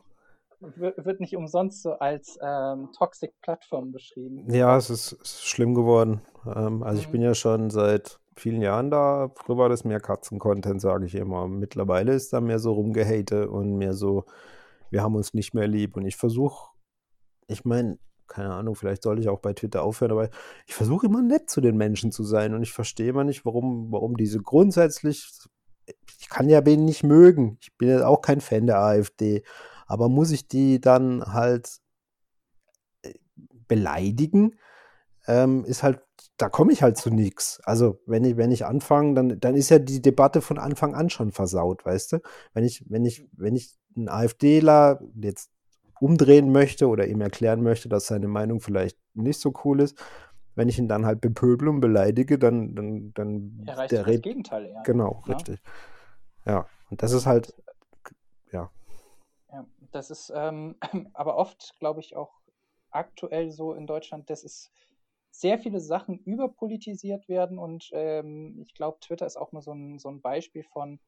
[0.77, 4.51] wird nicht umsonst so als ähm, Toxic Plattform beschrieben.
[4.53, 6.23] Ja, es ist, ist schlimm geworden.
[6.47, 7.01] Ähm, also mhm.
[7.01, 9.31] ich bin ja schon seit vielen Jahren da.
[9.37, 11.49] Früher war das mehr Katzen-Content, sage ich immer.
[11.49, 14.25] Mittlerweile ist da mehr so rumgehate und mehr so,
[14.91, 15.97] wir haben uns nicht mehr lieb.
[15.97, 16.71] Und ich versuche,
[17.49, 20.31] ich meine, keine Ahnung, vielleicht sollte ich auch bei Twitter aufhören, aber
[20.67, 23.93] ich versuche immer nett zu den Menschen zu sein und ich verstehe immer nicht, warum,
[23.93, 25.31] warum diese grundsätzlich,
[26.19, 27.59] ich kann ja wen nicht mögen.
[27.61, 29.43] Ich bin ja auch kein Fan der AfD.
[29.87, 31.79] Aber muss ich die dann halt
[33.03, 33.13] äh,
[33.69, 34.59] beleidigen?
[35.27, 36.01] Ähm, ist halt,
[36.37, 37.61] da komme ich halt zu nichts.
[37.65, 41.11] Also, wenn ich, wenn ich anfange, dann, dann ist ja die Debatte von Anfang an
[41.11, 42.19] schon versaut, weißt du?
[42.55, 45.51] Wenn ich, wenn ich, wenn ich einen AfDler jetzt
[46.01, 49.99] umdrehen möchte oder ihm erklären möchte, dass seine Meinung vielleicht nicht so cool ist,
[50.55, 54.67] wenn ich ihn dann halt bepöbel und beleidige, dann, dann, dann erreicht der das Gegenteil
[54.67, 54.83] eher.
[54.85, 55.35] Genau, ja?
[55.35, 55.61] richtig.
[56.47, 57.55] Ja, und das ist halt
[59.95, 60.77] das ist ähm,
[61.15, 62.33] aber oft, glaube ich, auch
[62.91, 64.71] aktuell so in Deutschland, dass es
[65.31, 69.99] sehr viele Sachen überpolitisiert werden und ähm, ich glaube, Twitter ist auch mal so ein,
[69.99, 71.01] so ein Beispiel von,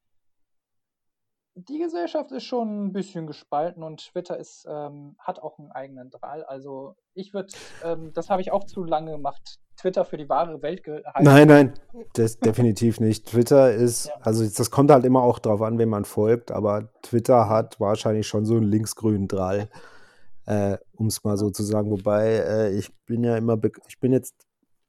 [1.56, 6.10] die Gesellschaft ist schon ein bisschen gespalten und Twitter ist, ähm, hat auch einen eigenen
[6.10, 6.44] Drahl.
[6.44, 7.48] Also ich würde,
[7.82, 11.22] ähm, das habe ich auch zu lange gemacht, Twitter für die wahre Welt gehalten.
[11.22, 11.74] Nein, nein,
[12.12, 13.26] das definitiv nicht.
[13.26, 14.14] Twitter ist, ja.
[14.20, 18.26] also das kommt halt immer auch darauf an, wem man folgt, aber Twitter hat wahrscheinlich
[18.26, 19.70] schon so einen linksgrünen Drall,
[20.44, 21.90] äh, um es mal so zu sagen.
[21.90, 23.58] Wobei äh, ich bin ja immer,
[23.88, 24.34] ich bin jetzt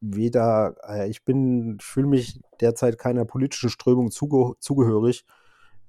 [0.01, 5.25] weder, äh, ich bin, fühle mich derzeit keiner politischen Strömung zuge zugehörig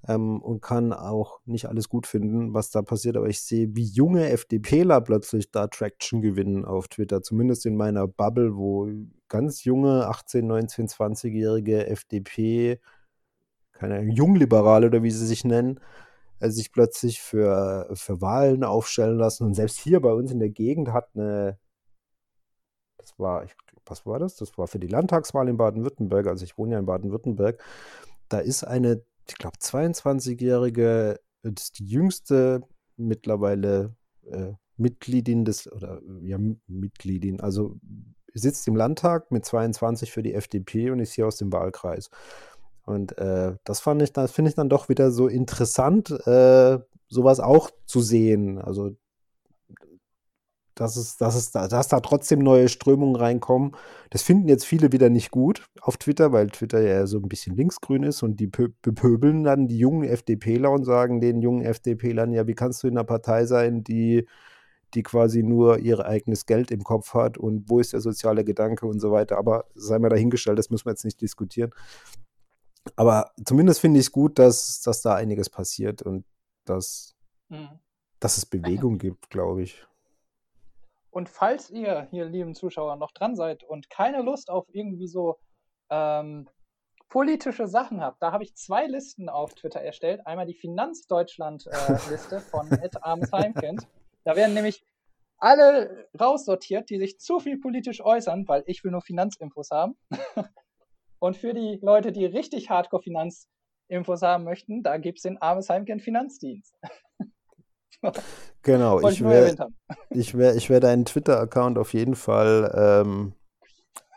[0.07, 3.16] ähm, und kann auch nicht alles gut finden, was da passiert.
[3.16, 8.07] Aber ich sehe, wie junge FDPler plötzlich da Traction gewinnen auf Twitter, zumindest in meiner
[8.07, 8.89] Bubble, wo
[9.29, 12.81] ganz junge 18, 19, 20-jährige FDP,
[13.73, 15.81] keine Jungliberale oder wie sie sich nennen,
[16.41, 19.45] äh, sich plötzlich für, für Wahlen aufstellen lassen.
[19.45, 21.59] Und selbst hier bei uns in der Gegend hat eine,
[22.99, 23.55] das war, ich,
[23.87, 24.37] was war das?
[24.37, 27.62] Das war für die Landtagswahl in Baden-Württemberg, also ich wohne ja in Baden-Württemberg,
[28.29, 32.63] da ist eine ich glaube, 22-Jährige, das ist die jüngste
[32.97, 33.95] mittlerweile
[34.27, 37.77] äh, Mitgliedin des, oder ja, Mitgliedin, also
[38.35, 42.11] sitzt im Landtag mit 22 für die FDP und ist hier aus dem Wahlkreis.
[42.85, 46.79] Und äh, das fand ich, das finde ich dann doch wieder so interessant, äh,
[47.09, 48.59] sowas auch zu sehen.
[48.59, 48.97] Also
[50.81, 53.73] dass es, dass es da, dass da trotzdem neue Strömungen reinkommen.
[54.11, 57.57] Das finden jetzt viele wieder nicht gut auf Twitter, weil Twitter ja so ein bisschen
[57.57, 62.47] linksgrün ist und die bepöbeln dann die jungen FDPler und sagen den jungen FDPlern, ja,
[62.47, 64.27] wie kannst du in einer Partei sein, die,
[64.95, 68.87] die quasi nur ihr eigenes Geld im Kopf hat und wo ist der soziale Gedanke
[68.87, 69.37] und so weiter.
[69.37, 71.71] Aber sei mal dahingestellt, das müssen wir jetzt nicht diskutieren.
[72.97, 76.25] Aber zumindest finde ich es gut, dass, dass da einiges passiert und
[76.65, 77.17] dass,
[77.49, 77.81] mhm.
[78.21, 79.88] dass es Bewegung gibt, glaube ich.
[81.19, 85.40] Und falls ihr hier, lieben Zuschauer, noch dran seid und keine Lust auf irgendwie so
[85.90, 86.49] ähm,
[87.09, 90.24] politische Sachen habt, da habe ich zwei Listen auf Twitter erstellt.
[90.28, 93.89] Einmal die Finanzdeutschland-Liste äh, von Ed Arms Heimkind.
[94.23, 94.86] Da werden nämlich
[95.39, 99.99] alle raussortiert, die sich zu viel politisch äußern, weil ich will nur Finanzinfos haben.
[101.19, 106.01] Und für die Leute, die richtig Hardcore-Finanzinfos haben möchten, da gibt es den Armes Heimkind
[106.01, 106.78] Finanzdienst.
[108.62, 109.69] genau, ich werde
[110.11, 113.33] ich wär, ich wär deinen Twitter-Account auf jeden Fall, ähm,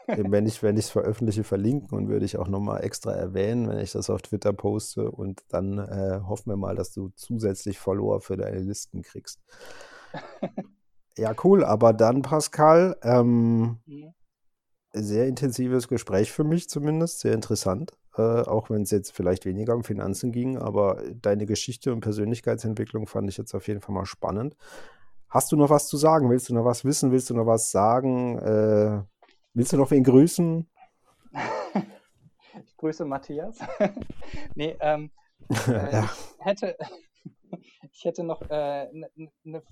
[0.32, 4.10] wenn ich es veröffentliche, verlinken und würde ich auch nochmal extra erwähnen, wenn ich das
[4.10, 5.10] auf Twitter poste.
[5.10, 9.40] Und dann äh, hoffen wir mal, dass du zusätzlich Follower für deine Listen kriegst.
[11.18, 11.64] ja, cool.
[11.64, 14.14] Aber dann, Pascal, ähm, mhm.
[14.94, 17.94] sehr intensives Gespräch für mich zumindest, sehr interessant.
[18.18, 23.08] Äh, auch wenn es jetzt vielleicht weniger um Finanzen ging, aber deine Geschichte und Persönlichkeitsentwicklung
[23.08, 24.58] fand ich jetzt auf jeden Fall mal spannend.
[25.30, 26.30] Hast du noch was zu sagen?
[26.30, 27.14] Willst du noch was wissen?
[27.14, 28.38] Willst du noch was sagen?
[28.40, 29.04] Äh,
[29.54, 30.70] willst du noch wen grüßen?
[32.66, 33.58] ich grüße Matthias.
[34.56, 35.12] nee, ähm,
[35.50, 36.04] äh, ja.
[36.04, 36.78] ich, hätte,
[37.94, 39.64] ich hätte noch eine äh, ne,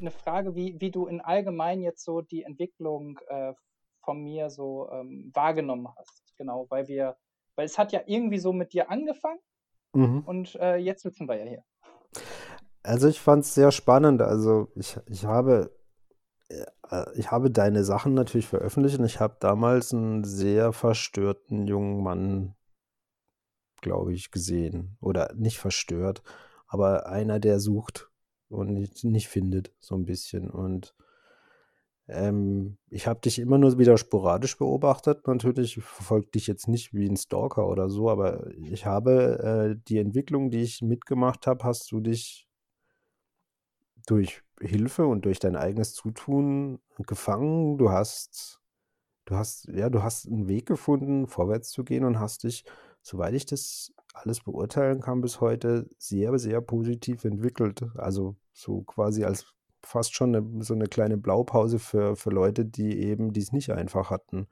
[0.00, 3.52] ne Frage, wie, wie du in allgemein jetzt so die Entwicklung äh,
[4.02, 7.16] von mir so ähm, wahrgenommen hast genau, weil wir,
[7.56, 9.40] weil es hat ja irgendwie so mit dir angefangen
[9.92, 10.22] mhm.
[10.24, 11.64] und äh, jetzt sitzen wir ja hier.
[12.82, 14.22] Also ich fand es sehr spannend.
[14.22, 15.70] Also ich, ich habe
[16.48, 22.02] äh, ich habe deine Sachen natürlich veröffentlicht und ich habe damals einen sehr verstörten jungen
[22.02, 22.54] Mann,
[23.80, 24.96] glaube ich, gesehen.
[25.00, 26.22] Oder nicht verstört,
[26.66, 28.10] aber einer, der sucht
[28.48, 30.50] und nicht, nicht findet, so ein bisschen.
[30.50, 30.94] Und
[32.08, 35.26] ähm, ich habe dich immer nur wieder sporadisch beobachtet.
[35.26, 39.98] Natürlich verfolge dich jetzt nicht wie ein Stalker oder so, aber ich habe äh, die
[39.98, 42.48] Entwicklung, die ich mitgemacht habe, hast du dich
[44.06, 47.76] durch Hilfe und durch dein eigenes Zutun gefangen.
[47.76, 48.60] Du hast,
[49.26, 52.64] du hast, ja, du hast einen Weg gefunden, vorwärts zu gehen und hast dich,
[53.02, 57.84] soweit ich das alles beurteilen kann bis heute, sehr, sehr positiv entwickelt.
[57.96, 59.54] Also so quasi als
[59.88, 63.70] fast schon eine, so eine kleine Blaupause für, für Leute, die eben, die es nicht
[63.70, 64.46] einfach hatten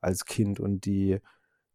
[0.00, 1.20] als Kind und die,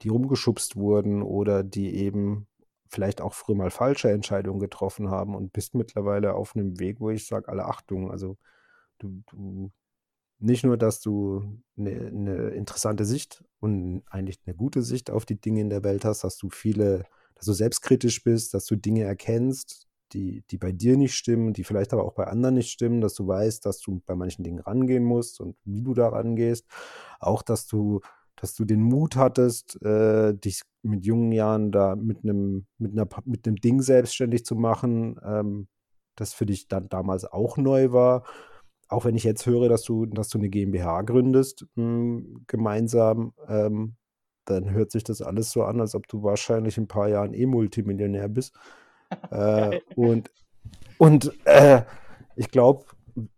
[0.02, 2.48] die rumgeschubst wurden oder die eben
[2.88, 7.10] vielleicht auch früher mal falsche Entscheidungen getroffen haben und bist mittlerweile auf einem Weg, wo
[7.10, 8.38] ich sage, alle Achtung, also
[9.00, 9.72] du, du
[10.40, 15.40] nicht nur, dass du eine, eine, interessante Sicht und eigentlich eine gute Sicht auf die
[15.40, 17.06] Dinge in der Welt hast, dass du viele,
[17.36, 21.64] dass du selbstkritisch bist, dass du Dinge erkennst, die, die bei dir nicht stimmen, die
[21.64, 24.60] vielleicht aber auch bei anderen nicht stimmen, dass du weißt, dass du bei manchen Dingen
[24.60, 26.66] rangehen musst und wie du da rangehst.
[27.20, 28.02] Auch, dass du,
[28.36, 33.08] dass du den Mut hattest, äh, dich mit jungen Jahren da mit einem, mit einer,
[33.26, 35.68] mit einem Ding selbstständig zu machen, ähm,
[36.16, 38.24] das für dich dann damals auch neu war.
[38.88, 43.34] Auch wenn ich jetzt höre, dass du, dass du eine GmbH gründest, mh, hm, gemeinsam,
[43.48, 43.96] ähm,
[44.46, 47.34] dann hört sich das alles so an, als ob du wahrscheinlich in ein paar Jahren
[47.34, 48.56] eh Multimillionär bist.
[49.32, 50.32] Äh, und
[50.98, 51.84] und äh,
[52.36, 52.86] ich glaube,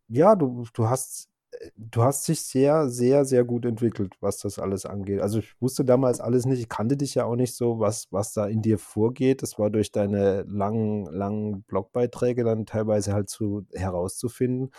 [0.07, 1.31] ja, du, du hast
[1.77, 5.21] du hast dich sehr, sehr, sehr gut entwickelt, was das alles angeht.
[5.21, 8.33] Also ich wusste damals alles nicht, ich kannte dich ja auch nicht so, was, was
[8.33, 9.41] da in dir vorgeht.
[9.41, 14.71] Das war durch deine langen, langen Blogbeiträge dann teilweise halt zu herauszufinden.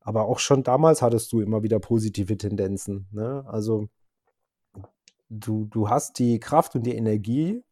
[0.00, 3.06] Aber auch schon damals hattest du immer wieder positive Tendenzen.
[3.12, 3.44] Ne?
[3.46, 3.88] Also
[5.28, 7.62] du, du hast die Kraft und die Energie,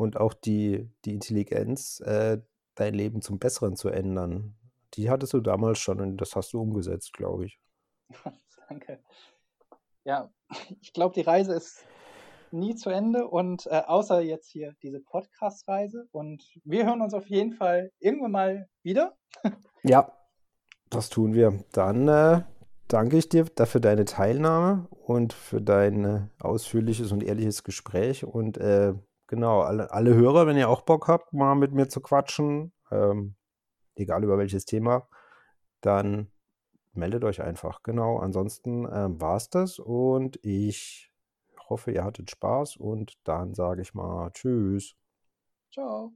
[0.00, 2.38] und auch die, die Intelligenz, äh,
[2.74, 4.56] dein Leben zum Besseren zu ändern.
[4.94, 7.60] Die hattest du damals schon und das hast du umgesetzt, glaube ich.
[8.68, 8.98] Danke.
[10.04, 10.32] Ja,
[10.80, 11.84] ich glaube, die Reise ist
[12.50, 17.26] nie zu Ende und äh, außer jetzt hier diese Podcast-Reise und wir hören uns auf
[17.26, 19.16] jeden Fall irgendwann mal wieder.
[19.82, 20.10] ja,
[20.88, 21.62] das tun wir.
[21.72, 22.42] Dann äh,
[22.88, 28.94] danke ich dir dafür deine Teilnahme und für dein ausführliches und ehrliches Gespräch und äh,
[29.30, 33.36] Genau, alle, alle Hörer, wenn ihr auch Bock habt, mal mit mir zu quatschen, ähm,
[33.94, 35.06] egal über welches Thema,
[35.82, 36.32] dann
[36.94, 37.84] meldet euch einfach.
[37.84, 41.12] Genau, ansonsten ähm, war es das und ich
[41.68, 44.96] hoffe, ihr hattet Spaß und dann sage ich mal Tschüss.
[45.72, 46.12] Ciao.